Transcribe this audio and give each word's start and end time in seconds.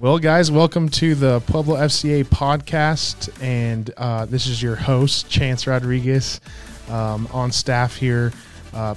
Well, 0.00 0.18
guys, 0.18 0.50
welcome 0.50 0.88
to 0.88 1.14
the 1.14 1.40
Pueblo 1.40 1.76
FCA 1.76 2.24
podcast, 2.24 3.30
and 3.42 3.90
uh, 3.98 4.24
this 4.24 4.46
is 4.46 4.62
your 4.62 4.74
host 4.74 5.28
Chance 5.28 5.66
Rodriguez, 5.66 6.40
um, 6.88 7.28
on 7.34 7.52
staff 7.52 7.96
here, 7.96 8.32
uh, 8.72 8.94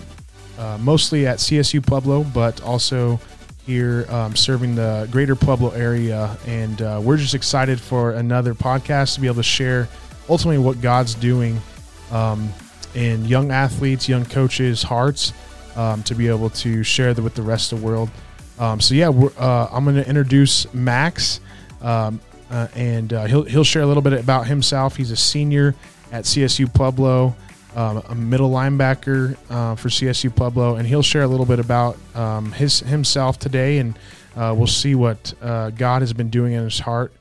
uh, 0.58 0.78
mostly 0.80 1.28
at 1.28 1.40
CSU 1.40 1.86
Pueblo, 1.86 2.24
but 2.24 2.62
also 2.62 3.20
here 3.66 4.06
um, 4.08 4.34
serving 4.34 4.76
the 4.76 5.10
greater 5.12 5.36
Pueblo 5.36 5.72
area. 5.72 6.38
And 6.48 6.82
uh, 6.82 7.02
we're 7.04 7.18
just 7.18 7.36
excited 7.36 7.82
for 7.82 8.12
another 8.12 8.54
podcast 8.54 9.16
to 9.16 9.20
be 9.20 9.28
able 9.28 9.36
to 9.36 9.44
share 9.44 9.90
ultimately 10.30 10.58
what 10.58 10.80
God's 10.80 11.16
doing 11.16 11.60
um, 12.12 12.48
in 12.96 13.26
young 13.26 13.52
athletes, 13.52 14.08
young 14.08 14.24
coaches' 14.24 14.82
hearts, 14.82 15.34
um, 15.76 16.02
to 16.04 16.16
be 16.16 16.30
able 16.30 16.50
to 16.52 16.82
share 16.82 17.14
with 17.14 17.36
the 17.36 17.42
rest 17.42 17.74
of 17.74 17.82
the 17.82 17.86
world. 17.86 18.10
Um, 18.60 18.80
so 18.80 18.94
yeah, 18.96 19.10
uh, 19.10 19.68
I'm 19.72 19.84
going 19.84 19.96
to 19.96 20.08
introduce 20.08 20.72
Max, 20.74 21.40
um, 21.82 22.20
uh, 22.50 22.68
and 22.76 23.12
uh, 23.12 23.26
he'll 23.26 23.44
he'll 23.44 23.64
share 23.64 23.82
a 23.82 23.86
little 23.86 24.04
bit 24.04 24.14
about 24.14 24.48
himself. 24.48 24.96
He's 24.96 25.12
a 25.12 25.16
senior 25.16 25.76
at 26.12 26.26
CSU 26.26 26.72
Pueblo, 26.72 27.36
um, 27.76 28.04
a 28.10 28.16
middle 28.16 28.52
linebacker 28.52 29.36
uh, 29.50 29.76
for 29.76 29.90
CSU 29.90 30.36
Pueblo, 30.36 30.76
and 30.76 30.88
he'll 30.88 31.02
share 31.02 31.24
a 31.24 31.28
little 31.28 31.46
bit 31.46 31.60
about 31.60 31.98
um, 32.16 32.52
his 32.52 32.82
himself 32.82 33.40
today, 33.40 33.80
and 33.80 33.98
uh, 34.36 34.54
we'll 34.56 34.68
see 34.68 34.94
what 34.94 35.34
uh, 35.42 35.72
God 35.72 36.02
has 36.02 36.14
been 36.14 36.30
doing 36.30 36.54
in 36.54 36.64
his 36.64 36.80
heart, 36.80 37.12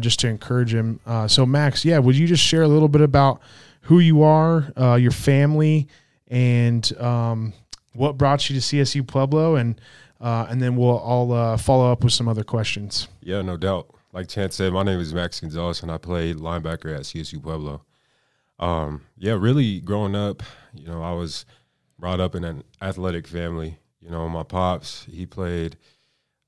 just 0.00 0.18
to 0.20 0.28
encourage 0.28 0.74
him. 0.74 0.98
so 1.28 1.46
Max, 1.46 1.84
yeah, 1.84 1.98
would 1.98 2.16
you 2.16 2.26
just 2.26 2.42
share 2.42 2.62
a 2.62 2.68
little 2.68 2.88
bit 2.88 3.00
about 3.00 3.40
who 3.82 4.00
you 4.00 4.22
are, 4.22 4.72
your 4.98 5.12
family, 5.12 5.86
and 6.28 6.96
um, 6.98 7.52
what 7.92 8.18
brought 8.18 8.50
you 8.50 8.60
to 8.60 8.60
CSU 8.60 9.06
Pueblo, 9.06 9.54
and 9.54 9.80
uh, 10.20 10.46
and 10.48 10.60
then 10.62 10.76
we'll 10.76 10.98
all 10.98 11.32
uh, 11.32 11.56
follow 11.56 11.90
up 11.90 12.04
with 12.04 12.12
some 12.12 12.28
other 12.28 12.44
questions. 12.44 13.08
Yeah, 13.20 13.42
no 13.42 13.56
doubt. 13.56 13.94
Like 14.12 14.28
Chance 14.28 14.54
said, 14.54 14.72
my 14.72 14.84
name 14.84 15.00
is 15.00 15.12
Max 15.12 15.40
Gonzales, 15.40 15.82
and 15.82 15.90
I 15.90 15.98
played 15.98 16.36
linebacker 16.36 16.94
at 16.94 17.02
CSU 17.02 17.42
Pueblo. 17.42 17.82
Um, 18.58 19.02
yeah, 19.16 19.32
really 19.32 19.80
growing 19.80 20.14
up, 20.14 20.42
you 20.72 20.86
know, 20.86 21.02
I 21.02 21.12
was 21.12 21.44
brought 21.98 22.20
up 22.20 22.34
in 22.34 22.44
an 22.44 22.62
athletic 22.80 23.26
family. 23.26 23.78
You 24.00 24.10
know, 24.10 24.28
my 24.28 24.44
pops, 24.44 25.04
he 25.10 25.26
played 25.26 25.76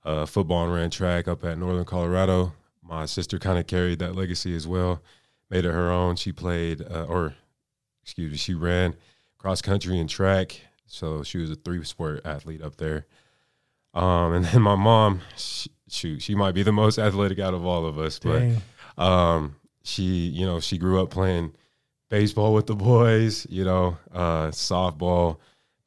uh, 0.04 0.26
football 0.26 0.64
and 0.64 0.72
ran 0.72 0.91
track 0.91 1.26
up 1.26 1.44
at 1.44 1.58
Northern 1.58 1.84
Colorado. 1.84 2.52
My 2.82 3.06
sister 3.06 3.38
kind 3.38 3.58
of 3.58 3.66
carried 3.66 3.98
that 3.98 4.14
legacy 4.14 4.54
as 4.54 4.69
well, 4.69 5.02
made 5.50 5.64
it 5.64 5.72
her 5.72 5.91
own. 5.91 6.14
She 6.16 6.30
played, 6.30 6.82
uh, 6.82 7.06
or 7.08 7.34
excuse 8.02 8.30
me, 8.30 8.38
she 8.38 8.54
ran 8.54 8.94
cross 9.38 9.60
country 9.60 9.98
and 9.98 10.08
track. 10.08 10.60
So 10.86 11.24
she 11.24 11.38
was 11.38 11.50
a 11.50 11.56
three 11.56 11.82
sport 11.82 12.20
athlete 12.24 12.62
up 12.62 12.76
there. 12.76 13.06
Um, 13.97 14.34
and 14.34 14.44
then 14.44 14.62
my 14.62 14.75
mom, 14.75 15.22
she, 15.36 15.70
shoot, 15.89 16.22
she 16.22 16.34
might 16.34 16.52
be 16.52 16.62
the 16.62 16.72
most 16.72 16.98
athletic 16.98 17.39
out 17.39 17.55
of 17.55 17.64
all 17.64 17.86
of 17.86 17.98
us, 17.98 18.19
Dang. 18.19 18.61
but 18.97 19.03
um, 19.03 19.56
she, 19.83 20.03
you 20.03 20.44
know, 20.44 20.61
she 20.61 20.77
grew 20.77 21.03
up 21.03 21.11
playing 21.11 21.55
baseball 22.11 22.53
with 22.53 22.66
the 22.66 22.77
boys, 22.77 23.47
you 23.48 23.64
know, 23.64 23.97
uh, 24.12 24.48
softball, 24.48 25.38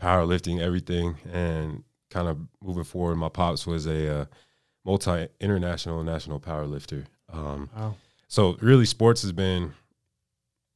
powerlifting, 0.02 0.60
everything, 0.60 1.18
and 1.32 1.84
kind 2.10 2.28
of 2.28 2.40
moving 2.64 2.84
forward. 2.84 3.16
My 3.18 3.30
pops 3.30 3.68
was 3.68 3.86
a 3.86 4.22
uh, 4.22 4.26
multi 4.86 5.28
international 5.40 6.04
national 6.04 6.40
powerlifter. 6.40 7.06
Um, 7.32 7.70
wow. 7.78 7.96
So 8.28 8.58
really, 8.60 8.86
sports 8.86 9.22
has 9.22 9.32
been 9.32 9.74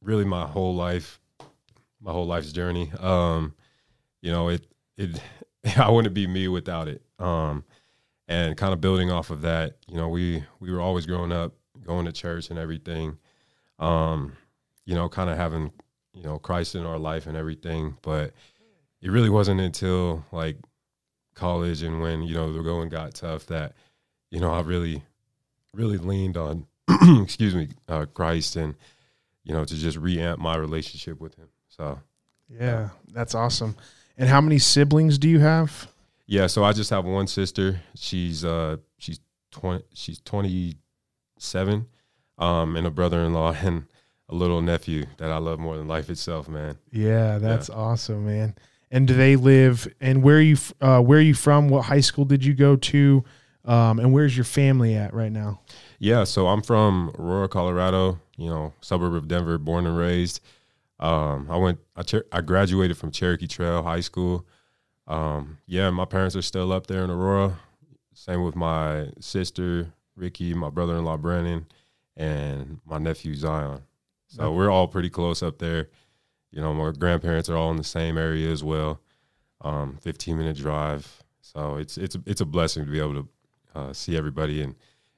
really 0.02 0.24
my 0.24 0.46
whole 0.46 0.74
life, 0.74 1.18
my 2.00 2.12
whole 2.12 2.26
life's 2.26 2.52
journey. 2.52 2.92
Um, 3.00 3.54
you 4.22 4.30
know, 4.30 4.48
it 4.50 4.66
it 4.96 5.20
I 5.76 5.90
wouldn't 5.90 6.14
be 6.14 6.28
me 6.28 6.46
without 6.46 6.86
it. 6.86 7.02
Um, 7.18 7.64
and 8.26 8.56
kind 8.56 8.72
of 8.72 8.80
building 8.80 9.10
off 9.10 9.30
of 9.30 9.42
that, 9.42 9.76
you 9.86 9.96
know, 9.96 10.08
we 10.08 10.44
we 10.60 10.72
were 10.72 10.80
always 10.80 11.06
growing 11.06 11.32
up, 11.32 11.52
going 11.84 12.06
to 12.06 12.12
church 12.12 12.50
and 12.50 12.58
everything. 12.58 13.18
Um, 13.78 14.36
you 14.86 14.94
know, 14.94 15.08
kind 15.08 15.30
of 15.30 15.36
having 15.36 15.72
you 16.14 16.22
know 16.22 16.38
Christ 16.38 16.74
in 16.74 16.86
our 16.86 16.98
life 16.98 17.26
and 17.26 17.36
everything, 17.36 17.96
but 18.02 18.32
it 19.02 19.10
really 19.10 19.30
wasn't 19.30 19.60
until 19.60 20.24
like 20.32 20.56
college 21.34 21.82
and 21.82 22.00
when 22.00 22.22
you 22.22 22.34
know 22.34 22.52
the 22.52 22.62
going 22.62 22.88
got 22.88 23.14
tough 23.14 23.46
that 23.46 23.74
you 24.30 24.40
know 24.40 24.52
I 24.52 24.60
really 24.60 25.02
really 25.72 25.98
leaned 25.98 26.36
on 26.36 26.66
excuse 27.22 27.54
me 27.54 27.68
uh, 27.88 28.06
Christ 28.06 28.56
and 28.56 28.74
you 29.42 29.52
know 29.52 29.64
to 29.64 29.74
just 29.74 29.98
reamp 30.00 30.38
my 30.38 30.56
relationship 30.56 31.20
with 31.20 31.34
Him. 31.34 31.48
So 31.68 32.00
yeah, 32.48 32.90
that's 33.12 33.34
awesome. 33.34 33.76
And 34.16 34.28
how 34.28 34.40
many 34.40 34.58
siblings 34.58 35.18
do 35.18 35.28
you 35.28 35.40
have? 35.40 35.88
Yeah, 36.26 36.46
so 36.46 36.64
I 36.64 36.72
just 36.72 36.90
have 36.90 37.04
one 37.04 37.26
sister. 37.26 37.80
She's 37.94 38.44
uh 38.44 38.78
she's 38.98 39.20
twenty 39.50 39.84
she's 39.92 40.20
twenty 40.20 40.76
seven, 41.38 41.86
um, 42.38 42.76
and 42.76 42.86
a 42.86 42.90
brother 42.90 43.20
in 43.20 43.34
law 43.34 43.54
and 43.62 43.84
a 44.28 44.34
little 44.34 44.62
nephew 44.62 45.04
that 45.18 45.30
I 45.30 45.38
love 45.38 45.58
more 45.58 45.76
than 45.76 45.86
life 45.86 46.08
itself, 46.08 46.48
man. 46.48 46.78
Yeah, 46.90 47.38
that's 47.38 47.68
yeah. 47.68 47.74
awesome, 47.74 48.26
man. 48.26 48.54
And 48.90 49.08
do 49.08 49.14
they 49.14 49.36
live? 49.36 49.92
And 50.00 50.22
where 50.22 50.36
are 50.38 50.40
you? 50.40 50.56
Uh, 50.80 51.00
where 51.00 51.18
are 51.18 51.22
you 51.22 51.34
from? 51.34 51.68
What 51.68 51.86
high 51.86 52.00
school 52.00 52.24
did 52.24 52.44
you 52.44 52.54
go 52.54 52.76
to? 52.76 53.24
Um, 53.64 53.98
and 53.98 54.12
where's 54.12 54.36
your 54.36 54.44
family 54.44 54.94
at 54.94 55.14
right 55.14 55.32
now? 55.32 55.60
Yeah, 55.98 56.24
so 56.24 56.48
I'm 56.48 56.62
from 56.62 57.14
Aurora, 57.18 57.48
Colorado. 57.48 58.20
You 58.36 58.48
know, 58.48 58.72
suburb 58.80 59.14
of 59.14 59.28
Denver, 59.28 59.58
born 59.58 59.86
and 59.86 59.96
raised. 59.96 60.40
Um, 61.00 61.48
I 61.50 61.56
went. 61.56 61.80
I, 61.96 62.02
I 62.32 62.40
graduated 62.40 62.96
from 62.96 63.10
Cherokee 63.10 63.46
Trail 63.46 63.82
High 63.82 64.00
School. 64.00 64.46
Um, 65.06 65.58
yeah, 65.66 65.90
my 65.90 66.04
parents 66.04 66.36
are 66.36 66.42
still 66.42 66.72
up 66.72 66.86
there 66.86 67.04
in 67.04 67.10
Aurora. 67.10 67.58
Same 68.14 68.44
with 68.44 68.56
my 68.56 69.08
sister 69.20 69.92
Ricky, 70.16 70.54
my 70.54 70.70
brother-in-law 70.70 71.16
Brandon, 71.18 71.66
and 72.16 72.80
my 72.86 72.98
nephew 72.98 73.34
Zion. 73.34 73.82
So 74.28 74.52
we're 74.52 74.70
all 74.70 74.88
pretty 74.88 75.10
close 75.10 75.42
up 75.42 75.58
there. 75.58 75.88
You 76.50 76.60
know, 76.60 76.72
my 76.74 76.90
grandparents 76.92 77.48
are 77.48 77.56
all 77.56 77.70
in 77.70 77.76
the 77.76 77.84
same 77.84 78.18
area 78.18 78.50
as 78.50 78.64
well. 78.64 79.00
Um, 79.60 79.98
15 80.00 80.36
minute 80.36 80.56
drive. 80.56 81.22
So 81.40 81.76
it's 81.76 81.98
it's 81.98 82.16
it's 82.26 82.40
a 82.40 82.44
blessing 82.44 82.84
to 82.84 82.90
be 82.90 82.98
able 82.98 83.14
to 83.14 83.28
uh, 83.74 83.92
see 83.92 84.16
everybody 84.16 84.62
and 84.62 84.74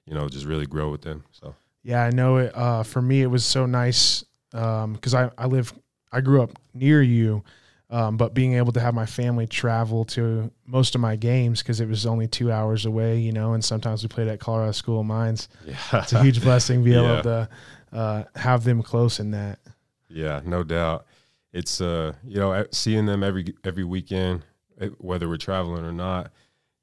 you 0.07 0.15
know 0.15 0.29
just 0.29 0.45
really 0.45 0.67
grow 0.67 0.91
with 0.91 1.03
them. 1.03 1.25
So 1.31 1.55
yeah, 1.83 2.05
I 2.05 2.11
know 2.11 2.39
it. 2.39 2.57
Uh, 2.57 2.83
for 2.83 3.01
me, 3.01 3.23
it 3.23 3.27
was 3.27 3.45
so 3.45 3.65
nice 3.65 4.25
because 4.51 5.15
um, 5.15 5.31
I 5.39 5.45
I 5.45 5.47
live 5.47 5.73
I 6.13 6.21
grew 6.21 6.43
up 6.43 6.51
near 6.75 7.01
you, 7.03 7.43
um, 7.91 8.17
but 8.17 8.35
being 8.35 8.55
able 8.55 8.73
to 8.73 8.81
have 8.81 8.95
my 8.95 9.07
family 9.07 9.47
travel 9.47 10.05
to 10.07 10.51
most 10.67 10.95
of 10.95 11.01
my 11.01 11.17
games 11.17 11.63
because 11.63 11.81
it 11.81 11.89
was 11.89 12.05
only 12.05 12.27
two 12.27 12.51
hours 12.51 12.85
away, 12.85 13.19
you 13.19 13.33
know, 13.33 13.53
and 13.53 13.65
sometimes 13.65 14.03
we 14.03 14.09
played 14.09 14.29
at 14.29 14.41
Colorado 14.41 14.73
School 14.73 15.01
of 15.01 15.07
Mines. 15.07 15.49
Yeah. 15.65 15.77
It's 15.95 16.13
a 16.13 16.23
huge 16.23 16.43
blessing 16.43 16.81
to 16.81 16.85
be 16.85 16.91
yeah. 16.97 17.13
able 17.13 17.23
to 17.23 17.49
uh, 17.93 18.25
have 18.35 18.65
them 18.65 18.83
close 18.83 19.21
in 19.21 19.31
that. 19.33 19.61
Yeah, 20.09 20.41
no 20.45 20.65
doubt. 20.65 21.07
It's 21.53 21.81
uh, 21.81 22.13
you 22.27 22.39
know, 22.39 22.67
seeing 22.73 23.07
them 23.07 23.23
every 23.23 23.55
every 23.65 23.85
weekend, 23.85 24.43
eh, 24.81 24.89
whether 24.99 25.29
we're 25.29 25.37
traveling 25.37 25.85
or 25.85 25.93
not, 25.93 26.33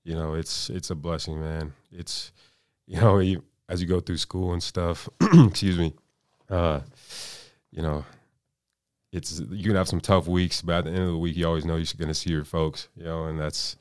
you 0.04 0.16
know, 0.16 0.34
it's 0.34 0.70
it's 0.70 0.90
a 0.90 0.96
blessing, 0.96 1.40
man. 1.40 1.74
It's 1.92 2.32
you 2.88 3.00
know, 3.00 3.20
you, 3.20 3.44
as 3.70 3.82
you 3.82 3.88
go 3.88 4.00
through 4.00 4.18
school 4.18 4.54
and 4.54 4.64
stuff. 4.64 5.08
excuse 5.22 5.78
me. 5.78 5.94
Uh, 6.50 6.82
you 7.72 7.82
know, 7.82 8.06
it's 9.14 9.40
you 9.50 9.64
can 9.64 9.76
have 9.76 9.88
some 9.88 10.02
tough 10.02 10.28
weeks, 10.28 10.62
but 10.62 10.80
at 10.80 10.84
the 10.86 10.90
end 10.92 11.00
of 11.00 11.12
the 11.12 11.18
week, 11.18 11.38
you 11.38 11.48
always 11.48 11.66
know 11.66 11.76
you're 11.76 11.86
going 11.98 12.10
to 12.10 12.14
see 12.14 12.32
your 12.32 12.44
folks, 12.44 12.90
you 12.98 13.06
know, 13.06 13.26
and 13.26 13.40
that's 13.40 13.78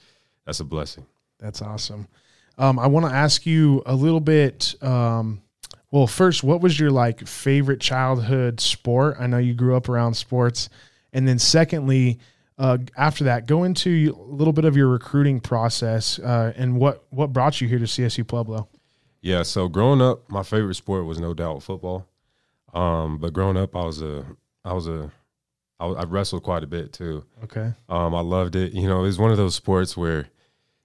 that's 0.47 0.61
a 0.61 0.65
blessing. 0.65 1.07
That's 1.41 1.63
awesome. 1.63 2.07
Um, 2.59 2.79
I 2.79 2.87
want 2.87 3.07
to 3.07 3.13
ask 3.13 3.47
you 3.47 3.83
a 3.87 3.95
little 3.95 4.21
bit. 4.21 4.75
Um, 4.83 5.43
well, 5.91 6.07
first, 6.07 6.45
what 6.45 6.61
was 6.61 6.79
your 6.79 6.91
like 6.91 7.27
favorite 7.27 7.81
childhood 7.81 8.61
sport? 8.61 9.17
I 9.19 9.27
know 9.27 9.39
you 9.39 9.55
grew 9.55 9.77
up 9.77 9.89
around 9.89 10.15
sports, 10.15 10.69
and 11.13 11.27
then 11.27 11.39
secondly, 11.39 12.19
uh, 12.59 12.79
after 12.97 13.25
that, 13.25 13.47
go 13.47 13.65
into 13.65 14.15
a 14.17 14.33
little 14.33 14.53
bit 14.53 14.65
of 14.65 14.77
your 14.77 14.89
recruiting 14.89 15.41
process 15.41 16.19
uh, 16.19 16.53
and 16.57 16.79
what 16.79 17.05
what 17.11 17.33
brought 17.33 17.61
you 17.61 17.69
here 17.69 17.79
to 17.79 17.87
CSU 17.87 18.27
Pueblo. 18.27 18.69
Yeah, 19.23 19.45
so 19.45 19.69
growing 19.69 20.03
up, 20.03 20.29
my 20.29 20.43
favorite 20.43 20.75
sport 20.75 21.07
was 21.07 21.21
no 21.21 21.33
doubt 21.33 21.63
football. 21.63 22.07
Um, 22.75 23.19
but 23.19 23.33
growing 23.33 23.57
up, 23.57 23.77
I 23.77 23.85
was 23.85 24.03
a, 24.03 24.27
I 24.65 24.73
was 24.73 24.89
a, 24.89 25.13
I, 25.83 25.87
I 25.87 26.05
wrestled 26.05 26.45
quite 26.45 26.63
a 26.63 26.69
bit 26.69 26.93
too. 26.93 27.25
Okay. 27.45 27.73
Um, 27.89 28.15
I 28.15 28.21
loved 28.21 28.55
it. 28.55 28.73
You 28.73 28.89
know, 28.89 29.01
it 29.01 29.07
was 29.07 29.19
one 29.19 29.33
of 29.33 29.37
those 29.37 29.55
sports 29.55 29.97
where, 29.97 30.29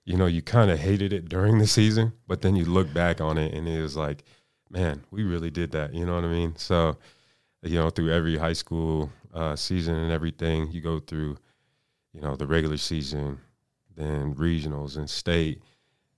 you 0.06 0.18
know, 0.18 0.26
you 0.26 0.42
kind 0.42 0.72
of 0.72 0.80
hated 0.80 1.14
it 1.14 1.30
during 1.30 1.60
the 1.60 1.68
season, 1.68 2.14
but 2.28 2.42
then 2.42 2.56
you 2.56 2.66
look 2.66 2.92
back 2.94 3.22
on 3.22 3.38
it 3.38 3.54
and 3.54 3.68
it 3.68 3.82
was 3.82 3.96
like, 3.96 4.24
man, 4.70 5.04
we 5.12 5.24
really 5.24 5.52
did 5.52 5.72
that. 5.72 5.94
You 5.94 6.06
know 6.06 6.16
what 6.16 6.24
I 6.24 6.30
mean? 6.30 6.56
So, 6.58 6.98
you 7.62 7.78
know, 7.78 7.90
through 7.90 8.12
every 8.12 8.38
high 8.38 8.54
school 8.54 9.12
uh, 9.34 9.56
season 9.56 9.96
and 9.96 10.12
everything, 10.12 10.72
you 10.72 10.82
go 10.82 11.00
through, 11.00 11.38
you 12.14 12.22
know, 12.22 12.36
the 12.36 12.48
regular 12.48 12.78
season, 12.78 13.40
then 13.96 14.34
regionals 14.34 14.98
and 14.98 15.10
state, 15.10 15.62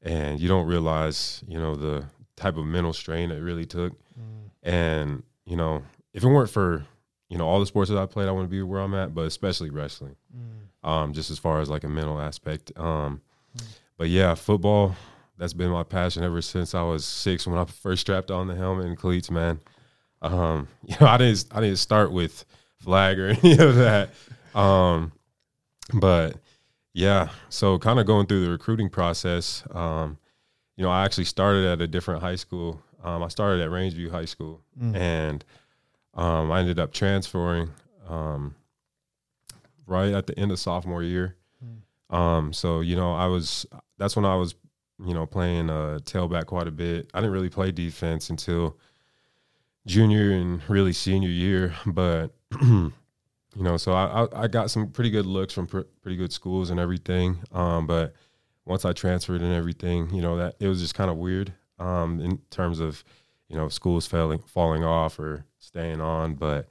and 0.02 0.40
you 0.40 0.48
don't 0.48 0.68
realize, 0.68 1.44
you 1.48 1.60
know, 1.60 1.76
the 1.76 2.06
type 2.38 2.56
of 2.56 2.66
mental 2.66 2.94
strain 2.94 3.31
it 3.31 3.42
really 3.42 3.66
took. 3.66 3.94
Mm. 4.18 4.50
And 4.64 5.24
you 5.46 5.58
know, 5.58 5.84
if 6.14 6.24
it 6.24 6.28
weren't 6.28 6.50
for 6.50 6.86
you 7.30 7.38
know 7.38 7.48
all 7.48 7.60
the 7.60 7.66
sports 7.66 7.90
that 7.90 7.98
I 7.98 8.06
played, 8.06 8.28
I 8.28 8.31
want 8.31 8.46
to 8.46 8.50
be 8.50 8.62
where 8.62 8.81
I'm 8.81 8.94
at, 8.96 9.14
but 9.14 9.26
especially 9.26 9.70
wrestling. 9.70 10.16
Mm. 10.36 10.88
Um, 10.90 11.14
just 11.14 11.30
as 11.30 11.38
far 11.38 11.60
as 11.60 11.70
like 11.70 11.84
a 11.84 11.90
mental 11.90 12.20
aspect. 12.22 12.72
Um, 12.78 13.22
mm. 13.58 13.64
but 13.98 14.10
yeah, 14.10 14.34
football 14.36 14.96
that's 15.38 15.54
been 15.54 15.70
my 15.72 15.84
passion 15.84 16.24
ever 16.24 16.42
since 16.42 16.76
I 16.76 16.81
was 16.84 17.06
six 17.06 17.48
when 17.48 17.58
I 17.58 17.66
first 17.66 18.02
strapped 18.02 18.30
on 18.31 18.48
the 18.48 18.56
helmet 18.56 18.86
and 18.86 18.98
cleats, 18.98 19.31
man. 19.31 19.60
Um, 20.22 20.68
you 20.86 20.96
know, 21.00 21.08
I 21.08 21.18
didn't 21.18 21.46
I 21.52 21.62
didn't 21.62 21.78
start 21.78 22.12
with 22.12 22.46
flag 22.78 23.20
or 23.20 23.30
any 23.44 23.54
of 23.58 23.76
that. 23.76 24.10
Um, 24.54 25.12
but 25.94 26.36
yeah, 26.94 27.30
so 27.50 27.78
kind 27.80 28.00
of 28.00 28.06
going 28.06 28.26
through 28.26 28.46
the 28.46 28.52
recruiting 28.52 28.90
process. 28.90 29.64
Um, 29.72 30.18
you 30.76 30.84
know, 30.84 30.90
I 30.92 31.06
actually 31.06 31.26
started 31.26 31.66
at 31.66 31.81
a 31.81 31.88
different 31.88 32.22
high 32.22 32.36
school. 32.36 32.81
Um, 33.04 33.22
I 33.24 33.28
started 33.28 33.62
at 33.62 33.70
Rangeview 33.70 34.12
High 34.12 34.26
School, 34.26 34.62
Mm. 34.81 34.96
and 34.96 35.46
um, 36.19 36.51
I 36.51 36.60
ended 36.60 36.80
up 36.80 36.92
transferring 36.92 37.69
um, 38.10 38.54
right 39.88 40.13
at 40.13 40.27
the 40.27 40.38
end 40.38 40.51
of 40.51 40.60
sophomore 40.60 41.01
year. 41.01 41.38
Um, 42.10 42.51
so 42.51 42.81
you 42.81 42.98
know, 42.98 43.13
I 43.13 43.27
was 43.27 43.66
that's 43.98 44.18
when 44.18 44.25
I 44.25 44.36
was 44.36 44.54
you 45.04 45.13
know 45.13 45.25
playing 45.25 45.69
uh, 45.69 46.00
tailback 46.04 46.48
quite 46.48 46.68
a 46.68 46.71
bit. 46.71 47.10
I 47.13 47.21
didn't 47.21 47.31
really 47.31 47.50
play 47.50 47.71
defense 47.71 48.30
until 48.30 48.77
junior 49.86 50.31
and 50.31 50.62
really 50.69 50.92
senior 50.92 51.30
year, 51.30 51.74
but 51.86 52.36
you 52.62 52.92
know, 53.56 53.77
so 53.77 53.94
I, 53.94 54.25
I 54.25 54.44
I 54.44 54.48
got 54.48 54.69
some 54.69 54.89
pretty 54.89 55.12
good 55.12 55.25
looks 55.25 55.54
from 55.54 55.68
pr- 55.68 55.88
pretty 56.01 56.18
good 56.18 56.33
schools 56.33 56.69
and 56.69 56.81
everything. 56.81 57.39
Um, 57.54 57.88
but 57.88 58.13
once 58.66 58.83
I 58.83 58.92
transferred 58.92 59.42
and 59.42 59.54
everything, 59.54 60.13
you 60.13 60.21
know, 60.21 60.36
that 60.36 60.56
it 60.60 60.68
was 60.68 60.81
just 60.81 60.95
kind 60.95 61.10
of 61.10 61.16
weird 61.16 61.54
um, 61.80 62.19
in 62.19 62.39
terms 62.50 62.81
of 62.81 63.06
you 63.48 63.56
know 63.56 63.69
schools 63.69 64.06
falling 64.06 64.39
falling 64.39 64.83
off 64.83 65.18
or 65.18 65.45
staying 65.60 66.02
on. 66.02 66.36
But 66.36 66.68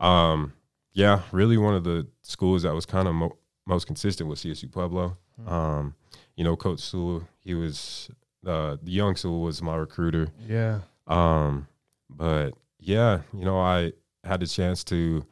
um, 0.00 0.52
yeah, 0.92 1.22
really 1.30 1.56
one 1.56 1.74
of 1.74 1.84
the 1.84 2.06
schools 2.22 2.62
that 2.62 2.74
was 2.74 2.86
kind 2.86 3.06
of 3.08 3.14
mo- 3.14 3.36
most 3.66 3.86
consistent 3.86 4.28
was 4.28 4.40
CSU 4.40 4.70
Pueblo. 4.70 5.16
Um, 5.46 5.94
you 6.36 6.44
know, 6.44 6.56
Coach 6.56 6.80
Sewell, 6.80 7.26
he 7.40 7.54
was 7.54 8.10
uh, 8.46 8.76
the 8.82 8.90
young 8.90 9.16
Sewell 9.16 9.40
was 9.40 9.62
my 9.62 9.76
recruiter. 9.76 10.28
Yeah. 10.48 10.80
Um, 11.06 11.68
but 12.10 12.52
yeah, 12.78 13.20
you 13.32 13.44
know, 13.44 13.58
I 13.58 13.92
had 14.24 14.40
the 14.40 14.46
chance 14.46 14.84
to 14.84 15.24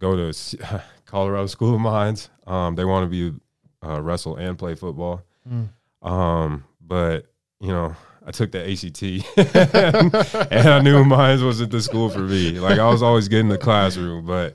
go 0.00 0.16
to 0.16 0.28
S- 0.28 0.56
Colorado 1.04 1.46
School 1.46 1.74
of 1.74 1.80
Mines. 1.80 2.30
Um, 2.46 2.74
they 2.74 2.84
want 2.84 3.10
to 3.10 3.30
be 3.32 3.38
uh, 3.86 4.00
wrestle 4.00 4.36
and 4.36 4.58
play 4.58 4.74
football. 4.74 5.22
Mm. 5.48 5.68
Um, 6.02 6.64
but 6.80 7.26
you 7.60 7.68
know, 7.68 7.94
I 8.30 8.32
took 8.32 8.52
the 8.52 8.62
ACT, 8.62 10.52
and 10.52 10.68
I 10.68 10.80
knew 10.80 11.04
Mines 11.04 11.42
wasn't 11.42 11.72
the 11.72 11.82
school 11.82 12.10
for 12.10 12.20
me. 12.20 12.60
Like 12.60 12.78
I 12.78 12.88
was 12.88 13.02
always 13.02 13.26
getting 13.26 13.48
the 13.48 13.58
classroom, 13.58 14.24
but 14.24 14.54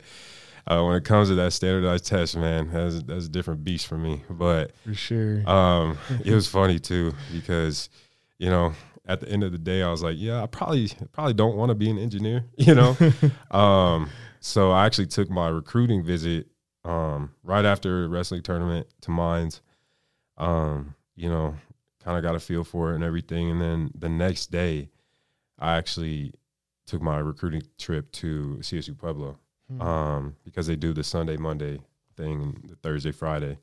uh, 0.65 0.81
when 0.81 0.95
it 0.95 1.03
comes 1.03 1.27
to 1.27 1.35
that 1.35 1.51
standardized 1.51 2.05
test, 2.05 2.37
man, 2.37 2.69
that's 2.71 3.03
that's 3.03 3.25
a 3.25 3.29
different 3.29 3.65
beast 3.65 3.87
for 3.87 3.97
me. 3.97 4.23
But 4.29 4.71
For 4.85 4.93
sure. 4.93 5.49
um, 5.49 5.97
it 6.23 6.33
was 6.33 6.47
funny 6.47 6.79
too 6.79 7.11
because, 7.33 7.89
you 8.37 8.49
know, 8.49 8.71
at 9.05 9.19
the 9.19 9.27
end 9.27 9.43
of 9.43 9.51
the 9.51 9.57
day, 9.57 9.83
I 9.83 9.91
was 9.91 10.01
like, 10.01 10.15
yeah, 10.17 10.41
I 10.41 10.45
probably 10.45 10.89
probably 11.11 11.33
don't 11.33 11.57
want 11.57 11.67
to 11.67 11.75
be 11.75 11.89
an 11.89 11.97
engineer, 11.97 12.45
you 12.57 12.75
know. 12.75 12.95
um, 13.51 14.09
so 14.39 14.71
I 14.71 14.85
actually 14.85 15.07
took 15.07 15.29
my 15.29 15.49
recruiting 15.49 16.01
visit 16.01 16.47
um, 16.85 17.33
right 17.43 17.65
after 17.65 18.03
the 18.03 18.07
wrestling 18.07 18.41
tournament 18.41 18.87
to 19.01 19.11
Mines. 19.11 19.61
Um, 20.37 20.95
you 21.17 21.27
know, 21.27 21.55
kind 22.05 22.17
of 22.17 22.23
got 22.23 22.35
a 22.35 22.39
feel 22.39 22.63
for 22.63 22.91
it 22.91 22.95
and 22.95 23.03
everything, 23.03 23.49
and 23.51 23.59
then 23.59 23.91
the 23.97 24.07
next 24.09 24.51
day, 24.51 24.89
I 25.59 25.75
actually 25.75 26.33
took 26.85 27.01
my 27.01 27.17
recruiting 27.17 27.63
trip 27.79 28.11
to 28.13 28.59
CSU 28.61 28.95
Pueblo 28.97 29.39
Hmm. 29.67 29.81
um, 29.81 30.35
because 30.43 30.67
they 30.67 30.75
do 30.75 30.93
the 30.93 31.03
Sunday 31.03 31.37
Monday 31.37 31.79
thing 32.15 32.39
and 32.43 32.69
the 32.69 32.75
Thursday 32.75 33.11
Friday. 33.11 33.57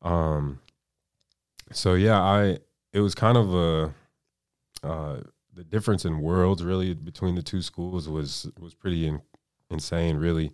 Um, 0.00 0.60
so 1.72 1.92
yeah, 1.92 2.18
I 2.20 2.58
it 2.94 3.00
was 3.00 3.14
kind 3.14 3.36
of 3.36 3.54
a 3.54 3.94
uh, 4.82 5.20
the 5.52 5.62
difference 5.64 6.06
in 6.06 6.20
worlds 6.22 6.64
really 6.64 6.94
between 6.94 7.34
the 7.34 7.42
two 7.42 7.60
schools 7.60 8.08
was 8.08 8.50
was 8.58 8.72
pretty 8.72 9.06
in, 9.06 9.20
insane. 9.68 10.16
Really, 10.16 10.52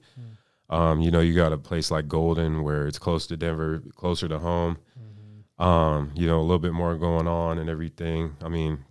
um, 0.68 1.00
you 1.00 1.12
know, 1.12 1.20
you 1.20 1.32
got 1.34 1.52
a 1.52 1.58
place 1.58 1.92
like 1.92 2.08
Golden 2.08 2.64
where 2.64 2.88
it's 2.88 2.98
close 2.98 3.28
to 3.28 3.36
Denver, 3.36 3.80
closer 3.94 4.26
to 4.26 4.40
home. 4.40 4.78
Um, 5.58 6.12
you 6.14 6.26
know, 6.26 6.38
a 6.38 6.42
little 6.42 6.58
bit 6.58 6.72
more 6.74 6.96
going 6.96 7.26
on 7.26 7.58
and 7.58 7.70
everything. 7.70 8.36
I 8.42 8.48
mean, 8.48 8.84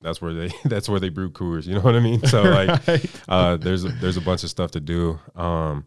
that's 0.00 0.20
where 0.20 0.34
they 0.34 0.50
that's 0.64 0.88
where 0.88 0.98
they 1.00 1.08
brew 1.10 1.30
Coors. 1.30 1.66
You 1.66 1.74
know 1.74 1.80
what 1.80 1.94
I 1.94 2.00
mean? 2.00 2.24
So 2.26 2.42
like, 2.50 2.86
Right. 2.88 3.22
uh, 3.28 3.56
there's 3.56 3.84
a, 3.84 3.88
there's 3.88 4.16
a 4.16 4.20
bunch 4.20 4.42
of 4.42 4.50
stuff 4.50 4.72
to 4.72 4.80
do. 4.80 5.18
Um, 5.36 5.86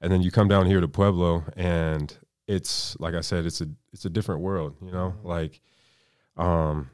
and 0.00 0.12
then 0.12 0.22
you 0.22 0.30
come 0.30 0.48
down 0.48 0.66
here 0.66 0.80
to 0.80 0.88
Pueblo, 0.88 1.44
and 1.56 2.16
it's 2.46 2.96
like 3.00 3.14
I 3.14 3.20
said, 3.20 3.46
it's 3.46 3.60
a 3.60 3.66
it's 3.92 4.04
a 4.04 4.10
different 4.10 4.42
world. 4.42 4.76
You 4.84 4.92
know, 4.92 5.14
like 5.24 5.60
um, 6.36 6.90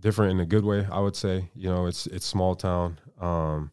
different 0.00 0.32
in 0.32 0.40
a 0.40 0.46
good 0.46 0.64
way. 0.64 0.86
I 0.90 1.00
would 1.00 1.16
say. 1.16 1.50
You 1.54 1.68
know, 1.68 1.86
it's 1.86 2.06
it's 2.06 2.26
small 2.26 2.54
town. 2.54 2.98
Um, 3.20 3.70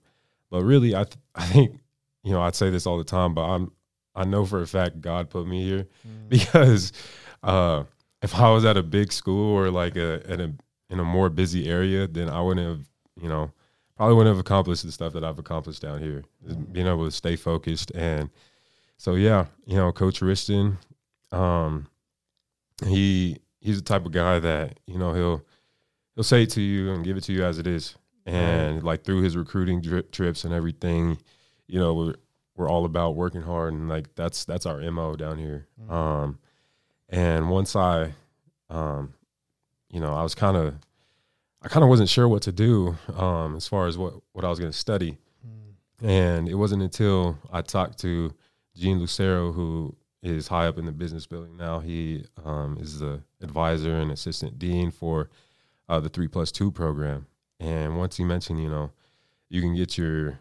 but 0.50 0.64
really, 0.64 0.96
I 0.96 1.04
th- 1.04 1.18
I 1.36 1.46
think 1.46 1.80
you 2.24 2.32
know 2.34 2.42
I'd 2.42 2.56
say 2.56 2.70
this 2.70 2.86
all 2.86 2.98
the 2.98 3.04
time, 3.04 3.34
but 3.34 3.44
I'm 3.44 3.72
I 4.16 4.26
know 4.26 4.46
for 4.46 4.62
a 4.62 4.68
fact 4.68 5.02
God 5.02 5.30
put 5.30 5.48
me 5.48 5.64
here 5.64 5.88
because 6.30 6.92
uh, 7.44 7.84
if 8.22 8.36
I 8.36 8.50
was 8.52 8.66
at 8.66 8.78
a 8.78 8.84
big 8.84 9.12
school 9.12 9.56
or 9.56 9.70
like 9.70 9.96
a 9.96 10.22
at 10.28 10.40
a 10.40 10.54
in 10.90 11.00
a 11.00 11.04
more 11.04 11.30
busy 11.30 11.70
area, 11.70 12.08
then 12.08 12.30
I 12.30 12.42
wouldn't 12.42 12.68
have 12.68 12.88
you 13.22 13.30
know 13.30 13.52
probably 13.98 14.16
wouldn't 14.16 14.36
have 14.36 14.42
accomplished 14.42 14.84
the 14.84 14.92
stuff 14.92 15.14
that 15.14 15.24
I've 15.24 15.40
accomplished 15.40 15.82
down 15.82 16.02
here. 16.02 16.24
Being 16.72 16.88
able 16.88 17.06
to 17.06 17.12
stay 17.12 17.36
focused 17.36 17.92
and 17.96 18.30
so 19.02 19.16
yeah, 19.16 19.46
you 19.66 19.76
know, 19.78 19.92
Coach 19.92 20.22
Wristen, 20.22 20.78
um, 21.32 21.88
he 22.86 23.40
he's 23.60 23.78
the 23.78 23.84
type 23.84 24.06
of 24.06 24.12
guy 24.12 24.38
that 24.38 24.80
you 24.86 25.00
know 25.00 25.16
he'll 25.16 25.44
he'll 26.14 26.24
say 26.24 26.46
to 26.46 26.62
you 26.62 26.92
and 26.92 27.04
give 27.04 27.18
it 27.18 27.24
to 27.24 27.34
you 27.34 27.44
as 27.44 27.58
it 27.58 27.66
is, 27.66 27.96
and 28.28 28.84
like 28.84 29.04
through 29.04 29.24
his 29.24 29.36
recruiting 29.36 29.82
drip, 29.82 30.12
trips 30.12 30.44
and 30.44 30.54
everything, 30.54 31.18
you 31.66 31.80
know, 31.80 31.96
we're 31.96 32.14
we're 32.56 32.70
all 32.70 32.86
about 32.86 33.16
working 33.16 33.42
hard 33.42 33.74
and 33.74 33.90
like 33.90 34.14
that's 34.14 34.46
that's 34.46 34.68
our 34.68 34.80
mo 34.92 35.16
down 35.16 35.40
here. 35.40 35.66
Um, 35.90 36.38
and 37.12 37.50
once 37.50 37.76
I, 37.76 38.14
um, 38.70 39.14
you 39.90 40.00
know, 40.00 40.14
I 40.14 40.24
was 40.24 40.34
kind 40.34 40.58
of 40.58 40.74
I 41.62 41.68
kind 41.68 41.84
of 41.84 41.90
wasn't 41.90 42.10
sure 42.10 42.28
what 42.28 42.42
to 42.44 42.52
do 42.52 42.98
um, 43.16 43.56
as 43.56 43.68
far 43.68 43.86
as 43.88 43.98
what 43.98 44.14
what 44.32 44.46
I 44.46 44.50
was 44.50 44.58
going 44.58 44.72
to 44.72 44.78
study, 44.78 45.18
and 46.02 46.48
it 46.50 46.56
wasn't 46.56 46.82
until 46.82 47.38
I 47.52 47.62
talked 47.62 48.00
to 48.00 48.34
Gene 48.76 49.00
Lucero, 49.00 49.52
who 49.52 49.96
is 50.24 50.48
high 50.48 50.68
up 50.68 50.78
in 50.78 50.86
the 50.86 50.92
business 50.92 51.26
building 51.28 51.58
now. 51.58 51.80
He 51.80 52.26
um, 52.44 52.78
is 52.80 53.00
the 53.00 53.22
advisor 53.42 53.98
and 53.98 54.12
assistant 54.12 54.58
dean 54.58 54.92
for 54.92 55.30
uh, 55.90 56.00
the 56.00 56.10
three 56.10 56.28
plus 56.28 56.52
two 56.52 56.72
program. 56.72 57.28
And 57.60 57.98
once 57.98 58.18
he 58.18 58.24
mentioned, 58.24 58.62
you 58.62 58.70
know, 58.70 58.92
you 59.50 59.62
can 59.62 59.76
get 59.76 59.98
your 59.98 60.40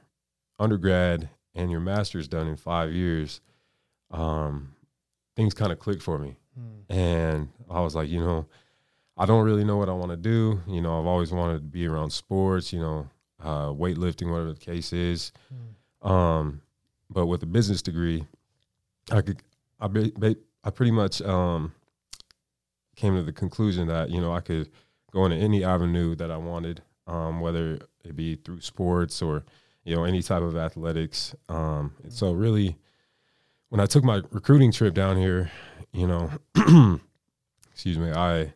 undergrad 0.58 1.28
and 1.54 1.70
your 1.70 1.80
master's 1.80 2.28
done 2.28 2.46
in 2.46 2.56
five 2.56 2.92
years, 2.92 3.40
um, 4.10 4.74
things 5.36 5.52
kind 5.52 5.72
of 5.72 5.78
clicked 5.78 6.02
for 6.02 6.18
me. 6.18 6.36
And 6.88 7.48
I 7.70 7.80
was 7.80 7.94
like, 7.94 8.08
you 8.08 8.20
know, 8.20 8.46
I 9.16 9.26
don't 9.26 9.44
really 9.44 9.64
know 9.64 9.76
what 9.76 9.88
I 9.88 9.92
want 9.92 10.10
to 10.10 10.16
do. 10.16 10.60
You 10.66 10.80
know, 10.80 10.98
I've 11.00 11.06
always 11.06 11.32
wanted 11.32 11.58
to 11.58 11.60
be 11.64 11.86
around 11.86 12.10
sports, 12.10 12.72
you 12.72 12.80
know, 12.80 13.08
uh, 13.42 13.68
weightlifting, 13.68 14.30
whatever 14.30 14.52
the 14.52 14.60
case 14.60 14.92
is. 14.92 15.32
Um, 16.02 16.62
but 17.10 17.26
with 17.26 17.42
a 17.42 17.46
business 17.46 17.82
degree, 17.82 18.26
I 19.10 19.20
could, 19.20 19.42
I, 19.80 19.88
ba- 19.88 20.36
I 20.64 20.70
pretty 20.70 20.92
much 20.92 21.20
um, 21.22 21.72
came 22.96 23.14
to 23.16 23.22
the 23.22 23.32
conclusion 23.32 23.88
that 23.88 24.10
you 24.10 24.20
know 24.20 24.32
I 24.32 24.40
could 24.40 24.70
go 25.12 25.24
into 25.24 25.36
any 25.36 25.64
avenue 25.64 26.14
that 26.16 26.30
I 26.30 26.36
wanted, 26.36 26.82
um, 27.06 27.40
whether 27.40 27.78
it 28.04 28.14
be 28.16 28.36
through 28.36 28.60
sports 28.60 29.22
or 29.22 29.44
you 29.84 29.94
know 29.96 30.04
any 30.04 30.22
type 30.22 30.42
of 30.42 30.56
athletics. 30.56 31.34
Um, 31.48 31.94
and 32.02 32.12
so 32.12 32.32
really, 32.32 32.76
when 33.70 33.80
I 33.80 33.86
took 33.86 34.04
my 34.04 34.22
recruiting 34.30 34.70
trip 34.72 34.94
down 34.94 35.16
here, 35.16 35.50
you 35.92 36.06
know, 36.06 36.30
excuse 37.72 37.98
me, 37.98 38.10
I 38.10 38.52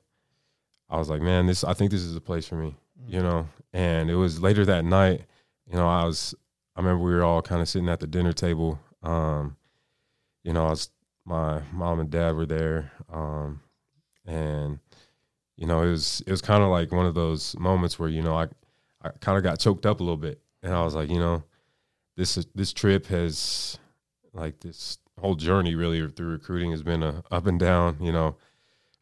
I 0.89 0.99
was 0.99 1.09
like, 1.09 1.23
man, 1.23 1.47
this 1.47 1.65
I 1.65 1.75
think 1.75 1.91
this 1.91 2.03
is 2.03 2.17
a 2.17 2.21
place 2.21 2.47
for 2.47 2.57
me, 2.57 2.77
you 3.07 3.21
know. 3.21 3.49
And 3.73 4.11
it 4.11 4.15
was 4.15 4.41
later 4.41 4.65
that 4.67 4.85
night, 4.85 5.23
you 5.67 5.77
know, 5.77 5.89
I 5.89 6.05
was 6.05 6.35
I 6.77 6.81
remember 6.81 7.05
we 7.05 7.13
were 7.13 7.25
all 7.25 7.43
kind 7.43 7.61
of 7.61 7.69
sitting 7.69 7.89
at 7.89 8.01
the 8.01 8.07
dinner 8.07 8.33
table. 8.33 8.79
Um, 9.03 9.57
you 10.43 10.53
know, 10.53 10.67
I 10.67 10.71
was 10.71 10.91
my 11.25 11.63
mom 11.73 12.01
and 12.01 12.11
dad 12.11 12.35
were 12.37 12.47
there, 12.47 12.93
um, 13.13 13.61
and 14.27 14.79
you 15.57 15.67
know, 15.67 15.83
it 15.83 15.91
was 15.91 16.23
it 16.27 16.31
was 16.31 16.43
kind 16.43 16.63
of 16.63 16.69
like 16.69 16.93
one 16.93 17.07
of 17.07 17.15
those 17.15 17.57
moments 17.59 17.99
where 17.99 18.09
you 18.09 18.23
know 18.23 18.37
I 18.37 18.49
I 19.03 19.11
kind 19.21 19.37
of 19.39 19.45
got 19.45 19.59
choked 19.59 19.87
up 19.87 20.01
a 20.01 20.03
little 20.03 20.17
bit, 20.17 20.41
and 20.63 20.75
I 20.75 20.85
was 20.85 20.95
like, 20.95 21.09
you 21.09 21.19
know, 21.19 21.43
this 22.17 22.35
this 22.55 22.73
trip 22.73 23.07
has 23.07 23.79
like 24.33 24.61
this 24.61 24.99
whole 25.21 25.35
journey 25.35 25.75
really 25.75 26.07
through 26.09 26.29
recruiting 26.29 26.71
has 26.71 26.83
been 26.83 27.03
a 27.03 27.23
up 27.31 27.47
and 27.47 27.59
down, 27.59 27.97
you 28.01 28.13
know, 28.13 28.37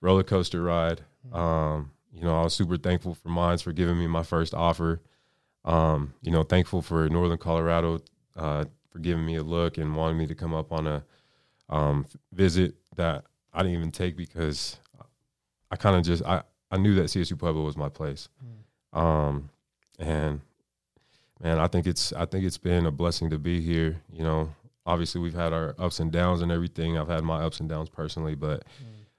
roller 0.01 0.23
coaster 0.23 0.63
ride. 0.63 1.03
Um, 1.33 1.93
you 2.13 2.23
know, 2.23 2.39
I 2.39 2.45
was 2.45 2.55
super 2.55 2.77
thankful 2.77 3.15
for 3.15 3.29
Mines 3.29 3.63
for 3.63 3.73
giving 3.73 3.99
me 3.99 4.07
my 4.07 4.23
first 4.23 4.55
offer. 4.55 5.01
Um, 5.65 6.15
you 6.21 6.31
know, 6.31 6.43
thankful 6.43 6.83
for 6.83 7.09
Northern 7.09 7.39
Colorado 7.39 8.01
uh, 8.37 8.65
for 8.91 8.99
giving 8.99 9.25
me 9.25 9.37
a 9.37 9.43
look 9.43 9.79
and 9.79 9.97
wanting 9.97 10.19
me 10.19 10.27
to 10.27 10.35
come 10.35 10.53
up 10.53 10.73
on 10.73 10.87
a 10.87 11.05
um, 11.69 12.07
visit 12.33 12.75
that 12.97 13.25
I 13.55 13.63
didn't 13.63 13.79
even 13.79 13.93
take 13.93 14.17
because 14.17 14.79
I 15.71 15.77
kind 15.77 15.97
of 15.97 16.03
just 16.03 16.23
I, 16.25 16.43
I 16.71 16.77
knew 16.77 16.95
that 16.97 17.05
CSU 17.05 17.39
Pueblo 17.39 17.65
was 17.65 17.77
my 17.77 17.89
place. 17.89 18.29
Um, 18.93 19.49
and 19.99 20.41
man, 21.43 21.59
I 21.59 21.67
think 21.67 21.87
it's 21.87 22.13
I 22.13 22.27
think 22.27 22.45
it's 22.45 22.59
been 22.59 22.87
a 22.87 22.91
blessing 22.91 23.31
to 23.31 23.39
be 23.39 23.61
here. 23.61 24.01
You 24.13 24.25
know, 24.25 24.55
obviously 24.87 25.21
we've 25.21 25.35
had 25.35 25.53
our 25.53 25.75
ups 25.79 26.01
and 26.01 26.11
downs 26.11 26.43
and 26.43 26.51
everything. 26.53 26.99
I've 26.99 27.09
had 27.09 27.25
my 27.25 27.43
ups 27.43 27.61
and 27.61 27.69
downs 27.69 27.89
personally, 27.89 28.35
but 28.35 28.65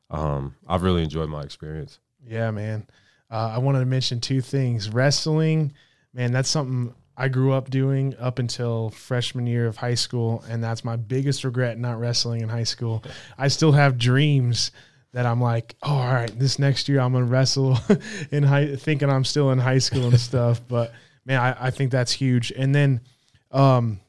um, 0.09 0.55
I've 0.67 0.83
really 0.83 1.03
enjoyed 1.03 1.29
my 1.29 1.41
experience. 1.41 1.99
Yeah, 2.25 2.51
man. 2.51 2.87
Uh, 3.31 3.53
I 3.55 3.57
wanted 3.57 3.79
to 3.79 3.85
mention 3.85 4.19
two 4.19 4.41
things. 4.41 4.89
Wrestling, 4.89 5.73
man, 6.13 6.31
that's 6.31 6.49
something 6.49 6.93
I 7.17 7.27
grew 7.27 7.53
up 7.53 7.69
doing 7.69 8.15
up 8.19 8.39
until 8.39 8.89
freshman 8.89 9.47
year 9.47 9.67
of 9.67 9.77
high 9.77 9.95
school, 9.95 10.43
and 10.49 10.63
that's 10.63 10.83
my 10.83 10.95
biggest 10.95 11.43
regret 11.43 11.77
not 11.77 11.99
wrestling 11.99 12.41
in 12.41 12.49
high 12.49 12.63
school. 12.63 13.03
I 13.37 13.47
still 13.47 13.71
have 13.71 13.97
dreams 13.97 14.71
that 15.13 15.25
I'm 15.25 15.41
like, 15.41 15.75
oh, 15.83 15.93
all 15.93 16.13
right, 16.13 16.39
this 16.39 16.57
next 16.57 16.89
year 16.89 16.99
I'm 16.99 17.13
gonna 17.13 17.25
wrestle 17.25 17.77
in 18.31 18.43
high, 18.43 18.75
thinking 18.75 19.09
I'm 19.09 19.25
still 19.25 19.51
in 19.51 19.59
high 19.59 19.77
school 19.77 20.07
and 20.07 20.19
stuff. 20.19 20.61
But 20.67 20.91
man, 21.25 21.39
I, 21.39 21.67
I 21.67 21.71
think 21.71 21.91
that's 21.91 22.11
huge. 22.11 22.51
And 22.51 22.73
then, 22.73 23.01
um, 23.51 23.99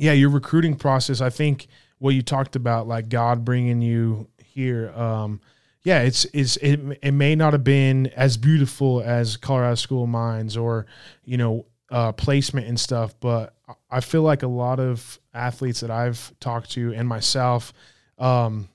yeah, 0.00 0.12
your 0.12 0.30
recruiting 0.30 0.76
process. 0.76 1.20
I 1.20 1.28
think 1.28 1.68
what 1.98 2.14
you 2.14 2.22
talked 2.22 2.56
about, 2.56 2.88
like 2.88 3.10
God 3.10 3.44
bringing 3.44 3.82
you 3.82 4.28
here. 4.42 4.90
Um, 4.92 5.40
yeah, 5.82 6.00
it's 6.00 6.24
it's 6.32 6.56
it, 6.58 6.98
it 7.02 7.12
may 7.12 7.34
not 7.34 7.52
have 7.52 7.64
been 7.64 8.06
as 8.08 8.36
beautiful 8.36 9.02
as 9.02 9.36
Colorado 9.36 9.74
School 9.74 10.04
of 10.04 10.08
Mines 10.08 10.56
or 10.56 10.86
you 11.24 11.36
know 11.36 11.66
uh, 11.90 12.12
placement 12.12 12.66
and 12.66 12.80
stuff, 12.80 13.14
but 13.20 13.54
I 13.90 14.00
feel 14.00 14.22
like 14.22 14.42
a 14.42 14.48
lot 14.48 14.80
of 14.80 15.18
athletes 15.34 15.80
that 15.80 15.90
I've 15.90 16.32
talked 16.40 16.70
to 16.72 16.94
and 16.94 17.06
myself, 17.06 17.72
um, 18.18 18.68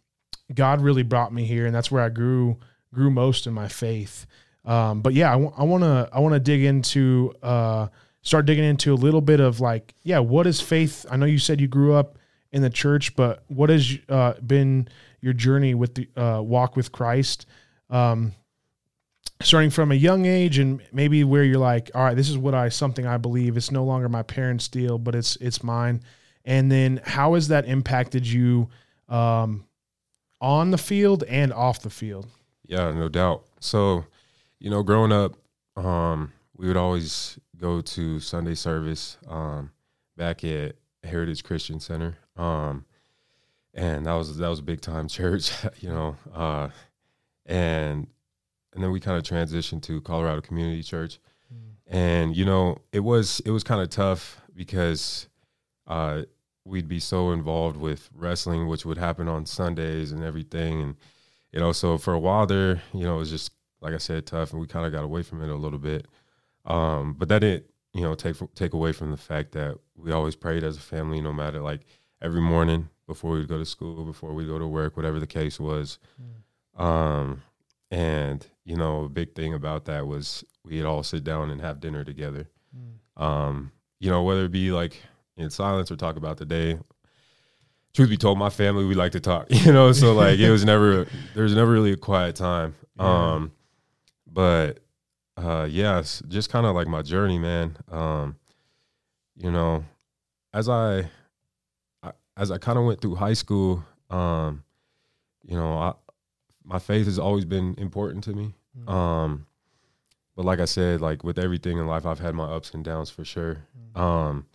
God 0.53 0.81
really 0.81 1.03
brought 1.03 1.33
me 1.33 1.45
here, 1.45 1.65
and 1.65 1.73
that's 1.73 1.89
where 1.89 2.03
I 2.03 2.09
grew 2.09 2.57
grew 2.93 3.09
most 3.09 3.47
in 3.47 3.53
my 3.53 3.67
faith. 3.67 4.27
Um, 4.63 5.01
but 5.01 5.13
yeah, 5.13 5.31
I 5.31 5.63
want 5.63 5.83
to 5.83 6.07
I 6.13 6.19
want 6.19 6.33
to 6.33 6.39
dig 6.39 6.63
into 6.63 7.33
uh, 7.41 7.87
start 8.25 8.45
digging 8.45 8.65
into 8.65 8.93
a 8.93 8.95
little 8.95 9.21
bit 9.21 9.39
of 9.39 9.61
like 9.61 9.93
yeah, 10.03 10.19
what 10.19 10.45
is 10.45 10.59
faith? 10.59 11.05
I 11.09 11.15
know 11.15 11.25
you 11.25 11.39
said 11.39 11.61
you 11.61 11.69
grew 11.69 11.93
up 11.93 12.17
in 12.51 12.61
the 12.61 12.69
church, 12.69 13.15
but 13.15 13.43
what 13.47 13.69
has 13.69 13.97
uh, 14.09 14.33
been 14.45 14.89
your 15.21 15.33
journey 15.33 15.73
with 15.73 15.95
the 15.95 16.09
uh, 16.17 16.41
walk 16.41 16.75
with 16.75 16.91
Christ? 16.91 17.45
Um, 17.89 18.33
starting 19.41 19.69
from 19.69 19.91
a 19.91 19.95
young 19.95 20.25
age 20.25 20.57
and 20.57 20.81
maybe 20.91 21.23
where 21.23 21.43
you're 21.43 21.59
like 21.59 21.91
all 21.93 22.03
right 22.03 22.15
this 22.15 22.29
is 22.29 22.37
what 22.37 22.53
i 22.53 22.69
something 22.69 23.05
i 23.05 23.17
believe 23.17 23.57
it's 23.57 23.69
no 23.69 23.83
longer 23.83 24.07
my 24.07 24.23
parents 24.23 24.69
deal 24.69 24.97
but 24.97 25.13
it's 25.13 25.35
it's 25.37 25.61
mine 25.61 26.01
and 26.45 26.71
then 26.71 27.01
how 27.03 27.33
has 27.33 27.49
that 27.49 27.65
impacted 27.65 28.25
you 28.25 28.69
um, 29.09 29.65
on 30.39 30.71
the 30.71 30.77
field 30.77 31.23
and 31.23 31.51
off 31.51 31.81
the 31.81 31.89
field 31.89 32.27
yeah 32.65 32.91
no 32.91 33.09
doubt 33.09 33.43
so 33.59 34.05
you 34.59 34.69
know 34.69 34.81
growing 34.81 35.11
up 35.11 35.33
um, 35.75 36.31
we 36.55 36.67
would 36.67 36.77
always 36.77 37.37
go 37.59 37.81
to 37.81 38.19
sunday 38.19 38.55
service 38.55 39.17
um, 39.27 39.71
back 40.17 40.43
at 40.43 40.75
heritage 41.03 41.43
christian 41.43 41.79
center 41.79 42.17
um, 42.37 42.85
and 43.73 44.05
that 44.05 44.13
was 44.13 44.37
that 44.37 44.47
was 44.47 44.59
a 44.59 44.63
big 44.63 44.81
time 44.81 45.07
church 45.09 45.51
you 45.79 45.89
know 45.89 46.15
uh, 46.33 46.67
and 47.45 48.07
and 48.75 48.83
then 48.83 48.91
we 48.91 48.99
kind 48.99 49.17
of 49.17 49.23
transitioned 49.23 49.81
to 49.83 50.01
Colorado 50.01 50.41
Community 50.41 50.83
Church. 50.83 51.19
Mm. 51.51 51.73
And 51.87 52.37
you 52.37 52.45
know, 52.45 52.79
it 52.91 52.99
was 52.99 53.39
it 53.45 53.51
was 53.51 53.63
kind 53.63 53.81
of 53.81 53.89
tough 53.89 54.41
because 54.53 55.27
uh, 55.87 56.23
we'd 56.65 56.87
be 56.87 56.99
so 56.99 57.31
involved 57.31 57.77
with 57.77 58.09
wrestling, 58.13 58.67
which 58.67 58.85
would 58.85 58.97
happen 58.97 59.27
on 59.27 59.45
Sundays 59.45 60.11
and 60.11 60.23
everything. 60.23 60.81
And 60.81 60.95
you 61.51 61.59
know, 61.59 61.71
so 61.71 61.97
for 61.97 62.13
a 62.13 62.19
while 62.19 62.45
there, 62.45 62.81
you 62.93 63.05
know, 63.05 63.15
it 63.15 63.19
was 63.19 63.31
just 63.31 63.51
like 63.81 63.93
I 63.93 63.97
said, 63.97 64.25
tough, 64.25 64.51
and 64.51 64.59
we 64.59 64.67
kind 64.67 64.85
of 64.85 64.91
got 64.91 65.03
away 65.03 65.23
from 65.23 65.41
it 65.41 65.49
a 65.49 65.55
little 65.55 65.79
bit. 65.79 66.07
Um, 66.65 67.13
but 67.13 67.29
that 67.29 67.39
didn't, 67.39 67.65
you 67.93 68.01
know, 68.01 68.15
take 68.15 68.35
take 68.55 68.73
away 68.73 68.91
from 68.91 69.11
the 69.11 69.17
fact 69.17 69.51
that 69.53 69.77
we 69.95 70.11
always 70.11 70.35
prayed 70.35 70.63
as 70.63 70.77
a 70.77 70.81
family, 70.81 71.21
no 71.21 71.31
matter 71.31 71.61
like 71.61 71.81
every 72.21 72.41
morning 72.41 72.89
before 73.07 73.31
we'd 73.31 73.47
go 73.47 73.57
to 73.57 73.65
school, 73.65 74.03
before 74.03 74.33
we'd 74.33 74.47
go 74.47 74.59
to 74.59 74.67
work, 74.67 74.97
whatever 74.97 75.19
the 75.19 75.27
case 75.27 75.59
was. 75.59 75.99
Mm. 76.77 76.83
Um, 76.83 77.41
and 77.91 78.45
you 78.65 78.75
know, 78.75 79.05
a 79.05 79.09
big 79.09 79.35
thing 79.35 79.53
about 79.53 79.85
that 79.85 80.07
was 80.07 80.43
we'd 80.63 80.83
all 80.83 81.03
sit 81.03 81.23
down 81.23 81.51
and 81.51 81.61
have 81.61 81.79
dinner 81.79 82.03
together. 82.03 82.49
Mm. 82.75 83.21
Um, 83.21 83.71
you 83.99 84.09
know, 84.09 84.23
whether 84.23 84.45
it 84.45 84.51
be 84.51 84.71
like 84.71 85.01
in 85.37 85.49
silence 85.49 85.91
or 85.91 85.95
talk 85.95 86.17
about 86.17 86.37
the 86.37 86.45
day. 86.45 86.79
Truth 87.93 88.09
be 88.09 88.17
told, 88.17 88.37
my 88.37 88.49
family 88.49 88.83
we 88.83 88.93
like 88.93 89.13
to 89.13 89.21
talk. 89.21 89.47
You 89.49 89.71
know, 89.71 89.91
so 89.93 90.13
like 90.13 90.39
it 90.39 90.51
was 90.51 90.65
never 90.65 91.07
there 91.33 91.43
was 91.43 91.55
never 91.55 91.71
really 91.71 91.93
a 91.93 91.97
quiet 91.97 92.35
time. 92.35 92.75
Yeah. 92.99 93.33
Um, 93.33 93.51
but 94.27 94.79
uh, 95.37 95.67
yes, 95.69 96.21
just 96.27 96.49
kind 96.49 96.65
of 96.65 96.75
like 96.75 96.87
my 96.87 97.01
journey, 97.01 97.39
man. 97.39 97.77
Um, 97.91 98.37
you 99.35 99.51
know, 99.51 99.83
as 100.53 100.69
I, 100.69 101.09
I 102.01 102.11
as 102.37 102.51
I 102.51 102.57
kind 102.57 102.77
of 102.77 102.85
went 102.85 103.01
through 103.01 103.15
high 103.15 103.33
school, 103.33 103.83
um, 104.09 104.63
you 105.43 105.57
know, 105.57 105.77
I 105.77 105.93
my 106.63 106.79
faith 106.79 107.05
has 107.05 107.19
always 107.19 107.45
been 107.45 107.75
important 107.77 108.23
to 108.25 108.33
me. 108.33 108.53
Mm-hmm. 108.77 108.89
Um, 108.89 109.47
but 110.35 110.45
like 110.45 110.59
I 110.59 110.65
said, 110.65 111.01
like 111.01 111.23
with 111.23 111.39
everything 111.39 111.77
in 111.77 111.87
life, 111.87 112.05
I've 112.05 112.19
had 112.19 112.35
my 112.35 112.45
ups 112.45 112.71
and 112.73 112.83
downs 112.83 113.09
for 113.09 113.23
sure. 113.23 113.65
Mm-hmm. 113.77 114.01
Um, 114.01 114.45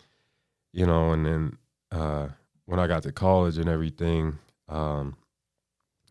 you 0.73 0.85
know, 0.85 1.11
and 1.11 1.25
then 1.25 1.57
uh, 1.91 2.27
when 2.65 2.79
I 2.79 2.87
got 2.87 3.03
to 3.03 3.11
college 3.11 3.57
and 3.57 3.69
everything, 3.69 4.37
um, 4.69 5.15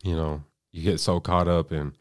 you 0.03 0.15
know, 0.15 0.43
you 0.71 0.83
get 0.83 0.99
so 0.99 1.19
caught 1.19 1.47
up 1.47 1.71
in, 1.71 1.93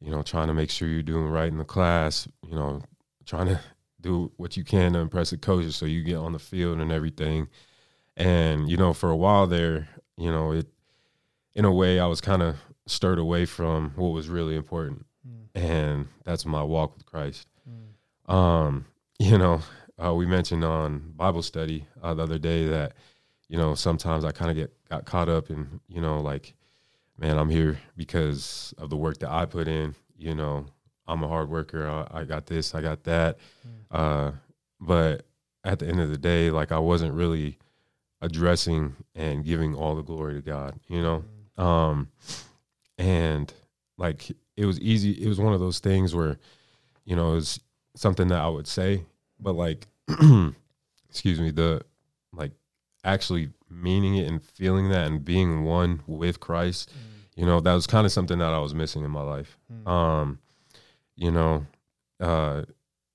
you 0.00 0.10
know, 0.10 0.22
trying 0.22 0.48
to 0.48 0.54
make 0.54 0.70
sure 0.70 0.88
you're 0.88 1.02
doing 1.02 1.28
right 1.28 1.50
in 1.50 1.58
the 1.58 1.64
class, 1.64 2.28
you 2.46 2.54
know, 2.54 2.82
trying 3.26 3.46
to 3.46 3.60
do 4.00 4.32
what 4.36 4.56
you 4.56 4.64
can 4.64 4.94
to 4.94 4.98
impress 4.98 5.30
the 5.30 5.36
coaches 5.36 5.76
so 5.76 5.84
you 5.84 6.02
get 6.02 6.16
on 6.16 6.32
the 6.32 6.38
field 6.38 6.78
and 6.80 6.90
everything. 6.90 7.48
And, 8.16 8.68
you 8.68 8.76
know, 8.76 8.92
for 8.92 9.10
a 9.10 9.16
while 9.16 9.46
there, 9.46 9.88
you 10.16 10.30
know, 10.30 10.52
it 10.52 10.66
in 11.54 11.64
a 11.64 11.72
way 11.72 11.98
I 11.98 12.06
was 12.06 12.20
kind 12.20 12.42
of 12.42 12.56
stirred 12.86 13.18
away 13.18 13.46
from 13.46 13.92
what 13.96 14.08
was 14.08 14.28
really 14.28 14.56
important, 14.56 15.06
mm. 15.26 15.46
and 15.54 16.08
that's 16.24 16.46
my 16.46 16.62
walk 16.62 16.96
with 16.96 17.06
Christ. 17.06 17.46
Mm. 17.68 18.32
Um, 18.32 18.86
you 19.18 19.38
know, 19.38 19.60
uh, 20.02 20.14
we 20.14 20.26
mentioned 20.26 20.64
on 20.64 21.12
Bible 21.16 21.42
study 21.42 21.86
uh, 22.02 22.14
the 22.14 22.22
other 22.22 22.38
day 22.38 22.66
that 22.68 22.94
you 23.48 23.56
know 23.56 23.74
sometimes 23.74 24.24
I 24.24 24.32
kind 24.32 24.50
of 24.50 24.56
get 24.56 24.72
got 24.88 25.04
caught 25.04 25.28
up 25.28 25.50
in 25.50 25.80
you 25.88 26.00
know 26.00 26.20
like, 26.20 26.54
man, 27.20 27.38
I'm 27.38 27.50
here 27.50 27.78
because 27.96 28.74
of 28.78 28.90
the 28.90 28.96
work 28.96 29.18
that 29.18 29.30
I 29.30 29.46
put 29.46 29.68
in. 29.68 29.94
You 30.16 30.34
know, 30.34 30.66
I'm 31.06 31.22
a 31.22 31.28
hard 31.28 31.48
worker. 31.48 31.88
I, 31.88 32.20
I 32.20 32.24
got 32.24 32.46
this, 32.46 32.74
I 32.74 32.80
got 32.80 33.04
that, 33.04 33.38
mm. 33.66 33.72
uh, 33.90 34.32
but 34.80 35.24
at 35.62 35.78
the 35.78 35.86
end 35.86 36.00
of 36.00 36.10
the 36.10 36.18
day, 36.18 36.50
like 36.50 36.72
I 36.72 36.78
wasn't 36.78 37.14
really 37.14 37.58
addressing 38.22 38.96
and 39.14 39.44
giving 39.44 39.74
all 39.74 39.94
the 39.94 40.02
glory 40.02 40.34
to 40.34 40.42
God. 40.42 40.78
You 40.88 41.02
know. 41.02 41.24
Mm. 41.58 41.62
Um, 41.62 42.08
and 43.00 43.52
like 43.98 44.30
it 44.56 44.66
was 44.66 44.78
easy. 44.80 45.12
It 45.12 45.28
was 45.28 45.40
one 45.40 45.54
of 45.54 45.60
those 45.60 45.78
things 45.78 46.14
where, 46.14 46.38
you 47.04 47.16
know, 47.16 47.32
it 47.32 47.36
was 47.36 47.60
something 47.96 48.28
that 48.28 48.40
I 48.40 48.48
would 48.48 48.66
say, 48.66 49.04
but 49.40 49.54
like, 49.54 49.86
excuse 51.08 51.40
me, 51.40 51.50
the 51.50 51.82
like 52.32 52.52
actually 53.04 53.50
meaning 53.70 54.16
it 54.16 54.28
and 54.28 54.42
feeling 54.42 54.90
that 54.90 55.06
and 55.06 55.24
being 55.24 55.64
one 55.64 56.02
with 56.06 56.40
Christ, 56.40 56.90
mm. 56.90 57.09
You 57.36 57.46
know, 57.46 57.60
that 57.60 57.74
was 57.74 57.86
kind 57.86 58.06
of 58.06 58.12
something 58.12 58.38
that 58.38 58.52
I 58.52 58.58
was 58.58 58.74
missing 58.74 59.04
in 59.04 59.10
my 59.10 59.22
life. 59.22 59.58
Mm. 59.72 59.88
Um, 59.88 60.38
you 61.16 61.30
know, 61.30 61.66
uh, 62.18 62.62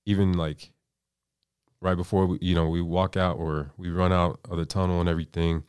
even 0.06 0.34
like 0.34 0.72
right 1.82 1.96
before 1.96 2.26
we, 2.26 2.38
you 2.42 2.56
know 2.56 2.68
we 2.68 2.82
walk 2.82 3.18
out 3.18 3.38
or 3.38 3.72
we 3.78 3.90
run 3.90 4.12
out 4.12 4.40
of 4.50 4.58
the 4.58 4.66
tunnel 4.66 5.00
and 5.00 5.10
everything, 5.10 5.64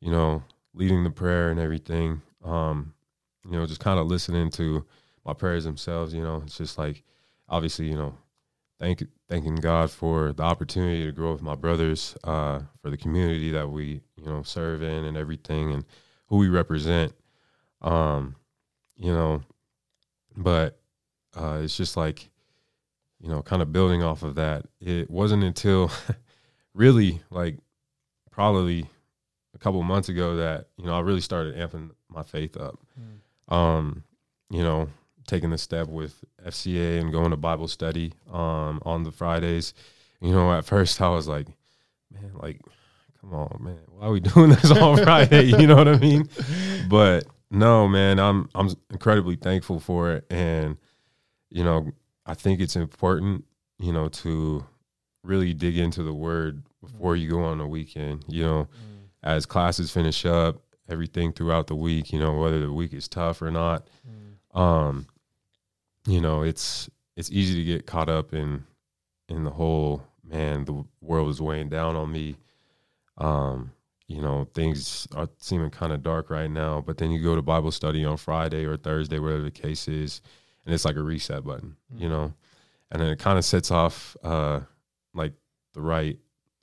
you 0.00 0.10
know, 0.10 0.42
leading 0.74 1.04
the 1.04 1.10
prayer 1.10 1.50
and 1.50 1.60
everything. 1.60 2.22
Um, 2.44 2.94
you 3.44 3.52
know, 3.52 3.66
just 3.66 3.80
kind 3.80 3.98
of 3.98 4.06
listening 4.06 4.50
to 4.52 4.84
my 5.24 5.32
prayers 5.32 5.64
themselves, 5.64 6.14
you 6.14 6.22
know, 6.22 6.42
it's 6.44 6.58
just 6.58 6.78
like 6.78 7.02
obviously, 7.48 7.88
you 7.88 7.96
know, 7.96 8.14
thank 8.80 9.04
thanking 9.28 9.56
God 9.56 9.90
for 9.90 10.32
the 10.32 10.42
opportunity 10.42 11.04
to 11.06 11.12
grow 11.12 11.32
with 11.32 11.42
my 11.42 11.54
brothers, 11.54 12.16
uh, 12.24 12.60
for 12.80 12.90
the 12.90 12.96
community 12.96 13.50
that 13.52 13.70
we, 13.70 14.00
you 14.16 14.24
know, 14.24 14.42
serve 14.42 14.82
in 14.82 15.04
and 15.04 15.16
everything 15.16 15.72
and 15.72 15.84
who 16.26 16.38
we 16.38 16.48
represent. 16.48 17.12
Um, 17.82 18.36
you 18.96 19.12
know, 19.12 19.42
but 20.36 20.80
uh, 21.36 21.60
it's 21.62 21.76
just 21.76 21.96
like, 21.96 22.30
you 23.20 23.28
know, 23.28 23.42
kind 23.42 23.62
of 23.62 23.72
building 23.72 24.02
off 24.02 24.22
of 24.22 24.36
that. 24.36 24.64
It 24.80 25.10
wasn't 25.10 25.44
until 25.44 25.90
really 26.74 27.20
like 27.30 27.58
probably 28.30 28.86
a 29.54 29.58
couple 29.58 29.82
months 29.82 30.08
ago 30.08 30.36
that, 30.36 30.68
you 30.76 30.86
know, 30.86 30.94
I 30.94 31.00
really 31.00 31.20
started 31.20 31.56
amping 31.56 31.90
my 32.08 32.22
faith 32.22 32.56
up. 32.56 32.78
Mm 32.98 33.18
um, 33.52 34.02
you 34.50 34.62
know, 34.62 34.88
taking 35.26 35.50
the 35.50 35.58
step 35.58 35.86
with 35.88 36.24
FCA 36.44 37.00
and 37.00 37.12
going 37.12 37.30
to 37.30 37.36
Bible 37.36 37.68
study 37.68 38.12
um, 38.32 38.80
on 38.84 39.04
the 39.04 39.12
Fridays. 39.12 39.74
You 40.20 40.32
know, 40.32 40.52
at 40.52 40.64
first 40.64 41.00
I 41.00 41.10
was 41.10 41.28
like, 41.28 41.46
man, 42.10 42.32
like, 42.34 42.60
come 43.20 43.34
on, 43.34 43.58
man, 43.60 43.78
why 43.88 44.06
are 44.06 44.10
we 44.10 44.20
doing 44.34 44.50
this 44.50 44.70
on 44.70 45.02
Friday? 45.02 45.44
you 45.44 45.66
know 45.66 45.76
what 45.76 45.88
I 45.88 45.98
mean? 45.98 46.28
But 46.88 47.26
no, 47.52 47.86
man, 47.86 48.18
I'm 48.18 48.48
I'm 48.54 48.70
incredibly 48.90 49.36
thankful 49.36 49.78
for 49.78 50.12
it, 50.12 50.26
and 50.30 50.76
you 51.50 51.62
know, 51.62 51.92
I 52.26 52.34
think 52.34 52.60
it's 52.60 52.76
important, 52.76 53.44
you 53.78 53.92
know, 53.92 54.08
to 54.08 54.64
really 55.22 55.54
dig 55.54 55.76
into 55.76 56.02
the 56.02 56.14
word 56.14 56.62
before 56.80 57.14
you 57.14 57.30
go 57.30 57.44
on 57.44 57.58
the 57.58 57.66
weekend. 57.66 58.24
You 58.26 58.42
know, 58.42 58.64
mm. 58.64 59.06
as 59.22 59.46
classes 59.46 59.92
finish 59.92 60.24
up, 60.24 60.62
everything 60.88 61.32
throughout 61.32 61.66
the 61.66 61.76
week, 61.76 62.12
you 62.12 62.18
know, 62.18 62.38
whether 62.38 62.60
the 62.60 62.72
week 62.72 62.92
is 62.92 63.06
tough 63.06 63.42
or 63.42 63.50
not. 63.50 63.86
Mm. 64.08 64.58
Um, 64.58 65.06
you 66.06 66.20
know, 66.20 66.42
it's 66.42 66.88
it's 67.16 67.30
easy 67.30 67.54
to 67.54 67.64
get 67.64 67.86
caught 67.86 68.08
up 68.08 68.32
in 68.32 68.64
in 69.28 69.44
the 69.44 69.50
whole 69.50 70.02
man, 70.24 70.64
the 70.64 70.84
world 71.00 71.28
is 71.28 71.40
weighing 71.40 71.68
down 71.68 71.96
on 71.96 72.10
me. 72.10 72.36
Um, 73.18 73.72
you 74.12 74.20
know, 74.20 74.46
things 74.52 75.08
are 75.14 75.28
seeming 75.38 75.70
kind 75.70 75.92
of 75.92 76.02
dark 76.02 76.28
right 76.28 76.50
now, 76.50 76.82
but 76.84 76.98
then 76.98 77.10
you 77.10 77.22
go 77.22 77.34
to 77.34 77.42
Bible 77.42 77.70
study 77.70 78.04
on 78.04 78.18
Friday 78.18 78.66
or 78.66 78.76
Thursday, 78.76 79.18
whatever 79.18 79.42
the 79.42 79.50
case 79.50 79.88
is, 79.88 80.20
and 80.66 80.74
it's 80.74 80.84
like 80.84 80.96
a 80.96 81.02
reset 81.02 81.44
button, 81.44 81.76
mm. 81.94 82.00
you 82.00 82.08
know, 82.08 82.34
and 82.90 83.00
then 83.00 83.08
it 83.08 83.18
kind 83.18 83.38
of 83.38 83.44
sets 83.44 83.70
off 83.70 84.14
uh, 84.22 84.60
like 85.14 85.32
the 85.72 85.80
right 85.80 86.18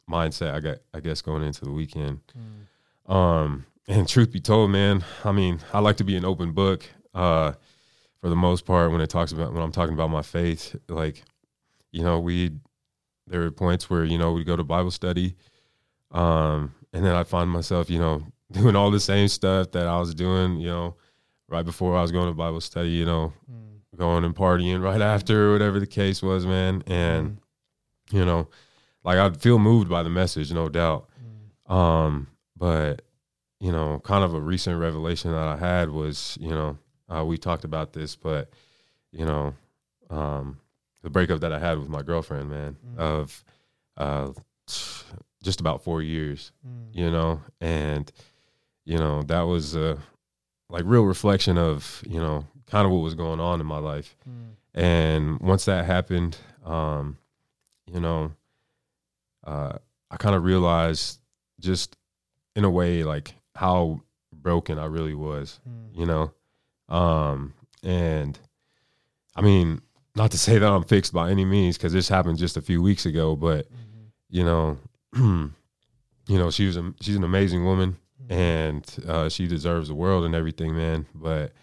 mindset. 0.09 0.53
I 0.53 0.59
got, 0.59 0.77
I 0.93 0.99
guess, 0.99 1.23
going 1.23 1.43
into 1.43 1.65
the 1.65 1.71
weekend. 1.71 2.19
Mm. 2.37 3.11
Um, 3.11 3.65
and 3.87 4.07
truth 4.07 4.31
be 4.31 4.39
told, 4.39 4.69
man, 4.69 5.03
I 5.23 5.31
mean, 5.31 5.59
I 5.73 5.79
like 5.79 5.97
to 5.97 6.03
be 6.03 6.15
an 6.15 6.25
open 6.25 6.51
book. 6.51 6.85
Uh, 7.15 7.53
for 8.21 8.29
the 8.29 8.35
most 8.35 8.65
part, 8.65 8.91
when 8.91 9.01
it 9.01 9.09
talks 9.09 9.31
about 9.31 9.53
when 9.53 9.63
I'm 9.63 9.71
talking 9.71 9.93
about 9.93 10.11
my 10.11 10.21
faith, 10.21 10.75
like, 10.87 11.23
you 11.91 12.03
know, 12.03 12.19
we 12.19 12.51
there 13.25 13.39
were 13.39 13.51
points 13.51 13.89
where 13.89 14.03
you 14.03 14.17
know 14.17 14.33
we 14.33 14.43
go 14.43 14.55
to 14.55 14.63
Bible 14.63 14.91
study, 14.91 15.35
um, 16.11 16.75
and 16.93 17.05
then 17.05 17.15
I 17.15 17.23
find 17.23 17.49
myself, 17.49 17.89
you 17.89 17.99
know, 17.99 18.23
doing 18.51 18.75
all 18.75 18.91
the 18.91 18.99
same 18.99 19.27
stuff 19.27 19.71
that 19.71 19.87
I 19.87 19.99
was 19.99 20.15
doing, 20.15 20.59
you 20.59 20.69
know, 20.69 20.95
right 21.47 21.65
before 21.65 21.95
I 21.95 22.01
was 22.01 22.11
going 22.11 22.27
to 22.27 22.33
Bible 22.33 22.61
study, 22.61 22.89
you 22.89 23.05
know, 23.05 23.33
mm. 23.51 23.97
going 23.97 24.23
and 24.23 24.35
partying 24.35 24.81
right 24.81 25.01
after, 25.13 25.51
whatever 25.51 25.79
the 25.79 25.87
case 25.87 26.21
was, 26.21 26.45
man, 26.45 26.83
and 26.87 27.37
mm. 27.37 27.37
you 28.13 28.25
know, 28.25 28.47
like 29.03 29.17
I'd 29.17 29.41
feel 29.41 29.59
moved 29.59 29.89
by 29.89 30.03
the 30.03 30.09
message, 30.09 30.51
no 30.51 30.69
doubt, 30.69 31.09
mm. 31.69 31.73
um, 31.73 32.27
but 32.55 33.01
you 33.59 33.71
know, 33.71 33.99
kind 34.03 34.23
of 34.23 34.33
a 34.33 34.39
recent 34.39 34.79
revelation 34.79 35.31
that 35.31 35.47
I 35.47 35.57
had 35.57 35.89
was, 35.89 36.37
you 36.39 36.51
know, 36.51 36.77
uh, 37.13 37.25
we 37.25 37.37
talked 37.37 37.65
about 37.65 37.91
this, 37.93 38.15
but 38.15 38.49
you 39.11 39.25
know, 39.25 39.53
um, 40.09 40.59
the 41.01 41.09
breakup 41.09 41.41
that 41.41 41.51
I 41.53 41.59
had 41.59 41.79
with 41.79 41.89
my 41.89 42.01
girlfriend, 42.01 42.49
man, 42.49 42.77
mm. 42.95 42.97
of 42.97 43.43
uh, 43.97 44.31
just 45.43 45.59
about 45.59 45.83
four 45.83 46.01
years, 46.01 46.51
mm. 46.67 46.87
you 46.93 47.09
know, 47.09 47.41
and 47.61 48.11
you 48.85 48.97
know 48.97 49.21
that 49.23 49.41
was 49.41 49.75
a 49.75 49.97
like 50.69 50.83
real 50.85 51.03
reflection 51.03 51.57
of 51.57 52.03
you 52.07 52.19
know 52.19 52.45
kind 52.67 52.85
of 52.85 52.91
what 52.91 52.99
was 52.99 53.15
going 53.15 53.39
on 53.39 53.59
in 53.59 53.65
my 53.65 53.79
life, 53.79 54.15
mm. 54.29 54.51
and 54.73 55.39
once 55.39 55.65
that 55.65 55.85
happened, 55.85 56.37
um, 56.65 57.17
you 57.85 57.99
know, 57.99 58.31
uh, 59.45 59.73
I 60.11 60.17
kind 60.17 60.35
of 60.35 60.43
realized 60.43 61.19
just 61.59 61.97
in 62.55 62.63
a 62.63 62.69
way 62.69 63.03
like 63.03 63.33
how 63.55 64.01
broken 64.33 64.79
I 64.79 64.85
really 64.85 65.15
was, 65.15 65.59
mm. 65.67 65.97
you 65.97 66.05
know. 66.05 66.31
Um, 66.87 67.53
and 67.83 68.37
I 69.35 69.41
mean, 69.41 69.81
not 70.15 70.31
to 70.31 70.37
say 70.37 70.57
that 70.57 70.71
I'm 70.71 70.83
fixed 70.83 71.13
by 71.13 71.31
any 71.31 71.45
means, 71.45 71.77
because 71.77 71.93
this 71.93 72.09
happened 72.09 72.37
just 72.37 72.57
a 72.57 72.61
few 72.61 72.81
weeks 72.81 73.05
ago, 73.05 73.35
but 73.35 73.65
mm-hmm. 73.67 74.07
you 74.29 74.43
know, 74.43 74.77
you 75.15 75.51
know, 76.27 76.51
she 76.51 76.65
was 76.65 76.77
a, 76.77 76.93
she's 77.01 77.15
an 77.15 77.23
amazing 77.23 77.65
woman, 77.65 77.97
mm-hmm. 78.23 78.33
and 78.33 78.95
uh, 79.07 79.29
she 79.29 79.47
deserves 79.47 79.87
the 79.89 79.95
world 79.95 80.25
and 80.25 80.35
everything, 80.35 80.75
man. 80.75 81.05
But 81.13 81.53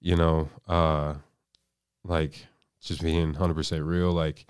you 0.00 0.16
know, 0.16 0.48
uh, 0.68 1.14
like 2.04 2.46
just 2.80 3.02
being 3.02 3.28
100 3.28 3.54
percent 3.54 3.82
real, 3.84 4.12
like 4.12 4.46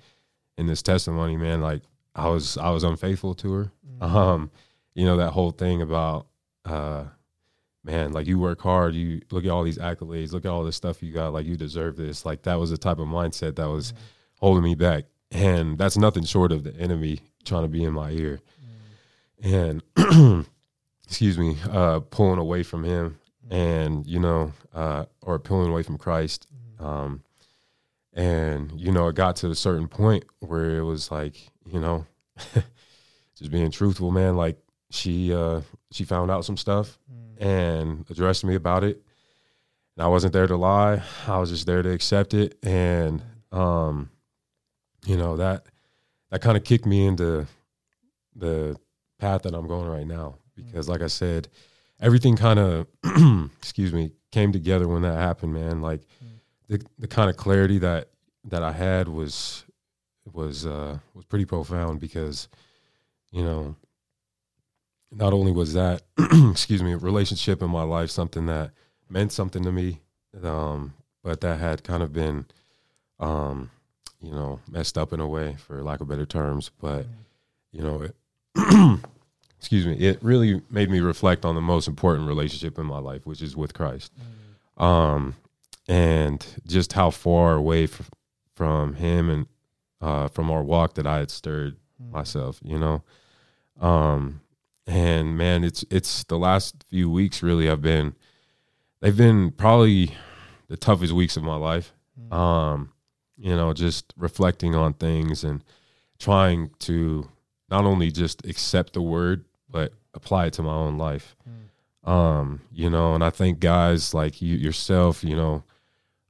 in 0.59 0.67
this 0.67 0.83
testimony, 0.83 1.37
man, 1.37 1.61
like 1.61 1.83
I 2.15 2.29
was 2.29 2.57
I 2.59 2.71
was 2.71 2.85
unfaithful 2.85 3.35
to 3.35 3.53
her. 3.53 3.73
Mm-hmm. 3.87 4.17
Um, 4.17 4.51
you 4.95 5.05
know 5.05 5.17
that 5.17 5.31
whole 5.31 5.51
thing 5.51 5.83
about 5.83 6.27
uh, 6.65 7.05
man, 7.85 8.13
like 8.13 8.27
you 8.27 8.39
work 8.39 8.61
hard, 8.61 8.95
you 8.95 9.21
look 9.31 9.45
at 9.45 9.51
all 9.51 9.63
these 9.63 9.79
accolades, 9.79 10.33
look 10.33 10.45
at 10.45 10.51
all 10.51 10.65
this 10.65 10.77
stuff 10.77 11.03
you 11.03 11.13
got, 11.13 11.33
like 11.33 11.47
you 11.47 11.57
deserve 11.57 11.97
this. 11.97 12.25
Like 12.25 12.43
that 12.43 12.59
was 12.59 12.71
the 12.71 12.79
type 12.79 12.99
of 12.99 13.07
mindset 13.07 13.57
that 13.57 13.69
was 13.69 13.93
mm. 13.93 13.97
holding 14.41 14.65
me 14.65 14.75
back. 14.75 15.05
And 15.31 15.77
that's 15.79 15.99
nothing 15.99 16.25
short 16.25 16.53
of 16.53 16.65
the 16.65 16.75
enemy 16.77 17.21
trying 17.45 17.63
to 17.63 17.69
be 17.69 17.85
in 17.85 17.93
my 17.93 18.11
ear. 18.11 18.41
Mm. 19.43 19.83
And 19.97 20.47
excuse 21.07 21.39
me, 21.39 21.57
uh, 21.71 22.01
pulling 22.01 22.39
away 22.39 22.63
from 22.63 22.85
him 22.85 23.19
mm. 23.47 23.55
and, 23.55 24.07
you 24.07 24.19
know, 24.19 24.53
uh, 24.75 25.05
or 25.23 25.39
pulling 25.39 25.71
away 25.71 25.83
from 25.83 25.99
Christ. 25.99 26.47
Mm. 26.81 26.85
Um, 26.85 27.23
and, 28.13 28.73
you 28.81 28.93
know, 28.93 29.09
it 29.09 29.17
got 29.17 29.37
to 29.37 29.51
a 29.51 29.55
certain 29.55 29.89
point 29.89 30.25
where 30.41 30.77
it 30.79 30.85
was 30.85 31.11
like, 31.11 31.51
you 31.67 31.81
know, 31.81 32.07
just 33.37 33.51
being 33.51 33.71
truthful, 33.71 34.11
man, 34.11 34.37
like 34.37 34.59
she 34.91 35.35
uh 35.35 35.61
she 35.91 36.05
found 36.05 36.31
out 36.31 36.45
some 36.45 36.57
stuff 36.57 36.99
and 37.39 38.05
addressed 38.09 38.45
me 38.45 38.55
about 38.55 38.85
it. 38.85 39.03
And 39.97 40.05
I 40.05 40.09
wasn't 40.09 40.33
there 40.33 40.47
to 40.47 40.57
lie. 40.57 41.03
I 41.27 41.39
was 41.39 41.51
just 41.51 41.67
there 41.67 41.83
to 41.83 41.91
accept 41.91 42.35
it. 42.35 42.59
And 42.63 43.23
um, 43.53 44.11
you 45.07 45.17
know, 45.17 45.37
that 45.37 45.67
that 46.35 46.41
kind 46.41 46.57
of 46.57 46.65
kicked 46.65 46.85
me 46.85 47.07
into 47.07 47.47
the 48.35 48.77
path 49.21 49.43
that 49.43 49.55
I'm 49.55 49.69
going 49.69 49.87
right 49.87 50.05
now. 50.05 50.39
Because 50.57 50.87
mm. 50.87 50.89
like 50.89 51.01
I 51.01 51.07
said, 51.07 51.47
everything 52.01 52.35
kind 52.35 52.59
of 52.59 52.89
excuse 53.59 53.93
me, 53.93 54.11
came 54.33 54.51
together 54.51 54.89
when 54.89 55.03
that 55.03 55.17
happened, 55.17 55.55
man. 55.55 55.81
Like 55.81 56.01
mm. 56.01 56.41
the 56.67 56.85
the 56.99 57.07
kind 57.07 57.31
of 57.31 57.37
clarity 57.37 57.79
that 57.79 58.09
that 58.47 58.65
I 58.65 58.73
had 58.73 59.07
was 59.07 59.65
was 60.33 60.67
uh 60.67 60.99
was 61.15 61.25
pretty 61.25 61.45
profound 61.45 62.01
because 62.01 62.49
you 63.31 63.45
know 63.45 63.77
not 65.13 65.33
only 65.33 65.53
was 65.53 65.75
that, 65.75 66.03
excuse 66.51 66.83
me, 66.83 66.95
relationship 66.95 67.63
in 67.63 67.71
my 67.71 67.85
life 67.85 68.11
something 68.11 68.47
that 68.47 68.73
meant 69.09 69.31
something 69.31 69.63
to 69.63 69.71
me, 69.71 70.01
um, 70.43 70.95
but 71.23 71.41
that 71.43 71.61
had 71.61 71.85
kind 71.85 72.03
of 72.03 72.13
been, 72.13 72.47
um, 73.21 73.71
you 74.25 74.33
know, 74.33 74.61
messed 74.71 74.97
up 74.97 75.13
in 75.13 75.21
a 75.21 75.29
way, 75.29 75.57
for 75.59 75.83
lack 75.83 76.01
of 76.01 76.09
better 76.09 76.27
terms. 76.27 76.71
But 76.81 77.07
you 77.73 77.83
know, 77.83 78.03
it, 78.03 78.15
excuse 79.59 79.87
me, 79.87 79.95
it 79.95 80.23
really 80.23 80.63
made 80.71 80.91
me 80.91 81.01
reflect 81.01 81.45
on 81.45 81.55
the 81.55 81.61
most 81.61 81.89
important 81.89 82.29
relationship 82.29 82.79
in 82.79 82.87
my 82.87 82.99
life, 82.99 83.27
which 83.27 83.43
is 83.43 83.57
with 83.57 83.75
Christ, 83.75 84.13
mm. 84.79 84.83
um, 84.83 85.35
and 85.89 86.45
just 86.67 86.95
how 86.95 87.11
far 87.11 87.55
away 87.55 87.85
f- 87.85 88.11
from 88.55 88.95
Him 88.95 89.31
and 89.31 89.47
uh, 90.01 90.29
from 90.29 90.51
our 90.51 90.63
walk 90.63 90.95
that 90.95 91.07
I 91.07 91.19
had 91.19 91.31
stirred 91.31 91.77
mm. 92.03 92.11
myself. 92.13 92.61
You 92.65 92.79
know. 92.79 93.03
Um, 93.81 94.41
and 94.87 95.37
man, 95.37 95.65
it's 95.65 95.85
it's 95.91 96.25
the 96.25 96.39
last 96.39 96.85
few 96.89 97.11
weeks 97.11 97.43
really 97.43 97.67
have 97.67 97.81
been 97.81 98.15
they've 99.01 99.17
been 99.17 99.51
probably 99.51 100.15
the 100.69 100.77
toughest 100.77 101.13
weeks 101.13 101.37
of 101.37 101.43
my 101.43 101.57
life. 101.57 101.93
Mm-hmm. 102.21 102.33
Um, 102.33 102.93
you 103.37 103.55
know, 103.55 103.73
just 103.73 104.13
reflecting 104.17 104.75
on 104.75 104.95
things 104.95 105.45
and 105.45 105.63
trying 106.19 106.71
to 106.81 107.29
not 107.71 107.85
only 107.85 108.11
just 108.11 108.47
accept 108.47 108.93
the 108.93 109.03
word 109.03 109.45
but 109.69 109.93
apply 110.15 110.47
it 110.47 110.53
to 110.55 110.63
my 110.63 110.73
own 110.73 110.97
life. 110.97 111.35
Mm. 111.49 112.09
Um, 112.09 112.61
you 112.73 112.89
know, 112.89 113.15
and 113.15 113.25
I 113.25 113.31
think 113.31 113.59
guys 113.59 114.15
like 114.15 114.41
you 114.41 114.57
yourself, 114.57 115.25
you 115.25 115.35
know, 115.35 115.65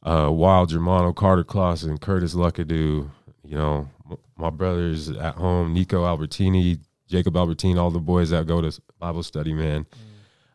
uh, 0.03 0.31
Wild 0.31 0.71
Germano, 0.71 1.13
Carter 1.13 1.45
Clausen, 1.45 1.99
Curtis 1.99 2.35
Luckadoo, 2.35 3.11
you 3.43 3.57
know, 3.57 3.89
m- 4.11 4.19
my 4.37 4.51
brothers 4.51 5.11
at 5.11 5.35
home, 5.35 5.75
Nico 5.75 6.05
Albertini, 6.05 6.79
Jacob 7.09 7.37
Albertine, 7.37 7.77
all 7.77 7.91
the 7.91 7.99
boys 7.99 8.31
that 8.31 8.47
go 8.47 8.61
to 8.61 8.81
Bible 8.99 9.23
study, 9.23 9.53
man. 9.53 9.87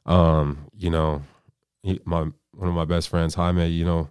Mm. 0.07 0.11
Um, 0.11 0.57
you 0.75 0.89
know, 0.89 1.21
he, 1.83 1.99
my 2.05 2.21
one 2.21 2.67
of 2.67 2.73
my 2.73 2.85
best 2.85 3.09
friends, 3.09 3.35
Jaime, 3.35 3.67
you 3.67 3.85
know, 3.85 4.09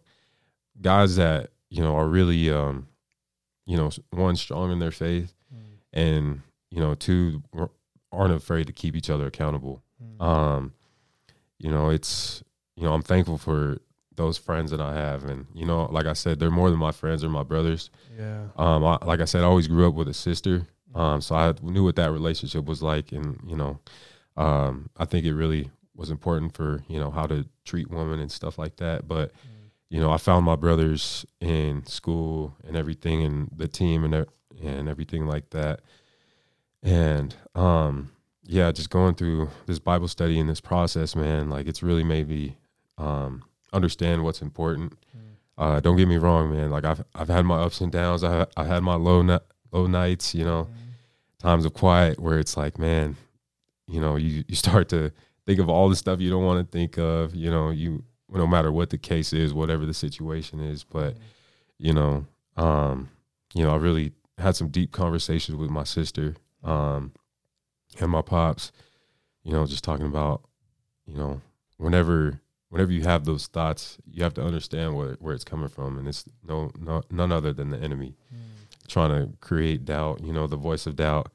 guys 0.81 1.17
that 1.17 1.51
you 1.71 1.83
know 1.83 1.97
are 1.97 2.09
really, 2.09 2.51
um, 2.51 2.89
you 3.67 3.77
know, 3.77 3.91
one 4.11 4.37
strong 4.37 4.73
in 4.73 4.79
their 4.79 4.91
faith, 4.91 5.35
mm. 5.55 5.79
and 5.93 6.43
you 6.71 6.81
know, 6.81 6.95
two 6.95 7.43
aren't 8.13 8.35
afraid 8.35 8.67
to 8.67 8.73
keep 8.73 8.97
each 8.97 9.11
other 9.11 9.27
accountable. 9.27 9.83
Mm. 10.03 10.25
Um, 10.25 10.73
you 11.59 11.71
know, 11.71 11.91
it's 11.91 12.43
you 12.77 12.85
know, 12.85 12.93
I'm 12.93 13.03
thankful 13.03 13.39
for 13.39 13.79
those 14.15 14.39
friends 14.39 14.71
that 14.71 14.81
I 14.81 14.95
have, 14.95 15.25
and 15.25 15.47
you 15.55 15.67
know, 15.67 15.85
like 15.91 16.07
I 16.07 16.13
said, 16.13 16.39
they're 16.39 16.51
more 16.51 16.71
than 16.71 16.79
my 16.79 16.93
friends 16.93 17.25
or 17.25 17.29
my 17.29 17.43
brothers. 17.43 17.91
Yeah. 18.19 18.47
Um, 18.57 18.85
I, 18.85 18.99
like 19.05 19.21
I 19.21 19.25
said, 19.25 19.43
I 19.43 19.47
always 19.47 19.69
grew 19.69 19.89
up 19.89 19.95
with 19.95 20.09
a 20.09 20.15
sister, 20.15 20.67
um, 20.95 21.21
so 21.21 21.35
I 21.35 21.55
knew 21.63 21.85
what 21.85 21.97
that 21.97 22.13
relationship 22.13 22.65
was 22.65 22.83
like, 22.83 23.13
and 23.13 23.41
you 23.47 23.57
know, 23.57 23.79
um, 24.37 24.91
I 24.97 25.05
think 25.05 25.27
it 25.27 25.35
really 25.35 25.71
was 25.95 26.11
important 26.11 26.55
for 26.55 26.83
you 26.89 26.99
know 26.99 27.11
how 27.11 27.27
to 27.27 27.47
treat 27.65 27.91
women 27.91 28.21
and 28.21 28.31
stuff 28.31 28.59
like 28.59 28.77
that. 28.77 29.09
But 29.09 29.33
mm. 29.33 29.58
You 29.91 30.01
know, 30.01 30.11
I 30.11 30.19
found 30.19 30.45
my 30.45 30.57
brothers 30.57 31.25
in 31.41 31.85
school 31.87 32.55
and 32.67 32.77
everything, 32.77 33.23
and 33.23 33.51
the 33.57 33.69
team 33.69 34.05
and 34.05 34.27
and 34.63 34.89
everything 34.89 35.27
like 35.27 35.51
that. 35.51 35.81
And 36.83 37.35
um, 37.55 38.13
yeah, 38.45 38.71
just 38.73 38.91
going 38.91 39.15
through 39.15 39.49
this 39.67 39.79
Bible 39.79 40.09
study 40.09 40.39
and 40.39 40.49
this 40.49 40.61
process, 40.61 41.17
man, 41.17 41.51
like 41.51 41.67
it's 41.67 41.83
really 41.83 42.05
made 42.05 42.29
me 42.29 42.57
um, 42.99 43.45
understand 43.73 44.25
what's 44.25 44.43
important. 44.43 44.95
Uh, 45.57 45.81
don't 45.81 45.97
get 45.97 46.07
me 46.07 46.19
wrong, 46.19 46.53
man. 46.53 46.71
Like 46.71 46.85
I've 46.85 47.03
I've 47.15 47.29
had 47.29 47.45
my 47.45 47.61
ups 47.61 47.81
and 47.81 47.91
downs. 47.91 48.23
I 48.23 48.47
I 48.57 48.65
had 48.65 48.83
my 48.83 48.95
low 48.95 49.41
low 49.73 49.87
nights. 49.87 50.35
You 50.35 50.45
know, 50.45 50.69
times 51.41 51.65
of 51.65 51.75
quiet 51.75 52.21
where 52.21 52.39
it's 52.39 52.57
like, 52.57 52.79
man, 52.79 53.17
you 53.87 54.01
know, 54.01 54.17
you 54.17 54.45
you 54.47 54.55
start 54.55 54.89
to 54.91 55.13
think 55.47 55.59
of 55.59 55.69
all 55.69 55.89
the 55.89 55.97
stuff 55.97 56.21
you 56.21 56.31
don't 56.31 56.45
want 56.45 56.65
to 56.65 56.79
think 56.79 56.97
of. 56.99 57.35
You 57.35 57.51
know, 57.51 57.71
you 57.71 58.05
no 58.31 58.47
matter 58.47 58.71
what 58.71 58.91
the 58.91 58.99
case 58.99 59.33
is, 59.33 59.55
whatever 59.55 59.87
the 59.87 59.95
situation 59.95 60.61
is. 60.61 60.85
But 60.85 61.17
you 61.79 61.93
know, 61.93 62.27
um, 62.57 63.09
you 63.55 63.65
know, 63.65 63.73
I 63.73 63.77
really 63.77 64.13
had 64.39 64.57
some 64.57 64.69
deep 64.69 64.93
conversations 64.93 65.57
with 65.57 65.71
my 65.71 65.85
sister 65.85 66.37
um, 66.63 67.13
and 68.01 68.11
my 68.11 68.23
pops. 68.23 68.73
You 69.45 69.53
know, 69.53 69.67
just 69.67 69.85
talking 69.85 70.07
about, 70.07 70.43
you 71.07 71.17
know, 71.17 71.41
whenever 71.79 72.41
whenever 72.71 72.93
you 72.93 73.03
have 73.03 73.25
those 73.25 73.47
thoughts, 73.47 73.99
you 74.11 74.23
have 74.23 74.35
to 74.35 74.43
understand 74.43 74.97
where 74.97 75.15
where 75.21 75.35
it's 75.35 75.45
coming 75.45 75.69
from, 75.69 75.99
and 75.99 76.07
it's 76.07 76.25
no, 76.47 76.71
no 76.79 77.03
none 77.11 77.33
other 77.33 77.53
than 77.53 77.71
the 77.71 77.79
enemy 77.79 78.15
mm. 78.35 78.89
trying 78.89 79.11
to 79.11 79.33
create 79.39 79.85
doubt. 79.85 80.23
You 80.23 80.33
know, 80.33 80.47
the 80.47 80.57
voice 80.57 80.87
of 80.87 80.97
doubt. 80.97 81.33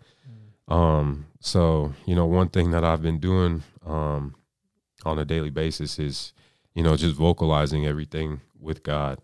Mm. 0.70 0.74
Um, 0.74 1.26
so 1.40 1.94
you 2.06 2.16
know, 2.16 2.26
one 2.26 2.50
thing 2.50 2.72
that 2.72 2.84
I've 2.84 3.02
been 3.02 3.20
doing 3.20 3.64
um, 3.86 4.36
on 5.06 5.20
a 5.20 5.26
daily 5.26 5.50
basis 5.50 5.98
is, 5.98 6.34
you 6.74 6.84
know, 6.84 6.96
just 6.96 7.16
vocalizing 7.16 7.86
everything 7.86 8.42
with 8.60 8.84
God. 8.84 9.20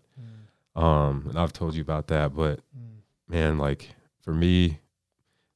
Mm. 0.76 0.82
Um, 0.82 1.26
and 1.28 1.38
I've 1.38 1.52
told 1.52 1.74
you 1.74 1.82
about 1.82 2.08
that, 2.08 2.34
but 2.34 2.60
mm. 2.76 3.00
man, 3.28 3.58
like 3.58 3.88
for 4.22 4.32
me, 4.32 4.78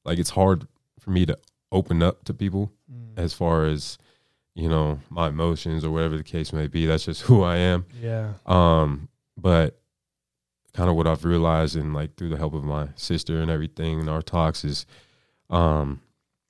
like 0.03 0.19
it's 0.19 0.31
hard 0.31 0.67
for 0.99 1.11
me 1.11 1.25
to 1.25 1.37
open 1.71 2.01
up 2.01 2.23
to 2.25 2.33
people 2.33 2.71
mm. 2.91 3.17
as 3.17 3.33
far 3.33 3.65
as 3.65 3.97
you 4.55 4.69
know 4.69 4.99
my 5.09 5.27
emotions 5.27 5.83
or 5.83 5.91
whatever 5.91 6.17
the 6.17 6.23
case 6.23 6.53
may 6.53 6.67
be 6.67 6.85
that's 6.85 7.05
just 7.05 7.21
who 7.23 7.43
i 7.43 7.57
am 7.57 7.85
yeah 8.01 8.33
um 8.45 9.09
but 9.37 9.79
kind 10.73 10.89
of 10.89 10.95
what 10.95 11.07
i've 11.07 11.25
realized 11.25 11.75
and 11.75 11.93
like 11.93 12.15
through 12.15 12.29
the 12.29 12.37
help 12.37 12.53
of 12.53 12.63
my 12.63 12.87
sister 12.95 13.41
and 13.41 13.51
everything 13.51 13.99
in 13.99 14.09
our 14.09 14.21
talks 14.21 14.63
is 14.63 14.85
um 15.49 16.01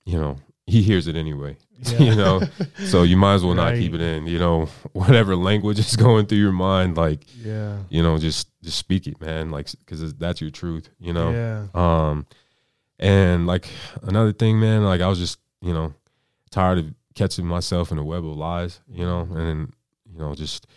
you 0.06 0.18
know 0.18 0.38
he 0.68 0.82
hears 0.82 1.08
it 1.08 1.16
anyway 1.16 1.56
yeah. 1.80 2.00
you 2.00 2.16
know 2.16 2.42
so 2.86 3.04
you 3.04 3.18
might 3.18 3.36
as 3.36 3.44
well 3.44 3.56
right. 3.56 3.74
not 3.74 3.80
keep 3.80 3.94
it 3.94 4.02
in 4.02 4.26
you 4.26 4.40
know 4.40 4.66
whatever 4.94 5.36
language 5.36 5.78
is 5.80 5.96
going 5.96 6.26
through 6.26 6.38
your 6.38 6.52
mind 6.52 6.98
like 6.98 7.22
yeah 7.44 7.78
you 7.90 8.02
know 8.02 8.18
just 8.18 8.48
just 8.64 8.78
speak 8.78 9.08
it 9.08 9.20
man 9.22 9.52
like 9.52 9.70
because 9.80 10.14
that's 10.16 10.42
your 10.42 10.50
truth 10.50 10.90
you 11.00 11.14
know 11.14 11.32
yeah 11.32 11.66
um 11.76 12.26
and 12.98 13.46
like 13.46 13.70
another 14.04 14.32
thing 14.32 14.60
man 14.60 14.84
like 14.84 15.02
i 15.02 15.08
was 15.08 15.20
just 15.20 15.40
you 15.62 15.74
know 15.74 15.94
tired 16.50 16.80
of 16.80 16.94
catching 17.16 17.46
myself 17.46 17.92
in 17.92 17.98
a 17.98 18.04
web 18.04 18.26
of 18.26 18.36
lies, 18.38 18.82
you 18.88 19.06
know, 19.06 19.22
and 19.22 19.38
then, 19.38 19.74
you 20.12 20.20
know, 20.20 20.36
just 20.36 20.68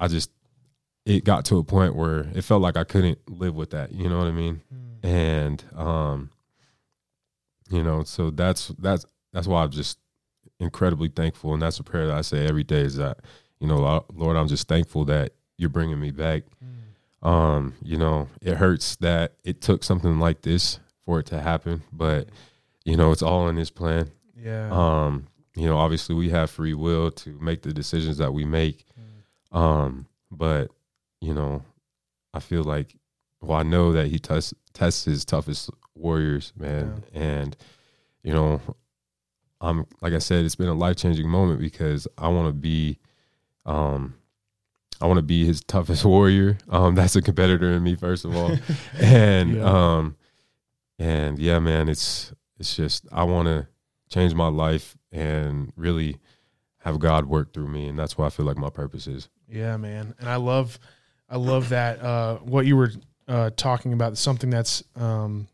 I 0.00 0.08
just 0.08 0.30
it 1.04 1.24
got 1.24 1.44
to 1.46 1.58
a 1.58 1.64
point 1.64 1.94
where 1.94 2.20
it 2.34 2.42
felt 2.42 2.62
like 2.62 2.76
I 2.76 2.84
couldn't 2.84 3.18
live 3.28 3.54
with 3.54 3.70
that, 3.70 3.92
you 3.92 4.08
know 4.08 4.18
what 4.18 4.28
I 4.28 4.32
mean? 4.32 4.62
Mm. 4.72 5.08
And 5.08 5.64
um 5.76 6.30
you 7.70 7.82
know, 7.82 8.02
so 8.04 8.30
that's 8.30 8.68
that's 8.78 9.04
that's 9.32 9.46
why 9.46 9.62
I'm 9.62 9.70
just 9.70 9.98
incredibly 10.60 11.08
thankful 11.08 11.52
and 11.52 11.62
that's 11.62 11.78
a 11.78 11.84
prayer 11.84 12.06
that 12.08 12.16
I 12.16 12.22
say 12.22 12.46
every 12.46 12.64
day 12.64 12.80
is 12.80 12.96
that, 12.96 13.18
you 13.60 13.68
know, 13.68 14.04
Lord, 14.12 14.36
I'm 14.36 14.48
just 14.48 14.66
thankful 14.66 15.04
that 15.06 15.32
you're 15.56 15.68
bringing 15.68 16.00
me 16.00 16.10
back. 16.10 16.42
Mm. 16.64 17.28
Um, 17.28 17.74
you 17.82 17.96
know, 17.96 18.28
it 18.42 18.56
hurts 18.56 18.96
that 18.96 19.34
it 19.44 19.60
took 19.60 19.84
something 19.84 20.18
like 20.18 20.42
this 20.42 20.80
for 21.04 21.20
it 21.20 21.26
to 21.26 21.40
happen, 21.40 21.82
but 21.92 22.28
you 22.84 22.96
know, 22.96 23.12
it's 23.12 23.22
all 23.22 23.48
in 23.48 23.56
his 23.56 23.70
plan 23.70 24.10
yeah. 24.42 24.68
Um, 24.70 25.26
you 25.56 25.66
know, 25.66 25.76
obviously 25.76 26.14
we 26.14 26.30
have 26.30 26.50
free 26.50 26.74
will 26.74 27.10
to 27.10 27.38
make 27.40 27.62
the 27.62 27.72
decisions 27.72 28.18
that 28.18 28.32
we 28.32 28.44
make. 28.44 28.84
Mm. 29.52 29.58
Um, 29.58 30.06
but 30.30 30.70
you 31.20 31.34
know, 31.34 31.62
I 32.32 32.40
feel 32.40 32.62
like 32.62 32.94
well, 33.40 33.58
I 33.58 33.62
know 33.62 33.92
that 33.92 34.08
he 34.08 34.18
tests 34.18 34.54
tests 34.72 35.04
his 35.04 35.24
toughest 35.24 35.70
warriors, 35.98 36.52
man. 36.56 37.02
Yeah. 37.12 37.20
And, 37.20 37.56
you 38.22 38.32
know, 38.32 38.60
I'm 39.60 39.86
like 40.00 40.12
I 40.12 40.18
said, 40.18 40.44
it's 40.44 40.54
been 40.54 40.68
a 40.68 40.74
life 40.74 40.96
changing 40.96 41.28
moment 41.28 41.60
because 41.60 42.06
I 42.16 42.28
wanna 42.28 42.52
be 42.52 42.98
um 43.66 44.14
I 45.00 45.06
want 45.06 45.18
to 45.18 45.22
be 45.22 45.44
his 45.44 45.60
toughest 45.62 46.04
warrior. 46.04 46.58
Um, 46.68 46.94
that's 46.94 47.16
a 47.16 47.22
competitor 47.22 47.72
in 47.72 47.82
me, 47.82 47.94
first 47.94 48.24
of 48.24 48.36
all, 48.36 48.56
and 48.98 49.56
yeah. 49.56 49.62
um, 49.62 50.16
and 50.98 51.38
yeah, 51.38 51.58
man, 51.58 51.88
it's 51.88 52.32
it's 52.58 52.76
just 52.76 53.06
I 53.12 53.24
want 53.24 53.46
to 53.46 53.68
change 54.10 54.34
my 54.34 54.48
life 54.48 54.96
and 55.12 55.72
really 55.76 56.18
have 56.78 56.98
God 56.98 57.26
work 57.26 57.52
through 57.52 57.68
me, 57.68 57.88
and 57.88 57.98
that's 57.98 58.18
what 58.18 58.26
I 58.26 58.30
feel 58.30 58.46
like 58.46 58.56
my 58.56 58.70
purpose 58.70 59.06
is. 59.06 59.28
Yeah, 59.48 59.76
man, 59.76 60.14
and 60.18 60.28
I 60.28 60.36
love, 60.36 60.78
I 61.28 61.36
love 61.36 61.68
that 61.70 62.02
uh, 62.02 62.36
what 62.38 62.66
you 62.66 62.76
were 62.76 62.90
uh, 63.28 63.50
talking 63.56 63.92
about. 63.92 64.18
Something 64.18 64.50
that's 64.50 64.82
um, 64.96 65.48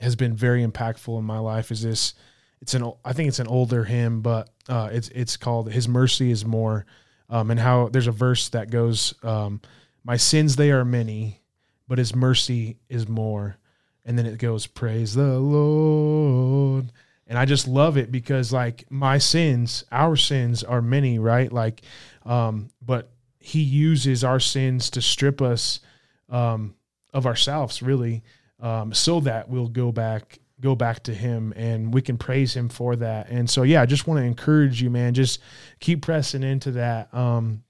has 0.00 0.16
been 0.16 0.34
very 0.34 0.64
impactful 0.66 1.18
in 1.18 1.24
my 1.24 1.38
life 1.38 1.70
is 1.70 1.82
this. 1.82 2.14
It's 2.60 2.74
an 2.74 2.92
I 3.04 3.12
think 3.12 3.28
it's 3.28 3.38
an 3.38 3.46
older 3.46 3.84
hymn, 3.84 4.20
but 4.20 4.50
uh, 4.68 4.90
it's 4.92 5.08
it's 5.08 5.36
called 5.36 5.70
"His 5.70 5.88
Mercy 5.88 6.30
Is 6.30 6.44
More," 6.44 6.86
um, 7.28 7.50
and 7.50 7.60
how 7.60 7.88
there's 7.88 8.06
a 8.06 8.12
verse 8.12 8.48
that 8.50 8.70
goes, 8.70 9.14
um, 9.22 9.60
"My 10.04 10.16
sins 10.16 10.56
they 10.56 10.70
are 10.70 10.84
many, 10.84 11.42
but 11.88 11.98
His 11.98 12.14
mercy 12.14 12.78
is 12.88 13.08
more," 13.08 13.56
and 14.04 14.18
then 14.18 14.26
it 14.26 14.38
goes, 14.38 14.66
"Praise 14.66 15.14
the 15.14 15.38
Lord." 15.38 16.90
and 17.26 17.38
I 17.38 17.44
just 17.44 17.66
love 17.66 17.96
it 17.96 18.12
because 18.12 18.52
like 18.52 18.84
my 18.90 19.18
sins, 19.18 19.84
our 19.90 20.16
sins 20.16 20.62
are 20.62 20.82
many, 20.82 21.18
right? 21.18 21.50
Like, 21.50 21.82
um, 22.24 22.70
but 22.82 23.10
He 23.38 23.60
uses 23.60 24.24
our 24.24 24.40
sins 24.40 24.90
to 24.90 25.02
strip 25.02 25.40
us 25.40 25.80
um, 26.28 26.74
of 27.12 27.26
ourselves, 27.26 27.82
really, 27.82 28.22
um, 28.60 28.92
so 28.92 29.20
that 29.20 29.48
we'll 29.48 29.68
go 29.68 29.92
back 29.92 30.38
go 30.60 30.74
back 30.74 31.02
to 31.02 31.12
him 31.12 31.52
and 31.56 31.92
we 31.92 32.00
can 32.00 32.16
praise 32.16 32.54
him 32.54 32.68
for 32.68 32.96
that 32.96 33.28
and 33.28 33.50
so 33.50 33.64
yeah 33.64 33.82
i 33.82 33.86
just 33.86 34.06
want 34.06 34.18
to 34.18 34.24
encourage 34.24 34.80
you 34.80 34.88
man 34.88 35.12
just 35.12 35.40
keep 35.80 36.00
pressing 36.00 36.42
into 36.42 36.70
that 36.70 37.12
um, 37.12 37.62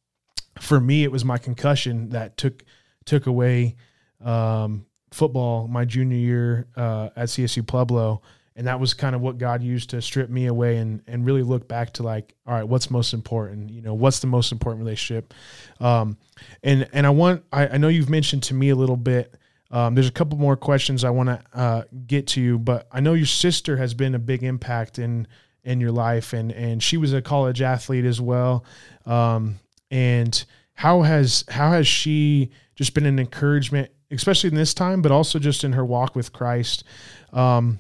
for 0.61 0.79
me 0.79 1.03
it 1.03 1.11
was 1.11 1.25
my 1.25 1.39
concussion 1.39 2.11
that 2.11 2.37
took 2.37 2.63
took 3.05 3.27
away 3.27 3.75
um, 4.23 4.87
football 5.11 5.67
my 5.67 5.85
junior 5.85 6.17
year 6.17 6.69
uh, 6.77 7.09
at 7.17 7.29
csu 7.29 7.67
pueblo 7.67 8.23
and 8.57 8.67
that 8.67 8.79
was 8.79 8.95
kind 8.95 9.17
of 9.17 9.21
what 9.21 9.39
God 9.39 9.63
used 9.63 9.91
to 9.91 10.01
strip 10.01 10.31
me 10.31 10.47
away 10.47 10.77
and 10.77 11.03
and 11.07 11.27
really 11.27 11.43
look 11.43 11.67
back 11.67 11.93
to 11.95 12.03
like, 12.03 12.35
all 12.47 12.55
right, 12.55 12.63
what's 12.63 12.91
most 12.91 13.13
important? 13.13 13.71
You 13.71 13.83
know, 13.83 13.95
what's 13.95 14.21
the 14.21 14.27
most 14.27 14.53
important 14.53 14.85
relationship? 14.85 15.35
Um, 15.81 16.17
and 16.63 16.89
and 16.93 17.07
I 17.07 17.11
want 17.11 17.45
I, 17.53 17.69
I 17.69 17.77
know 17.79 17.89
you've 17.89 18.11
mentioned 18.11 18.45
to 18.45 18.55
me 18.55 18.69
a 18.71 18.77
little 18.77 18.97
bit. 18.97 19.35
Um, 19.71 19.95
there's 19.95 20.09
a 20.09 20.13
couple 20.13 20.39
more 20.39 20.57
questions 20.57 21.05
I 21.05 21.11
want 21.11 21.29
to 21.31 21.43
uh, 21.53 21.83
get 22.07 22.27
to 22.29 22.41
you, 22.41 22.59
but 22.59 22.87
I 22.93 23.01
know 23.01 23.15
your 23.15 23.27
sister 23.27 23.77
has 23.77 23.95
been 23.95 24.15
a 24.15 24.19
big 24.19 24.43
impact 24.43 24.99
in 24.99 25.27
in 25.65 25.81
your 25.81 25.93
life, 25.93 26.33
and 26.33 26.53
and 26.53 26.83
she 26.83 26.97
was 26.97 27.13
a 27.13 27.23
college 27.23 27.63
athlete 27.63 28.05
as 28.05 28.21
well. 28.21 28.65
Um, 29.07 29.59
and 29.91 30.45
how 30.75 31.03
has 31.03 31.45
how 31.49 31.71
has 31.71 31.87
she 31.87 32.51
just 32.75 32.95
been 32.95 33.07
an 33.07 33.19
encouragement, 33.19 33.91
especially 34.11 34.49
in 34.49 34.55
this 34.55 34.75
time, 34.75 35.03
but 35.03 35.13
also 35.13 35.39
just 35.39 35.65
in 35.65 35.73
her 35.73 35.85
walk 35.85 36.15
with 36.15 36.33
Christ? 36.33 36.85
Um, 37.33 37.79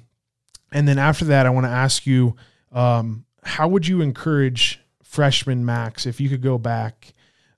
and 0.72 0.88
then 0.88 0.98
after 0.98 1.26
that, 1.26 1.46
I 1.46 1.50
want 1.50 1.66
to 1.66 1.70
ask 1.70 2.06
you, 2.06 2.34
um, 2.72 3.24
how 3.44 3.68
would 3.68 3.86
you 3.86 4.00
encourage 4.00 4.80
freshman 5.02 5.64
Max 5.64 6.06
if 6.06 6.20
you 6.20 6.28
could 6.28 6.42
go 6.42 6.58
back 6.58 7.12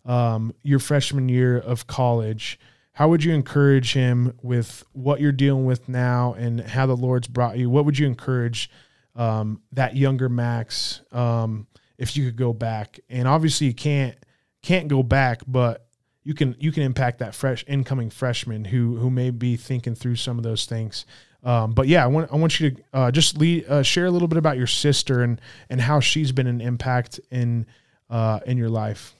um, 0.04 0.54
your 0.62 0.78
freshman 0.78 1.28
year 1.28 1.56
of 1.58 1.86
college? 1.86 2.58
How 2.96 3.11
would 3.11 3.22
you 3.22 3.35
encourage 3.35 3.92
him 3.92 4.38
with 4.40 4.82
what 4.94 5.20
you're 5.20 5.30
dealing 5.30 5.66
with 5.66 5.87
now 5.87 6.32
and 6.32 6.62
how 6.62 6.87
the 6.87 6.96
Lord's 6.96 7.28
brought 7.28 7.59
you? 7.59 7.68
What 7.68 7.85
would 7.85 7.98
you 7.98 8.06
encourage 8.06 8.70
um, 9.14 9.61
that 9.72 9.96
younger 9.96 10.30
Max 10.30 11.02
um, 11.12 11.66
if 11.98 12.16
you 12.16 12.24
could 12.24 12.37
go 12.37 12.54
back? 12.54 12.98
And 13.11 13.28
obviously, 13.28 13.66
you 13.66 13.74
can't 13.74 14.16
can't 14.62 14.88
go 14.88 15.02
back, 15.02 15.42
but 15.46 15.87
you 16.24 16.32
can 16.32 16.56
you 16.59 16.72
can 16.72 16.85
impact 16.85 17.18
that 17.18 17.35
fresh 17.35 17.66
incoming 17.68 18.09
freshman 18.09 18.64
who 18.64 18.96
who 18.96 19.11
may 19.11 19.28
be 19.28 19.59
thinking 19.59 19.94
through 19.94 20.16
some 20.16 20.38
of 20.38 20.42
those 20.42 20.64
things. 20.64 21.04
Um, 21.44 21.74
but 21.74 21.88
yeah, 21.88 22.02
I 22.02 22.06
want 22.06 22.32
I 22.32 22.37
want 22.37 22.59
you 22.59 22.70
to 22.70 22.82
uh, 22.94 23.11
just 23.11 23.37
lead, 23.37 23.66
uh, 23.68 23.82
share 23.82 24.06
a 24.06 24.11
little 24.11 24.26
bit 24.26 24.38
about 24.38 24.56
your 24.56 24.66
sister 24.66 25.22
and 25.22 25.38
and 25.68 25.82
how 25.82 26.00
she's 26.00 26.32
been 26.32 26.46
an 26.46 26.62
impact 26.62 27.20
in 27.30 27.66
uh, 28.09 28.40
in 28.46 28.56
your 28.56 28.70
life. 28.70 29.14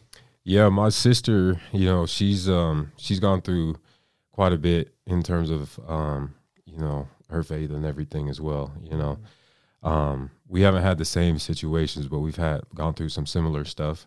Yeah, 0.49 0.69
my 0.69 0.91
sister, 0.91 1.61
you 1.73 1.87
know, 1.87 2.07
she's 2.07 2.49
um 2.49 2.93
she's 2.97 3.19
gone 3.19 3.43
through 3.43 3.81
quite 4.31 4.53
a 4.53 4.57
bit 4.57 4.95
in 5.05 5.25
terms 5.25 5.51
of 5.51 5.81
um 5.89 6.37
you 6.67 6.79
know 6.79 7.09
her 7.29 7.43
faith 7.43 7.71
and 7.71 7.85
everything 7.85 8.29
as 8.29 8.41
well. 8.41 8.73
You 8.81 8.97
know, 8.97 9.19
um, 9.83 10.31
we 10.47 10.63
haven't 10.63 10.85
had 10.85 10.99
the 10.99 11.05
same 11.05 11.41
situations, 11.41 12.07
but 12.07 12.21
we've 12.21 12.37
had 12.37 12.61
gone 12.77 12.95
through 12.95 13.09
some 13.09 13.27
similar 13.27 13.65
stuff. 13.65 14.07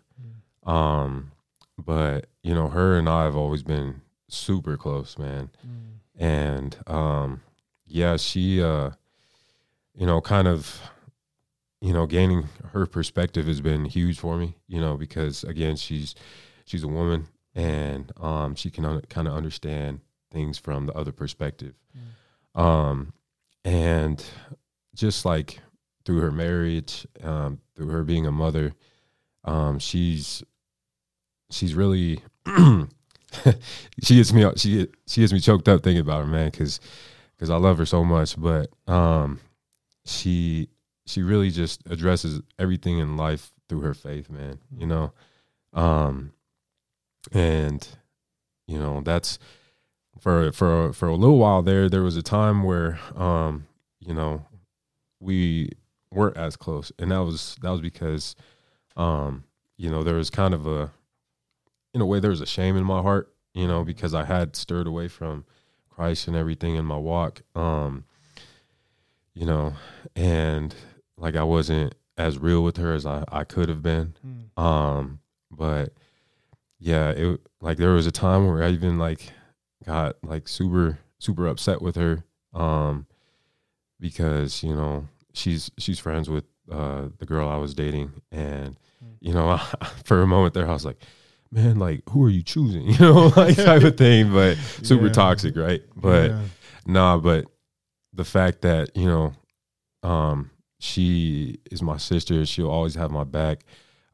Mm. 0.65 0.71
Um, 0.71 1.31
but 1.77 2.27
you 2.41 2.53
know, 2.53 2.69
her 2.69 2.97
and 2.97 3.09
I 3.09 3.25
have 3.25 3.35
always 3.35 3.61
been 3.61 3.99
super 4.29 4.77
close, 4.77 5.17
man. 5.17 5.49
Mm. 5.67 6.21
And 6.21 6.77
um, 6.87 7.41
yeah, 7.85 8.15
she, 8.15 8.63
uh, 8.63 8.91
you 9.93 10.05
know, 10.05 10.21
kind 10.21 10.47
of 10.47 10.79
you 11.81 11.93
know, 11.93 12.05
gaining 12.05 12.49
her 12.73 12.85
perspective 12.85 13.47
has 13.47 13.61
been 13.61 13.85
huge 13.85 14.19
for 14.19 14.37
me. 14.37 14.55
You 14.67 14.81
know, 14.81 14.97
because 14.97 15.43
again, 15.43 15.75
she's 15.75 16.15
she's 16.65 16.83
a 16.83 16.87
woman 16.87 17.27
and 17.55 18.11
um, 18.19 18.55
she 18.55 18.69
can 18.69 18.85
un- 18.85 19.01
kind 19.09 19.27
of 19.27 19.33
understand 19.33 20.01
things 20.31 20.57
from 20.57 20.85
the 20.85 20.93
other 20.93 21.11
perspective. 21.11 21.73
Mm. 22.55 22.61
Um, 22.61 23.13
and 23.65 24.23
just 24.95 25.25
like 25.25 25.59
through 26.05 26.19
her 26.19 26.31
marriage, 26.31 27.07
um, 27.23 27.59
through 27.75 27.89
her 27.89 28.03
being 28.03 28.25
a 28.25 28.31
mother, 28.31 28.73
um, 29.45 29.79
she's 29.79 30.43
she's 31.49 31.73
really 31.73 32.21
she 34.03 34.15
gets 34.15 34.33
me 34.33 34.45
she 34.55 34.87
she 35.07 35.21
gets 35.21 35.33
me 35.33 35.39
choked 35.39 35.67
up 35.67 35.83
thinking 35.83 36.01
about 36.01 36.21
her 36.21 36.31
man 36.31 36.49
because 36.49 36.79
because 37.35 37.49
I 37.49 37.55
love 37.55 37.77
her 37.77 37.85
so 37.85 38.03
much, 38.03 38.39
but 38.39 38.69
um, 38.87 39.39
she 40.05 40.67
she 41.09 41.23
really 41.23 41.49
just 41.49 41.81
addresses 41.89 42.41
everything 42.59 42.99
in 42.99 43.17
life 43.17 43.51
through 43.67 43.81
her 43.81 43.93
faith, 43.93 44.29
man. 44.29 44.59
You 44.77 44.87
know, 44.87 45.13
um, 45.73 46.33
and 47.31 47.87
you 48.67 48.77
know 48.77 49.01
that's 49.01 49.39
for 50.19 50.51
for 50.51 50.93
for 50.93 51.07
a 51.07 51.15
little 51.15 51.37
while 51.37 51.61
there. 51.61 51.89
There 51.89 52.03
was 52.03 52.15
a 52.15 52.21
time 52.21 52.63
where 52.63 52.99
um, 53.15 53.65
you 53.99 54.13
know 54.13 54.45
we 55.19 55.69
weren't 56.11 56.37
as 56.37 56.55
close, 56.55 56.91
and 56.99 57.11
that 57.11 57.23
was 57.23 57.57
that 57.61 57.71
was 57.71 57.81
because 57.81 58.35
um, 58.95 59.43
you 59.77 59.89
know 59.89 60.03
there 60.03 60.15
was 60.15 60.29
kind 60.29 60.53
of 60.53 60.67
a 60.67 60.91
in 61.93 62.01
a 62.01 62.05
way 62.05 62.19
there 62.19 62.29
was 62.29 62.41
a 62.41 62.45
shame 62.45 62.77
in 62.77 62.83
my 62.83 63.01
heart, 63.01 63.33
you 63.53 63.67
know, 63.67 63.83
because 63.83 64.13
I 64.13 64.25
had 64.25 64.55
stirred 64.55 64.85
away 64.85 65.07
from 65.07 65.45
Christ 65.89 66.27
and 66.27 66.37
everything 66.37 66.75
in 66.75 66.85
my 66.85 66.97
walk. 66.97 67.41
Um, 67.55 68.05
you 69.33 69.45
know, 69.45 69.73
and 70.15 70.75
like 71.19 71.35
I 71.35 71.43
wasn't 71.43 71.93
as 72.17 72.37
real 72.37 72.63
with 72.63 72.77
her 72.77 72.93
as 72.93 73.05
I, 73.05 73.23
I 73.31 73.43
could 73.43 73.69
have 73.69 73.81
been. 73.81 74.13
Mm. 74.25 74.61
Um, 74.61 75.19
but 75.51 75.93
yeah, 76.79 77.09
it 77.11 77.39
like 77.61 77.77
there 77.77 77.91
was 77.91 78.07
a 78.07 78.11
time 78.11 78.47
where 78.47 78.63
I 78.63 78.69
even 78.69 78.99
like 78.99 79.31
got 79.85 80.17
like 80.23 80.47
super 80.47 80.99
super 81.19 81.47
upset 81.47 81.81
with 81.81 81.95
her 81.95 82.23
um 82.53 83.05
because, 83.99 84.63
you 84.63 84.73
know, 84.73 85.07
she's 85.33 85.71
she's 85.77 85.99
friends 85.99 86.29
with 86.29 86.45
uh 86.71 87.09
the 87.17 87.25
girl 87.25 87.49
I 87.49 87.57
was 87.57 87.73
dating 87.73 88.21
and 88.31 88.77
mm. 89.03 89.15
you 89.19 89.33
know, 89.33 89.57
for 90.05 90.21
a 90.21 90.27
moment 90.27 90.53
there 90.53 90.67
I 90.67 90.73
was 90.73 90.85
like, 90.85 91.01
man, 91.51 91.79
like 91.79 92.03
who 92.09 92.23
are 92.25 92.29
you 92.29 92.43
choosing? 92.43 92.87
You 92.87 92.99
know, 92.99 93.33
like 93.35 93.55
type 93.55 93.83
of 93.83 93.97
thing, 93.97 94.33
but 94.33 94.57
super 94.83 95.07
yeah. 95.07 95.13
toxic, 95.13 95.55
right? 95.55 95.81
But 95.95 96.31
yeah. 96.31 96.41
nah, 96.85 97.17
but 97.17 97.45
the 98.13 98.25
fact 98.25 98.61
that, 98.61 98.95
you 98.95 99.05
know, 99.05 99.33
um 100.03 100.51
she 100.79 101.59
is 101.71 101.81
my 101.81 101.97
sister, 101.97 102.45
she'll 102.45 102.71
always 102.71 102.95
have 102.95 103.11
my 103.11 103.23
back. 103.23 103.65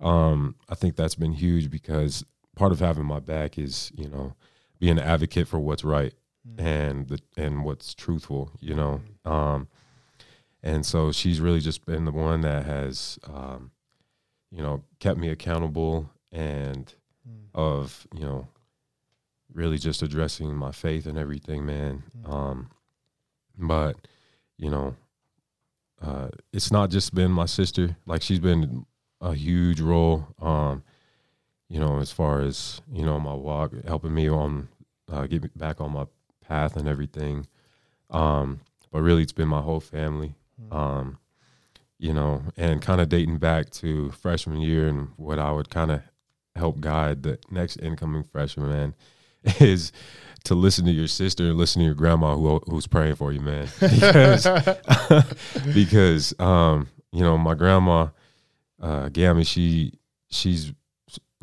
Um, 0.01 0.55
I 0.67 0.75
think 0.75 0.95
that's 0.95 1.15
been 1.15 1.33
huge 1.33 1.69
because 1.69 2.25
part 2.55 2.71
of 2.71 2.79
having 2.79 3.05
my 3.05 3.19
back 3.19 3.57
is 3.57 3.91
you 3.95 4.09
know 4.09 4.33
being 4.79 4.97
an 4.97 5.03
advocate 5.03 5.47
for 5.47 5.59
what's 5.59 5.83
right 5.83 6.13
mm-hmm. 6.47 6.65
and 6.65 7.07
the 7.07 7.19
and 7.37 7.63
what's 7.63 7.93
truthful 7.93 8.51
you 8.59 8.73
know 8.73 9.01
mm-hmm. 9.25 9.31
um 9.31 9.67
and 10.63 10.85
so 10.85 11.11
she's 11.11 11.39
really 11.39 11.59
just 11.59 11.85
been 11.85 12.05
the 12.05 12.11
one 12.11 12.41
that 12.41 12.65
has 12.65 13.19
um 13.25 13.71
you 14.51 14.61
know 14.61 14.83
kept 14.99 15.19
me 15.19 15.29
accountable 15.29 16.09
and 16.31 16.95
mm-hmm. 17.27 17.45
of 17.53 18.07
you 18.13 18.23
know 18.23 18.47
really 19.53 19.77
just 19.77 20.01
addressing 20.01 20.55
my 20.55 20.71
faith 20.71 21.05
and 21.05 21.17
everything 21.17 21.65
man 21.65 22.03
mm. 22.17 22.33
um 22.33 22.69
but 23.57 24.07
you 24.57 24.69
know 24.69 24.95
uh 26.01 26.27
it's 26.51 26.71
not 26.71 26.89
just 26.89 27.13
been 27.13 27.31
my 27.31 27.45
sister 27.45 27.95
like 28.05 28.21
she's 28.21 28.39
been 28.39 28.85
a 29.21 29.33
huge 29.33 29.79
role 29.79 30.27
um 30.41 30.83
you 31.69 31.79
know, 31.79 31.99
as 31.99 32.11
far 32.11 32.41
as 32.41 32.81
you 32.91 33.05
know, 33.05 33.19
my 33.19 33.33
walk, 33.33 33.73
helping 33.85 34.13
me 34.13 34.29
on 34.29 34.67
uh, 35.11 35.25
get 35.27 35.43
me 35.43 35.49
back 35.55 35.81
on 35.81 35.91
my 35.91 36.05
path 36.47 36.75
and 36.75 36.87
everything. 36.87 37.47
Um, 38.09 38.61
but 38.91 39.01
really, 39.01 39.23
it's 39.23 39.31
been 39.31 39.47
my 39.47 39.61
whole 39.61 39.79
family. 39.79 40.35
Hmm. 40.69 40.77
Um, 40.77 41.17
you 41.97 42.13
know, 42.13 42.43
and 42.57 42.81
kind 42.81 43.01
of 43.01 43.09
dating 43.09 43.37
back 43.37 43.69
to 43.71 44.11
freshman 44.11 44.61
year 44.61 44.87
and 44.87 45.09
what 45.15 45.39
I 45.39 45.51
would 45.51 45.69
kind 45.69 45.91
of 45.91 46.01
help 46.55 46.79
guide 46.81 47.23
the 47.23 47.39
next 47.49 47.77
incoming 47.77 48.23
freshman 48.23 48.69
man 48.69 48.95
is 49.59 49.91
to 50.45 50.55
listen 50.55 50.85
to 50.85 50.91
your 50.91 51.07
sister 51.07 51.49
and 51.49 51.57
listen 51.57 51.79
to 51.81 51.85
your 51.85 51.95
grandma 51.95 52.35
who 52.35 52.61
who's 52.67 52.87
praying 52.87 53.15
for 53.15 53.31
you, 53.31 53.41
man. 53.41 53.67
Because 53.79 54.47
because 55.73 56.39
um, 56.39 56.87
you 57.11 57.21
know, 57.21 57.37
my 57.37 57.53
grandma, 57.53 58.07
uh, 58.81 59.09
Gammy, 59.09 59.43
she 59.43 59.93
she's 60.29 60.73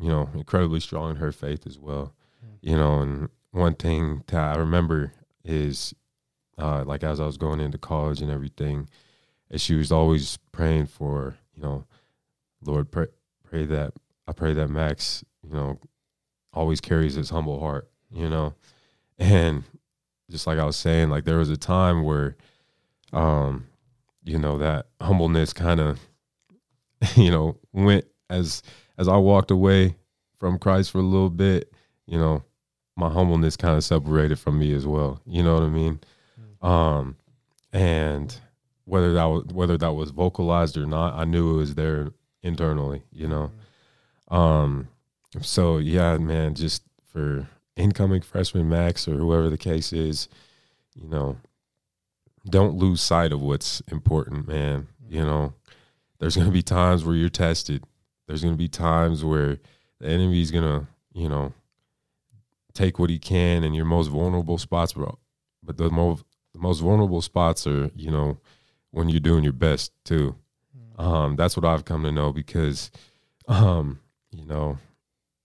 you 0.03 0.09
know, 0.09 0.29
incredibly 0.35 0.81
strong 0.81 1.11
in 1.11 1.17
her 1.17 1.31
faith 1.31 1.67
as 1.67 1.79
well. 1.79 2.13
Mm. 2.45 2.59
You 2.61 2.77
know, 2.77 3.01
and 3.01 3.29
one 3.53 3.75
thing 3.75 4.25
that 4.27 4.57
I 4.57 4.59
remember 4.59 5.13
is 5.45 5.95
uh, 6.59 6.85
like 6.85 7.05
as 7.05 7.21
I 7.21 7.27
was 7.27 7.37
going 7.37 7.61
into 7.61 7.79
college 7.79 8.21
and 8.21 8.31
everything, 8.31 8.89
and 9.49 9.61
she 9.61 9.77
was 9.77 9.93
always 9.93 10.39
praying 10.51 10.87
for, 10.87 11.37
you 11.55 11.63
know, 11.63 11.85
Lord, 12.65 12.91
pray, 12.91 13.07
pray 13.49 13.65
that 13.67 13.93
I 14.27 14.33
pray 14.33 14.55
that 14.55 14.69
Max, 14.69 15.25
you 15.43 15.55
know, 15.55 15.79
always 16.53 16.81
carries 16.81 17.15
his 17.15 17.31
humble 17.31 17.61
heart, 17.61 17.89
you 18.13 18.29
know, 18.29 18.55
and 19.19 19.65
just 20.31 20.47
like 20.47 20.59
I 20.59 20.65
was 20.65 20.77
saying, 20.77 21.11
like 21.11 21.25
there 21.25 21.39
was 21.39 21.51
a 21.51 21.57
time 21.57 22.05
where, 22.05 22.37
um, 23.13 23.67
you 24.25 24.39
know, 24.39 24.59
that 24.59 24.87
humbleness 25.01 25.53
kind 25.53 25.81
of, 25.81 26.01
you 27.17 27.31
know, 27.31 27.59
went 27.73 28.07
as 28.31 28.63
as 28.99 29.09
I 29.09 29.17
walked 29.17 29.51
away 29.51 29.97
from 30.39 30.59
Christ 30.59 30.91
for 30.91 30.99
a 30.99 31.03
little 31.03 31.31
bit, 31.31 31.73
you 32.07 32.19
know, 32.19 32.43
my 32.97 33.09
humbleness 33.09 33.57
kind 33.57 33.77
of 33.77 33.85
separated 33.85 34.39
from 34.39 34.59
me 34.59 34.73
as 34.75 34.87
well. 34.87 35.21
You 35.27 35.43
know 35.43 35.55
what 35.55 35.63
I 35.63 35.69
mean? 35.69 36.01
Mm-hmm. 36.41 36.67
Um, 36.67 37.17
and 37.73 38.35
whether 38.85 39.13
that 39.15 39.25
was 39.25 39.45
whether 39.53 39.79
that 39.79 39.93
was 39.93 40.11
vocalized 40.11 40.77
or 40.77 40.87
not, 40.87 41.15
I 41.15 41.25
knew 41.25 41.55
it 41.55 41.59
was 41.59 41.75
there 41.75 42.11
internally. 42.43 43.03
You 43.13 43.29
know, 43.29 43.51
mm-hmm. 44.31 44.35
um, 44.35 44.89
so 45.41 45.79
yeah, 45.79 46.17
man, 46.19 46.55
just 46.55 46.83
for 47.13 47.49
incoming 47.77 48.23
freshman 48.23 48.69
Max 48.69 49.09
or 49.09 49.17
whoever 49.17 49.49
the 49.49 49.59
case 49.59 49.93
is, 49.93 50.29
you 50.95 51.09
know, 51.09 51.37
don't 52.49 52.77
lose 52.77 53.01
sight 53.01 53.33
of 53.33 53.41
what's 53.41 53.81
important, 53.89 54.49
man. 54.49 54.89
You 55.09 55.21
mm-hmm. 55.21 55.29
know, 55.29 55.55
there's 56.19 56.37
going 56.37 56.49
to 56.49 56.53
be 56.53 56.63
times 56.63 57.05
where 57.05 57.15
you're 57.15 57.29
tested. 57.29 57.85
There's 58.27 58.43
going 58.43 58.55
to 58.55 58.59
be 58.59 58.69
times 58.69 59.25
where 59.25 59.59
the 60.01 60.09
enemy's 60.09 60.51
going 60.51 60.65
to, 60.65 60.87
you 61.13 61.29
know, 61.29 61.53
take 62.75 62.99
what 62.99 63.11
he 63.11 63.19
can 63.19 63.65
in 63.65 63.75
your 63.75 63.85
most 63.85 64.09
vulnerable 64.09 64.59
spots, 64.59 64.95
bro. 64.95 65.19
But 65.63 65.77
the 65.77 65.91
most 65.91 66.25
the 66.53 66.59
most 66.59 66.81
vulnerable 66.81 67.23
spots 67.23 67.67
are, 67.67 67.91
you 67.95 68.11
know, 68.11 68.39
when 68.91 69.09
you're 69.09 69.21
doing 69.21 69.45
your 69.45 69.53
best 69.53 69.93
too. 70.05 70.37
Mm. 70.99 71.03
Um, 71.03 71.37
that's 71.37 71.57
what 71.57 71.65
I've 71.65 71.85
come 71.85 72.03
to 72.03 72.13
know 72.13 72.33
because, 72.33 72.91
um, 73.49 74.01
you 74.31 74.45
know, 74.45 74.79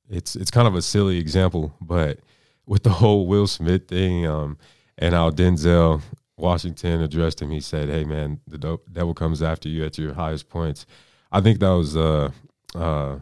it's 0.10 0.36
it's 0.36 0.52
kind 0.52 0.67
of 0.67 0.76
a 0.76 0.82
silly 0.82 1.17
example, 1.17 1.74
but 1.82 2.20
with 2.65 2.84
the 2.84 2.89
whole 2.89 3.28
Will 3.28 3.48
Smith 3.48 3.88
thing, 3.88 4.26
um, 4.26 4.58
and 4.98 5.13
how 5.13 5.30
Denzel 5.30 6.02
Washington 6.38 7.02
addressed 7.02 7.41
him, 7.41 7.52
he 7.52 7.62
said, 7.62 7.89
"Hey, 7.89 8.04
man, 8.04 8.39
the 8.48 8.80
devil 8.91 9.13
comes 9.13 9.41
after 9.41 9.70
you 9.70 9.86
at 9.86 9.98
your 9.98 10.13
highest 10.13 10.50
points." 10.50 10.86
I 11.32 11.41
think 11.41 11.60
that 11.60 11.70
was 11.70 11.96
uh, 11.98 12.32
uh, 12.76 13.20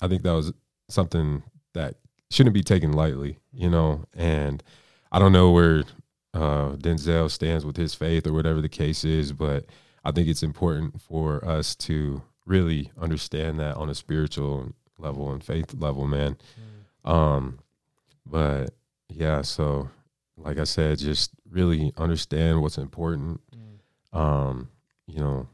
I 0.00 0.08
think 0.08 0.22
that 0.22 0.32
was 0.32 0.52
something 0.88 1.42
that 1.74 1.96
shouldn't 2.30 2.54
be 2.54 2.62
taken 2.62 2.92
lightly, 2.92 3.38
you 3.52 3.70
know. 3.70 4.04
And 4.14 4.62
I 5.10 5.18
don't 5.18 5.32
know 5.32 5.50
where 5.50 5.84
uh, 6.34 6.76
Denzel 6.76 7.30
stands 7.30 7.64
with 7.64 7.76
his 7.76 7.94
faith 7.94 8.26
or 8.26 8.32
whatever 8.32 8.60
the 8.60 8.68
case 8.68 9.04
is, 9.04 9.32
but 9.32 9.66
I 10.04 10.12
think 10.12 10.28
it's 10.28 10.42
important 10.42 11.00
for 11.00 11.44
us 11.44 11.74
to 11.76 12.22
really 12.46 12.90
understand 12.98 13.60
that 13.60 13.76
on 13.76 13.88
a 13.88 13.94
spiritual 13.94 14.72
level 15.02 15.32
and 15.32 15.44
faith 15.44 15.74
level, 15.74 16.06
man. 16.06 16.36
Mm. 17.04 17.10
Um, 17.10 17.58
but 18.24 18.70
yeah, 19.08 19.42
so 19.42 19.90
like 20.36 20.58
I 20.58 20.64
said, 20.64 20.98
just 20.98 21.32
really 21.50 21.92
understand 21.96 22.62
what's 22.62 22.78
important. 22.78 23.40
Mm. 23.54 24.18
Um, 24.18 24.68
you 25.06 25.20
know, 25.20 25.48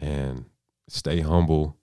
and 0.00 0.44
stay 0.88 1.20
humble 1.20 1.76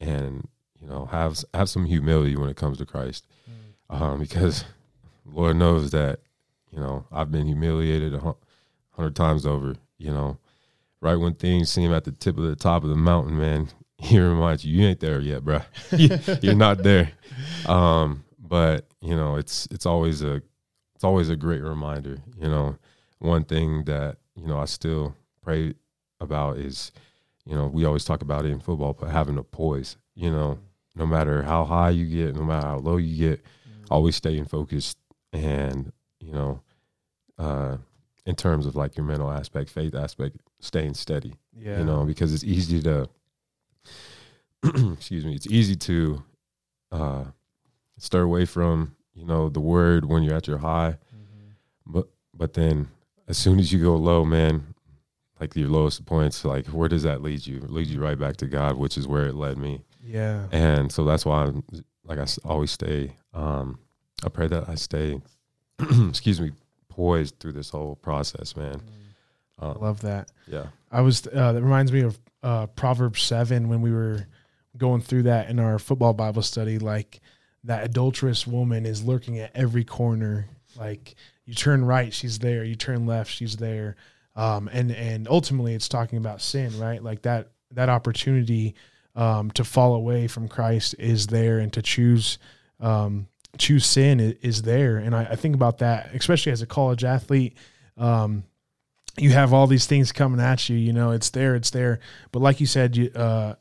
and 0.00 0.46
you 0.80 0.86
know 0.86 1.06
have 1.06 1.42
have 1.52 1.68
some 1.68 1.86
humility 1.86 2.36
when 2.36 2.48
it 2.48 2.56
comes 2.56 2.78
to 2.78 2.86
Christ, 2.86 3.26
mm. 3.48 4.00
um, 4.00 4.20
because 4.20 4.64
Lord 5.24 5.56
knows 5.56 5.90
that 5.90 6.20
you 6.70 6.78
know 6.78 7.06
I've 7.12 7.30
been 7.30 7.46
humiliated 7.46 8.14
a 8.14 8.34
hundred 8.90 9.16
times 9.16 9.46
over. 9.46 9.76
You 9.98 10.12
know, 10.12 10.38
right 11.00 11.16
when 11.16 11.34
things 11.34 11.70
seem 11.70 11.92
at 11.92 12.04
the 12.04 12.12
tip 12.12 12.36
of 12.36 12.44
the 12.44 12.56
top 12.56 12.82
of 12.82 12.90
the 12.90 12.96
mountain, 12.96 13.38
man, 13.38 13.68
he 13.98 14.18
reminds 14.18 14.64
you 14.64 14.80
you 14.80 14.88
ain't 14.88 15.00
there 15.00 15.20
yet, 15.20 15.44
bro. 15.44 15.60
You're 15.96 16.54
not 16.54 16.82
there. 16.82 17.12
Um, 17.66 18.24
but 18.38 18.86
you 19.00 19.16
know, 19.16 19.36
it's 19.36 19.66
it's 19.70 19.86
always 19.86 20.22
a 20.22 20.42
it's 20.94 21.04
always 21.04 21.28
a 21.30 21.36
great 21.36 21.62
reminder. 21.62 22.18
You 22.38 22.48
know, 22.48 22.76
one 23.18 23.44
thing 23.44 23.84
that 23.84 24.18
you 24.36 24.46
know 24.46 24.58
I 24.58 24.64
still 24.66 25.14
pray 25.42 25.74
about 26.20 26.58
is 26.58 26.92
you 27.46 27.54
know, 27.54 27.66
we 27.66 27.84
always 27.84 28.04
talk 28.06 28.22
about 28.22 28.46
it 28.46 28.50
in 28.50 28.58
football, 28.60 28.94
but 28.98 29.10
having 29.10 29.36
a 29.36 29.42
poise, 29.42 29.98
you 30.14 30.30
know, 30.30 30.58
no 30.94 31.04
matter 31.04 31.42
how 31.42 31.64
high 31.66 31.90
you 31.90 32.06
get, 32.06 32.34
no 32.34 32.42
matter 32.42 32.66
how 32.66 32.78
low 32.78 32.96
you 32.96 33.18
get, 33.28 33.44
always 33.90 34.16
staying 34.16 34.46
focused 34.46 34.96
and, 35.30 35.92
you 36.20 36.32
know, 36.32 36.62
uh, 37.38 37.76
in 38.24 38.34
terms 38.34 38.64
of 38.64 38.76
like 38.76 38.96
your 38.96 39.04
mental 39.04 39.30
aspect, 39.30 39.68
faith 39.68 39.94
aspect, 39.94 40.36
staying 40.60 40.94
steady, 40.94 41.34
Yeah. 41.54 41.80
you 41.80 41.84
know, 41.84 42.06
because 42.06 42.32
it's 42.32 42.44
easy 42.44 42.80
to, 42.84 43.10
excuse 44.94 45.24
me, 45.24 45.34
it's 45.34 45.46
easy 45.46 45.76
to 45.76 46.22
uh, 46.92 47.24
stir 47.98 48.22
away 48.22 48.44
from, 48.44 48.94
you 49.14 49.24
know, 49.24 49.48
the 49.48 49.60
word 49.60 50.04
when 50.04 50.22
you're 50.22 50.34
at 50.36 50.46
your 50.46 50.58
high. 50.58 50.96
Mhm. 51.14 51.52
But, 51.86 52.08
but 52.34 52.52
then 52.54 52.88
as 53.28 53.36
soon 53.38 53.58
as 53.58 53.72
you 53.72 53.82
go 53.82 53.96
low, 53.96 54.24
man, 54.24 54.74
like 55.40 55.54
your 55.56 55.68
lowest 55.68 56.04
points, 56.06 56.44
like 56.44 56.66
where 56.68 56.88
does 56.88 57.02
that 57.02 57.22
lead 57.22 57.46
you? 57.46 57.56
It 57.58 57.70
leads 57.70 57.92
you 57.92 58.00
right 58.00 58.18
back 58.18 58.36
to 58.38 58.46
God, 58.46 58.76
which 58.76 58.96
is 58.96 59.06
where 59.06 59.26
it 59.26 59.34
led 59.34 59.58
me. 59.58 59.82
Yeah. 60.02 60.46
And 60.52 60.90
so 60.92 61.04
that's 61.04 61.24
why 61.26 61.44
I'm 61.44 61.64
like 62.04 62.18
I 62.18 62.26
always 62.44 62.70
stay. 62.70 63.16
Um, 63.32 63.78
I 64.24 64.28
pray 64.28 64.46
that 64.48 64.68
I 64.68 64.74
stay, 64.76 65.20
excuse 66.08 66.40
me, 66.40 66.52
poised 66.88 67.38
through 67.40 67.52
this 67.52 67.70
whole 67.70 67.96
process, 67.96 68.54
man. 68.56 68.80
I 69.58 69.66
Um, 69.66 69.80
love 69.80 70.00
that. 70.02 70.30
yeah, 70.46 70.66
I 70.90 71.00
was 71.00 71.26
uh, 71.26 71.52
that 71.52 71.62
reminds 71.62 71.92
me 71.92 72.00
of 72.02 72.18
uh, 72.42 72.66
Proverbs 72.68 73.22
seven 73.22 73.68
when 73.68 73.80
we 73.82 73.90
were 73.92 74.26
going 74.76 75.00
through 75.00 75.24
that 75.24 75.48
in 75.48 75.58
our 75.58 75.78
football 75.78 76.12
Bible 76.12 76.42
study. 76.42 76.78
Like 76.78 77.20
that 77.64 77.84
adulterous 77.84 78.46
woman 78.46 78.86
is 78.86 79.04
lurking 79.04 79.38
at 79.38 79.54
every 79.54 79.84
corner. 79.84 80.48
Like 80.76 81.14
you 81.44 81.54
turn 81.54 81.84
right, 81.84 82.12
she's 82.12 82.38
there. 82.38 82.64
You 82.64 82.74
turn 82.74 83.06
left, 83.06 83.30
she's 83.30 83.56
there. 83.56 83.96
Um, 84.36 84.68
and 84.72 84.90
and 84.90 85.28
ultimately, 85.28 85.74
it's 85.74 85.88
talking 85.88 86.18
about 86.18 86.42
sin, 86.42 86.78
right? 86.78 87.02
Like 87.02 87.22
that 87.22 87.50
that 87.70 87.88
opportunity 87.88 88.74
um, 89.14 89.50
to 89.52 89.64
fall 89.64 89.94
away 89.94 90.26
from 90.26 90.48
Christ 90.48 90.96
is 90.98 91.28
there, 91.28 91.58
and 91.58 91.72
to 91.72 91.82
choose 91.82 92.38
um, 92.80 93.28
choose 93.58 93.86
sin 93.86 94.20
is 94.42 94.62
there. 94.62 94.98
And 94.98 95.14
I, 95.14 95.24
I 95.24 95.36
think 95.36 95.54
about 95.54 95.78
that, 95.78 96.14
especially 96.14 96.52
as 96.52 96.62
a 96.62 96.66
college 96.66 97.04
athlete. 97.04 97.56
Um, 97.96 98.44
you 99.16 99.30
have 99.30 99.52
all 99.52 99.68
these 99.68 99.86
things 99.86 100.10
coming 100.10 100.40
at 100.40 100.68
you. 100.68 100.76
You 100.76 100.92
know, 100.92 101.12
it's 101.12 101.30
there, 101.30 101.54
it's 101.54 101.70
there. 101.70 102.00
But 102.32 102.40
like 102.40 102.58
you 102.58 102.66
said, 102.66 102.96
you 102.96 103.10
uh, 103.14 103.54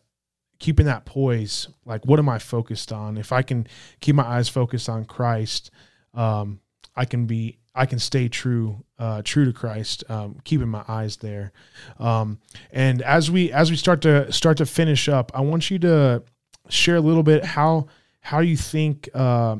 keeping 0.59 0.85
that 0.85 1.05
poise. 1.05 1.67
Like, 1.85 2.05
what 2.05 2.19
am 2.19 2.29
I 2.29 2.39
focused 2.39 2.91
on? 2.91 3.17
If 3.17 3.31
I 3.31 3.41
can 3.41 3.67
keep 3.99 4.15
my 4.15 4.23
eyes 4.23 4.49
focused 4.49 4.89
on 4.89 5.05
Christ, 5.05 5.71
um, 6.13 6.59
I 6.95 7.05
can 7.05 7.25
be, 7.25 7.57
I 7.75 7.85
can 7.85 7.99
stay 7.99 8.29
true, 8.29 8.83
uh, 8.99 9.21
true 9.23 9.45
to 9.45 9.53
Christ. 9.53 10.03
Um, 10.09 10.37
keeping 10.43 10.69
my 10.69 10.83
eyes 10.87 11.17
there. 11.17 11.51
Um, 11.99 12.39
and 12.71 13.01
as 13.01 13.31
we 13.31 13.51
as 13.51 13.71
we 13.71 13.77
start 13.77 14.01
to 14.01 14.31
start 14.31 14.57
to 14.57 14.65
finish 14.65 15.09
up, 15.09 15.31
I 15.33 15.41
want 15.41 15.71
you 15.71 15.79
to 15.79 16.23
share 16.69 16.95
a 16.95 17.01
little 17.01 17.23
bit 17.23 17.43
how 17.43 17.87
how 18.21 18.39
you 18.39 18.55
think 18.55 19.09
uh, 19.13 19.57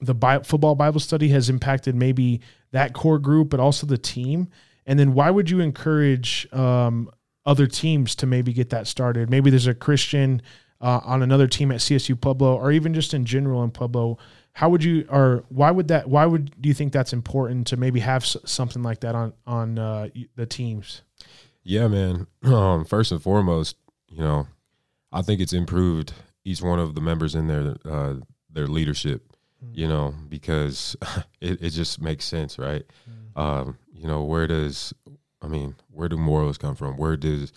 the 0.00 0.14
football 0.44 0.74
Bible 0.74 1.00
study 1.00 1.28
has 1.28 1.50
impacted 1.50 1.94
maybe 1.94 2.40
that 2.72 2.92
core 2.92 3.18
group, 3.18 3.50
but 3.50 3.60
also 3.60 3.86
the 3.86 3.98
team. 3.98 4.48
And 4.86 4.98
then 4.98 5.14
why 5.14 5.30
would 5.30 5.50
you 5.50 5.60
encourage 5.60 6.46
um, 6.52 7.10
other 7.46 7.66
teams 7.66 8.14
to 8.16 8.26
maybe 8.26 8.52
get 8.52 8.70
that 8.70 8.86
started? 8.86 9.30
Maybe 9.30 9.48
there's 9.50 9.66
a 9.66 9.74
Christian 9.74 10.42
uh, 10.80 11.00
on 11.04 11.22
another 11.22 11.46
team 11.46 11.72
at 11.72 11.78
CSU 11.78 12.20
Pueblo, 12.20 12.56
or 12.56 12.70
even 12.72 12.92
just 12.92 13.14
in 13.14 13.24
general 13.24 13.62
in 13.62 13.70
Pueblo. 13.70 14.18
How 14.52 14.68
would 14.68 14.84
you, 14.84 15.06
or 15.08 15.44
why 15.48 15.70
would 15.70 15.88
that? 15.88 16.08
Why 16.08 16.26
would 16.26 16.60
do 16.60 16.68
you 16.68 16.74
think 16.74 16.92
that's 16.92 17.12
important 17.12 17.66
to 17.68 17.76
maybe 17.76 18.00
have 18.00 18.22
s- 18.22 18.36
something 18.44 18.82
like 18.82 19.00
that 19.00 19.14
on 19.14 19.32
on 19.46 19.78
uh, 19.78 20.08
the 20.34 20.46
teams? 20.46 21.02
yeah, 21.62 21.88
man. 21.88 22.26
Um, 22.44 22.84
first 22.84 23.10
and 23.12 23.22
foremost, 23.22 23.76
you 24.08 24.20
know, 24.20 24.46
I 25.12 25.22
think 25.22 25.40
it's 25.40 25.52
improved 25.52 26.12
each 26.44 26.62
one 26.62 26.78
of 26.78 26.94
the 26.94 27.00
members 27.00 27.34
in 27.34 27.48
their 27.48 27.76
uh, 27.84 28.14
their 28.50 28.66
leadership. 28.66 29.22
You 29.72 29.88
know, 29.88 30.14
because 30.28 30.94
it, 31.40 31.60
it 31.60 31.70
just 31.70 32.00
makes 32.00 32.24
sense, 32.24 32.58
right? 32.58 32.84
um, 33.34 33.78
you 33.92 34.06
know, 34.06 34.22
where 34.22 34.46
does, 34.46 34.94
I 35.46 35.48
mean, 35.48 35.76
where 35.92 36.08
do 36.08 36.16
morals 36.16 36.58
come 36.58 36.74
from? 36.74 36.96
Where 36.96 37.16
does, 37.16 37.52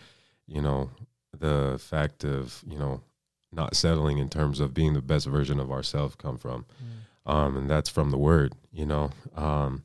you 0.47 0.61
know, 0.61 0.91
the 1.37 1.79
fact 1.81 2.23
of, 2.23 2.63
you 2.67 2.77
know, 2.77 3.01
not 3.51 3.75
settling 3.75 4.19
in 4.19 4.29
terms 4.29 4.59
of 4.59 4.75
being 4.75 4.93
the 4.93 5.01
best 5.01 5.25
version 5.25 5.59
of 5.59 5.71
ourselves 5.71 6.15
come 6.15 6.37
from? 6.37 6.65
Um, 7.25 7.57
and 7.57 7.69
that's 7.69 7.89
from 7.89 8.11
the 8.11 8.17
word, 8.17 8.53
you 8.71 8.85
know. 8.85 9.09
Um, 9.35 9.83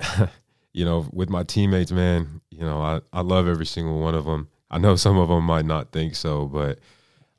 you 0.72 0.86
know, 0.86 1.06
with 1.12 1.28
my 1.28 1.42
teammates, 1.42 1.92
man, 1.92 2.40
you 2.50 2.60
know, 2.64 2.80
I, 2.80 3.00
I 3.12 3.20
love 3.20 3.46
every 3.46 3.66
single 3.66 4.00
one 4.00 4.14
of 4.14 4.24
them. 4.24 4.48
I 4.70 4.78
know 4.78 4.96
some 4.96 5.18
of 5.18 5.28
them 5.28 5.44
might 5.44 5.66
not 5.66 5.92
think 5.92 6.14
so, 6.14 6.46
but 6.46 6.78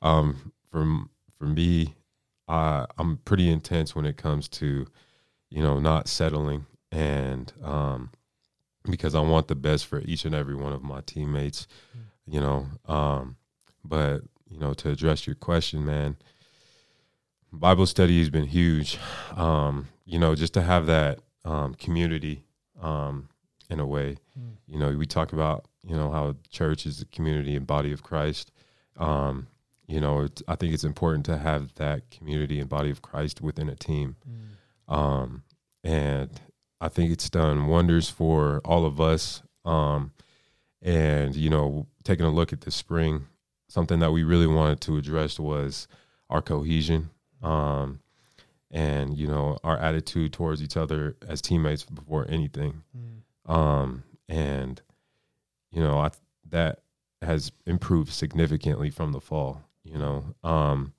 um, 0.04 0.54
from 0.72 1.10
for 1.40 1.46
me, 1.46 1.96
I, 2.48 2.86
I'm 3.00 3.18
pretty 3.26 3.50
intense 3.50 3.96
when 3.96 4.06
it 4.06 4.18
comes 4.18 4.48
to, 4.50 4.86
you 5.50 5.64
know, 5.64 5.80
not 5.80 6.08
settling 6.08 6.68
and 6.92 7.52
um, 7.64 8.12
because 8.90 9.16
I 9.16 9.22
want 9.22 9.48
the 9.48 9.56
best 9.56 9.86
for 9.86 10.02
each 10.02 10.26
and 10.26 10.36
every 10.36 10.56
one 10.56 10.74
of 10.74 10.84
my 10.84 11.02
teammates, 11.02 11.68
you 12.26 12.40
know. 12.40 12.68
Um, 12.86 13.38
but 13.84 14.24
you 14.50 14.58
know, 14.60 14.74
to 14.74 14.90
address 14.90 15.26
your 15.26 15.36
question, 15.36 15.86
man, 15.86 16.18
Bible 17.52 17.86
study 17.86 18.20
has 18.20 18.30
been 18.30 18.46
huge. 18.46 18.98
Um, 19.36 19.88
you 20.06 20.20
know, 20.20 20.36
just 20.36 20.54
to 20.56 20.62
have 20.62 20.86
that 20.88 21.20
um, 21.46 21.76
community 21.76 22.44
um, 22.82 23.30
in 23.70 23.80
a 23.80 23.86
way. 23.86 24.18
You 24.68 24.80
know, 24.80 24.92
we 24.92 25.06
talk 25.06 25.34
about 25.34 25.66
you 25.84 25.96
know 25.96 26.12
how 26.12 26.36
church 26.50 26.86
is 26.86 27.00
the 27.00 27.06
community 27.06 27.56
and 27.56 27.66
body 27.68 27.92
of 27.92 28.04
Christ. 28.04 28.52
Um, 28.98 29.48
you 29.88 30.00
know, 30.00 30.22
it's, 30.22 30.42
I 30.48 30.56
think 30.56 30.74
it's 30.74 30.84
important 30.86 31.26
to 31.26 31.38
have 31.38 31.74
that 31.76 32.10
community 32.10 32.60
and 32.60 32.70
body 32.70 32.90
of 32.90 33.02
Christ 33.02 33.42
within 33.42 33.70
a 33.70 33.76
team. 33.76 34.16
Um, 34.88 35.44
and 35.84 36.30
I 36.84 36.90
think 36.90 37.12
it's 37.14 37.30
done 37.30 37.68
wonders 37.68 38.10
for 38.10 38.60
all 38.66 38.86
of 38.86 39.00
us. 39.00 39.42
Um, 39.64 40.12
and 40.82 41.34
you 41.34 41.50
know, 41.50 41.88
taking 42.04 42.26
a 42.26 42.30
look 42.30 42.52
at 42.52 42.62
the 42.62 42.72
spring, 42.72 43.28
something 43.70 44.00
that 44.00 44.12
we 44.12 44.24
really 44.24 44.48
wanted 44.48 44.82
to 44.82 44.98
address 44.98 45.40
was 45.40 45.88
our 46.30 46.42
cohesion, 46.42 47.10
um, 47.42 48.02
and 48.70 49.18
you 49.18 49.28
know, 49.28 49.58
our 49.64 49.78
attitude 49.78 50.34
towards 50.34 50.62
each 50.62 50.76
other 50.76 51.16
as 51.26 51.42
teammates 51.42 51.84
before 51.86 52.26
anything. 52.28 52.84
Um, 53.46 54.04
and 54.28 54.82
you 55.72 55.82
know, 55.82 56.00
I 56.00 56.10
that 56.50 56.80
has 57.22 57.54
improved 57.66 58.12
significantly 58.12 58.90
from 58.90 59.14
the 59.14 59.22
fall. 59.22 59.62
You 59.86 59.98
know, 60.00 60.36
um, 60.44 60.92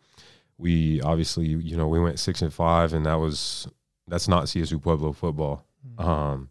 we 0.56 1.02
obviously, 1.02 1.44
you 1.46 1.76
know, 1.76 1.88
we 1.88 2.00
went 2.00 2.18
six 2.18 2.40
and 2.40 2.54
five, 2.54 2.94
and 2.94 3.04
that 3.04 3.16
was 3.16 3.68
that's 4.08 4.28
not 4.28 4.44
CSU 4.44 4.80
Pueblo 4.80 5.12
football. 5.12 5.62
Um, 5.98 6.50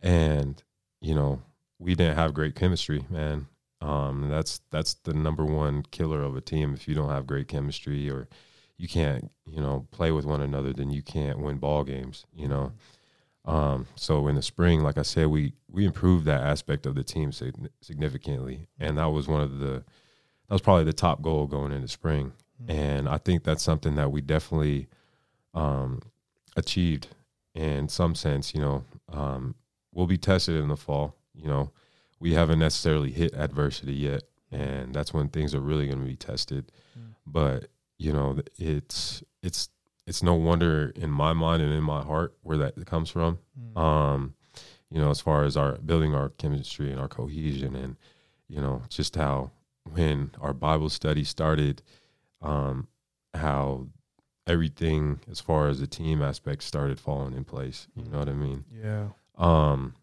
and 0.00 0.62
you 1.00 1.14
know, 1.14 1.42
we 1.78 1.94
didn't 1.94 2.16
have 2.16 2.34
great 2.34 2.54
chemistry, 2.54 3.04
man. 3.10 3.46
Um, 3.80 4.28
that's 4.28 4.60
that's 4.70 4.94
the 4.94 5.12
number 5.12 5.44
one 5.44 5.82
killer 5.90 6.22
of 6.22 6.36
a 6.36 6.40
team. 6.40 6.74
If 6.74 6.86
you 6.86 6.94
don't 6.94 7.10
have 7.10 7.26
great 7.26 7.48
chemistry 7.48 8.08
or 8.08 8.28
you 8.76 8.88
can't, 8.88 9.30
you 9.46 9.60
know, 9.60 9.86
play 9.90 10.12
with 10.12 10.24
one 10.24 10.40
another, 10.40 10.72
then 10.72 10.90
you 10.90 11.02
can't 11.02 11.40
win 11.40 11.58
ball 11.58 11.84
games. 11.84 12.24
You 12.34 12.48
know. 12.48 12.72
Um, 13.44 13.88
so 13.96 14.28
in 14.28 14.36
the 14.36 14.42
spring, 14.42 14.82
like 14.84 14.98
I 14.98 15.02
said, 15.02 15.26
we 15.26 15.54
we 15.68 15.84
improved 15.84 16.26
that 16.26 16.42
aspect 16.42 16.86
of 16.86 16.94
the 16.94 17.02
team 17.02 17.32
sig- 17.32 17.70
significantly, 17.80 18.68
and 18.78 18.98
that 18.98 19.06
was 19.06 19.26
one 19.26 19.40
of 19.40 19.58
the 19.58 19.82
that 20.48 20.54
was 20.54 20.60
probably 20.60 20.84
the 20.84 20.92
top 20.92 21.22
goal 21.22 21.46
going 21.46 21.72
into 21.72 21.88
spring. 21.88 22.32
And 22.68 23.08
I 23.08 23.18
think 23.18 23.42
that's 23.42 23.62
something 23.62 23.96
that 23.96 24.12
we 24.12 24.20
definitely 24.20 24.86
um, 25.54 26.00
achieved 26.56 27.08
in 27.54 27.88
some 27.88 28.14
sense. 28.14 28.54
You 28.54 28.60
know, 28.60 28.84
um, 29.12 29.54
we'll 29.92 30.06
be 30.06 30.18
tested 30.18 30.56
in 30.56 30.68
the 30.68 30.76
fall. 30.76 31.16
You 31.34 31.48
know, 31.48 31.70
we 32.20 32.34
haven't 32.34 32.58
necessarily 32.58 33.10
hit 33.10 33.34
adversity 33.34 33.94
yet, 33.94 34.22
and 34.50 34.94
that's 34.94 35.12
when 35.14 35.28
things 35.28 35.54
are 35.54 35.60
really 35.60 35.86
going 35.86 36.00
to 36.00 36.06
be 36.06 36.16
tested. 36.16 36.70
But 37.26 37.68
you 37.98 38.12
know, 38.12 38.38
it's 38.58 39.22
it's 39.42 39.68
it's 40.06 40.22
no 40.22 40.34
wonder 40.34 40.92
in 40.96 41.10
my 41.10 41.32
mind 41.32 41.62
and 41.62 41.72
in 41.72 41.84
my 41.84 42.02
heart 42.02 42.34
where 42.42 42.58
that 42.58 42.84
comes 42.86 43.10
from. 43.10 43.38
Um, 43.76 44.34
you 44.90 45.00
know, 45.00 45.10
as 45.10 45.20
far 45.20 45.44
as 45.44 45.56
our 45.56 45.76
building 45.78 46.14
our 46.14 46.30
chemistry 46.30 46.90
and 46.90 47.00
our 47.00 47.08
cohesion, 47.08 47.74
and 47.76 47.96
you 48.48 48.60
know, 48.60 48.82
just 48.88 49.16
how 49.16 49.52
when 49.84 50.30
our 50.40 50.52
Bible 50.52 50.90
study 50.90 51.24
started, 51.24 51.82
um, 52.42 52.88
how 53.34 53.86
everything 54.46 55.20
as 55.30 55.40
far 55.40 55.68
as 55.68 55.80
the 55.80 55.86
team 55.86 56.22
aspect 56.22 56.62
started 56.62 56.98
falling 56.98 57.34
in 57.34 57.44
place. 57.44 57.86
You 57.94 58.10
know 58.10 58.18
what 58.18 58.28
I 58.28 58.34
mean? 58.34 58.64
Yeah. 58.72 59.08
Um, 59.36 59.94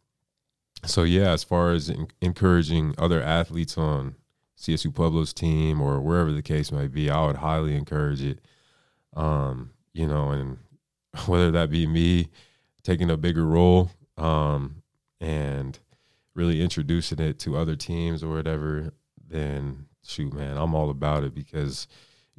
so 0.86 1.04
yeah, 1.04 1.32
as 1.32 1.44
far 1.44 1.72
as 1.72 1.90
en- 1.90 2.08
encouraging 2.22 2.96
other 2.98 3.22
athletes 3.22 3.78
on 3.78 4.16
CSU 4.58 4.94
Pueblo's 4.94 5.34
team 5.34 5.82
or 5.82 6.00
wherever 6.00 6.32
the 6.32 6.42
case 6.42 6.72
might 6.72 6.92
be, 6.92 7.10
I 7.10 7.26
would 7.26 7.38
highly 7.38 7.76
encourage 7.76 8.22
it. 8.22 8.40
Um, 9.16 9.72
you 9.94 10.08
know, 10.08 10.30
and 10.30 10.58
whether 11.26 11.52
that 11.52 11.70
be 11.70 11.88
me 11.88 12.30
taking 12.84 13.10
a 13.10 13.18
bigger 13.18 13.46
role, 13.46 13.92
um, 14.18 14.84
and 15.22 15.80
really 16.34 16.62
introducing 16.62 17.20
it 17.20 17.40
to 17.40 17.58
other 17.58 17.76
teams 17.76 18.24
or 18.24 18.30
whatever, 18.30 18.94
then 19.28 19.86
shoot, 20.06 20.34
man, 20.34 20.58
I'm 20.58 20.74
all 20.74 20.90
about 20.90 21.24
it 21.24 21.36
because 21.36 21.88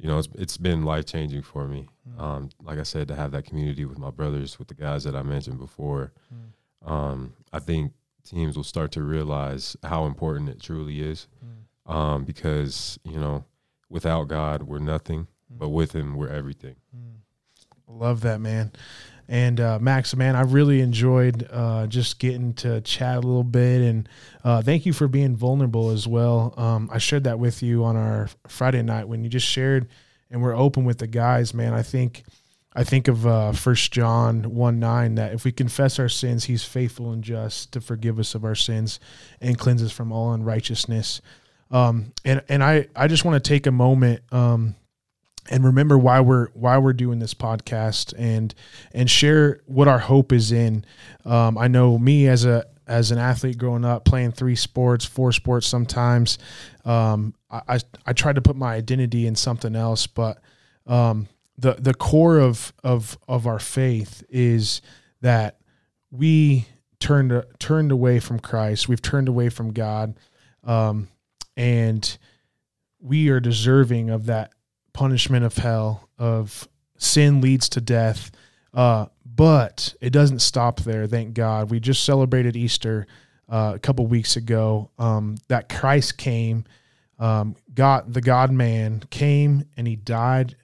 you 0.01 0.07
know 0.07 0.17
it's 0.17 0.27
it's 0.35 0.57
been 0.57 0.83
life 0.83 1.05
changing 1.05 1.43
for 1.43 1.67
me. 1.67 1.87
Mm. 2.09 2.21
Um, 2.21 2.49
like 2.63 2.79
I 2.79 2.83
said, 2.83 3.07
to 3.09 3.15
have 3.15 3.31
that 3.31 3.45
community 3.45 3.85
with 3.85 3.99
my 3.99 4.09
brothers, 4.09 4.57
with 4.57 4.67
the 4.67 4.73
guys 4.73 5.03
that 5.03 5.15
I 5.15 5.21
mentioned 5.21 5.59
before, 5.59 6.11
mm. 6.33 6.91
um, 6.91 7.33
I 7.53 7.59
think 7.59 7.93
teams 8.23 8.57
will 8.57 8.63
start 8.63 8.91
to 8.93 9.03
realize 9.03 9.77
how 9.83 10.05
important 10.05 10.49
it 10.49 10.59
truly 10.59 11.01
is. 11.01 11.27
Mm. 11.45 11.93
Um, 11.93 12.23
because 12.23 12.97
you 13.03 13.19
know, 13.19 13.45
without 13.89 14.27
God, 14.27 14.63
we're 14.63 14.79
nothing, 14.79 15.27
mm. 15.53 15.59
but 15.59 15.69
with 15.69 15.93
Him, 15.93 16.15
we're 16.15 16.29
everything. 16.29 16.77
Mm. 16.95 17.19
Love 17.87 18.21
that, 18.21 18.41
man. 18.41 18.71
And 19.31 19.61
uh, 19.61 19.79
Max, 19.79 20.13
man, 20.13 20.35
I 20.35 20.41
really 20.41 20.81
enjoyed 20.81 21.47
uh, 21.49 21.87
just 21.87 22.19
getting 22.19 22.51
to 22.55 22.81
chat 22.81 23.15
a 23.15 23.21
little 23.21 23.45
bit, 23.45 23.79
and 23.79 24.09
uh, 24.43 24.61
thank 24.61 24.85
you 24.85 24.91
for 24.91 25.07
being 25.07 25.37
vulnerable 25.37 25.91
as 25.91 26.05
well. 26.05 26.53
Um, 26.57 26.89
I 26.91 26.97
shared 26.97 27.23
that 27.23 27.39
with 27.39 27.63
you 27.63 27.85
on 27.85 27.95
our 27.95 28.27
Friday 28.49 28.81
night 28.81 29.07
when 29.07 29.23
you 29.23 29.29
just 29.29 29.47
shared, 29.47 29.87
and 30.29 30.41
we're 30.41 30.53
open 30.53 30.83
with 30.83 30.97
the 30.97 31.07
guys, 31.07 31.53
man. 31.53 31.73
I 31.73 31.81
think, 31.81 32.25
I 32.75 32.83
think 32.83 33.07
of 33.07 33.25
uh, 33.25 33.53
First 33.53 33.93
John 33.93 34.53
one 34.53 34.81
nine 34.81 35.15
that 35.15 35.31
if 35.31 35.45
we 35.45 35.53
confess 35.53 35.97
our 35.97 36.09
sins, 36.09 36.43
He's 36.43 36.65
faithful 36.65 37.13
and 37.13 37.23
just 37.23 37.71
to 37.71 37.79
forgive 37.79 38.19
us 38.19 38.35
of 38.35 38.43
our 38.43 38.53
sins 38.53 38.99
and 39.39 39.57
cleanse 39.57 39.81
us 39.81 39.93
from 39.93 40.11
all 40.11 40.33
unrighteousness. 40.33 41.21
Um, 41.71 42.11
and 42.25 42.43
and 42.49 42.61
I 42.61 42.89
I 42.97 43.07
just 43.07 43.23
want 43.23 43.41
to 43.41 43.47
take 43.47 43.65
a 43.65 43.71
moment. 43.71 44.23
Um, 44.33 44.75
and 45.49 45.63
remember 45.63 45.97
why 45.97 46.19
we're 46.19 46.47
why 46.49 46.77
we're 46.77 46.93
doing 46.93 47.19
this 47.19 47.33
podcast 47.33 48.13
and 48.17 48.53
and 48.93 49.09
share 49.09 49.61
what 49.65 49.87
our 49.87 49.99
hope 49.99 50.31
is 50.31 50.51
in. 50.51 50.85
Um, 51.25 51.57
I 51.57 51.67
know 51.67 51.97
me 51.97 52.27
as 52.27 52.45
a 52.45 52.65
as 52.87 53.11
an 53.11 53.17
athlete 53.17 53.57
growing 53.57 53.85
up, 53.85 54.05
playing 54.05 54.33
three 54.33 54.55
sports, 54.55 55.05
four 55.05 55.31
sports 55.31 55.65
sometimes. 55.65 56.37
Um, 56.83 57.33
I, 57.49 57.61
I, 57.67 57.79
I 58.07 58.13
tried 58.13 58.35
to 58.35 58.41
put 58.41 58.55
my 58.55 58.73
identity 58.73 59.25
in 59.27 59.35
something 59.35 59.75
else, 59.75 60.07
but 60.07 60.41
um, 60.87 61.27
the 61.57 61.73
the 61.73 61.93
core 61.93 62.39
of 62.39 62.73
of 62.83 63.17
of 63.27 63.47
our 63.47 63.59
faith 63.59 64.23
is 64.29 64.81
that 65.21 65.57
we 66.11 66.67
turned 66.99 67.43
turned 67.59 67.91
away 67.91 68.19
from 68.19 68.39
Christ. 68.39 68.89
We've 68.89 69.01
turned 69.01 69.27
away 69.27 69.49
from 69.49 69.73
God, 69.73 70.17
um, 70.63 71.07
and 71.55 72.17
we 72.99 73.29
are 73.29 73.39
deserving 73.39 74.09
of 74.09 74.25
that 74.27 74.53
punishment 75.01 75.43
of 75.43 75.57
hell 75.57 76.07
of 76.19 76.67
sin 76.95 77.41
leads 77.41 77.67
to 77.67 77.81
death. 77.81 78.29
Uh, 78.71 79.07
but 79.25 79.95
it 79.99 80.11
doesn't 80.11 80.43
stop 80.43 80.79
there. 80.81 81.07
Thank 81.07 81.33
God. 81.33 81.71
We 81.71 81.79
just 81.79 82.03
celebrated 82.03 82.55
Easter 82.55 83.07
uh, 83.49 83.71
a 83.73 83.79
couple 83.79 84.05
weeks 84.05 84.35
ago. 84.35 84.91
Um, 84.99 85.37
that 85.47 85.69
Christ 85.69 86.19
came, 86.19 86.65
um, 87.17 87.55
God, 87.73 88.13
the 88.13 88.21
God 88.21 88.51
Man 88.51 89.01
came 89.09 89.65
and 89.75 89.87
he 89.87 89.95
died 89.95 90.55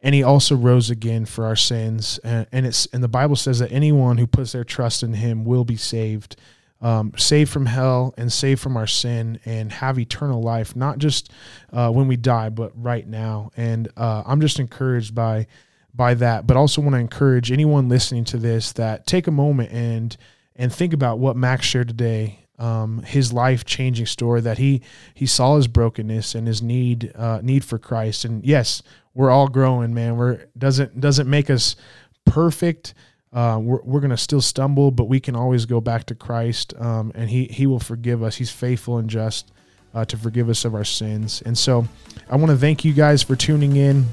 and 0.00 0.14
he 0.14 0.22
also 0.22 0.54
rose 0.54 0.88
again 0.88 1.26
for 1.26 1.44
our 1.44 1.56
sins. 1.56 2.20
And, 2.22 2.46
and 2.52 2.64
it's, 2.64 2.86
and 2.92 3.02
the 3.02 3.08
Bible 3.08 3.34
says 3.34 3.58
that 3.58 3.72
anyone 3.72 4.16
who 4.16 4.28
puts 4.28 4.52
their 4.52 4.62
trust 4.62 5.02
in 5.02 5.14
him 5.14 5.44
will 5.44 5.64
be 5.64 5.76
saved 5.76 6.36
um, 6.82 7.12
saved 7.16 7.50
from 7.50 7.66
hell 7.66 8.12
and 8.18 8.30
saved 8.30 8.60
from 8.60 8.76
our 8.76 8.88
sin 8.88 9.38
and 9.44 9.72
have 9.72 9.98
eternal 9.98 10.42
life, 10.42 10.74
not 10.74 10.98
just 10.98 11.32
uh, 11.72 11.90
when 11.90 12.08
we 12.08 12.16
die, 12.16 12.48
but 12.48 12.72
right 12.74 13.06
now. 13.06 13.50
And 13.56 13.88
uh, 13.96 14.24
I'm 14.26 14.40
just 14.40 14.58
encouraged 14.58 15.14
by 15.14 15.46
by 15.94 16.14
that, 16.14 16.46
but 16.46 16.56
also 16.56 16.80
want 16.80 16.94
to 16.94 16.98
encourage 16.98 17.52
anyone 17.52 17.88
listening 17.88 18.24
to 18.24 18.38
this 18.38 18.72
that 18.72 19.06
take 19.06 19.26
a 19.26 19.30
moment 19.30 19.70
and 19.72 20.16
and 20.56 20.72
think 20.72 20.92
about 20.92 21.18
what 21.18 21.36
Max 21.36 21.66
shared 21.66 21.88
today. 21.88 22.38
Um, 22.58 23.02
his 23.02 23.32
life 23.32 23.64
changing 23.64 24.06
story 24.06 24.40
that 24.42 24.58
he 24.58 24.82
he 25.14 25.26
saw 25.26 25.56
his 25.56 25.66
brokenness 25.66 26.34
and 26.34 26.46
his 26.46 26.62
need 26.62 27.12
uh, 27.14 27.40
need 27.42 27.64
for 27.64 27.78
Christ. 27.78 28.24
And 28.24 28.44
yes, 28.44 28.82
we're 29.14 29.30
all 29.30 29.48
growing, 29.48 29.94
man. 29.94 30.16
We're 30.16 30.46
doesn't 30.56 31.00
doesn't 31.00 31.28
make 31.28 31.48
us 31.50 31.76
perfect 32.24 32.94
uh, 33.32 33.58
we're, 33.60 33.80
we're 33.82 34.00
going 34.00 34.10
to 34.10 34.16
still 34.16 34.40
stumble, 34.40 34.90
but 34.90 35.04
we 35.04 35.18
can 35.18 35.34
always 35.34 35.64
go 35.64 35.80
back 35.80 36.04
to 36.04 36.14
Christ, 36.14 36.74
um, 36.78 37.12
and 37.14 37.30
He 37.30 37.44
He 37.46 37.66
will 37.66 37.80
forgive 37.80 38.22
us. 38.22 38.36
He's 38.36 38.50
faithful 38.50 38.98
and 38.98 39.08
just 39.08 39.52
uh, 39.94 40.04
to 40.04 40.16
forgive 40.16 40.48
us 40.48 40.64
of 40.64 40.74
our 40.74 40.84
sins. 40.84 41.42
And 41.44 41.56
so, 41.56 41.86
I 42.28 42.36
want 42.36 42.50
to 42.50 42.56
thank 42.56 42.84
you 42.84 42.92
guys 42.92 43.22
for 43.22 43.36
tuning 43.36 43.76
in 43.76 44.06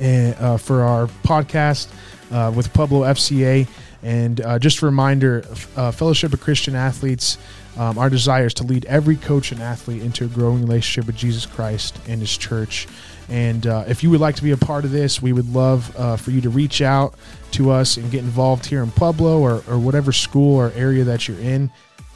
and, 0.00 0.34
uh, 0.36 0.56
for 0.56 0.82
our 0.82 1.06
podcast 1.06 1.88
uh, 2.30 2.52
with 2.54 2.72
Pueblo 2.72 3.02
FCA. 3.02 3.68
And 4.02 4.40
uh, 4.40 4.58
just 4.58 4.82
a 4.82 4.86
reminder, 4.86 5.44
uh, 5.76 5.92
Fellowship 5.92 6.32
of 6.32 6.40
Christian 6.40 6.74
Athletes. 6.74 7.38
Um, 7.76 7.96
our 7.96 8.10
desire 8.10 8.46
is 8.46 8.54
to 8.54 8.64
lead 8.64 8.84
every 8.86 9.16
coach 9.16 9.52
and 9.52 9.62
athlete 9.62 10.02
into 10.02 10.24
a 10.24 10.28
growing 10.28 10.60
relationship 10.62 11.06
with 11.06 11.16
Jesus 11.16 11.46
Christ 11.46 11.98
and 12.08 12.20
His 12.20 12.36
church. 12.36 12.88
And 13.32 13.66
uh, 13.66 13.84
if 13.88 14.02
you 14.02 14.10
would 14.10 14.20
like 14.20 14.36
to 14.36 14.42
be 14.42 14.50
a 14.50 14.58
part 14.58 14.84
of 14.84 14.90
this, 14.90 15.22
we 15.22 15.32
would 15.32 15.54
love 15.54 15.96
uh, 15.96 16.16
for 16.16 16.32
you 16.32 16.42
to 16.42 16.50
reach 16.50 16.82
out 16.82 17.14
to 17.52 17.70
us 17.70 17.96
and 17.96 18.10
get 18.10 18.18
involved 18.18 18.66
here 18.66 18.82
in 18.82 18.90
Pueblo 18.90 19.40
or, 19.40 19.64
or 19.66 19.78
whatever 19.78 20.12
school 20.12 20.54
or 20.54 20.70
area 20.72 21.02
that 21.04 21.26
you're 21.26 21.38
in. 21.38 21.70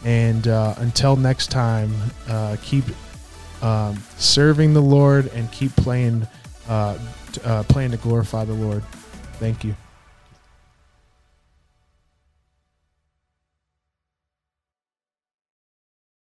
And 0.04 0.46
uh, 0.46 0.74
until 0.76 1.16
next 1.16 1.50
time, 1.50 1.90
uh, 2.28 2.58
keep 2.60 2.84
um, 3.62 3.96
serving 4.18 4.74
the 4.74 4.82
Lord 4.82 5.28
and 5.28 5.50
keep 5.52 5.74
playing, 5.74 6.28
uh, 6.68 6.98
uh, 7.42 7.62
playing 7.62 7.92
to 7.92 7.96
glorify 7.96 8.44
the 8.44 8.52
Lord. 8.52 8.84
Thank 9.40 9.64
you. 9.64 9.74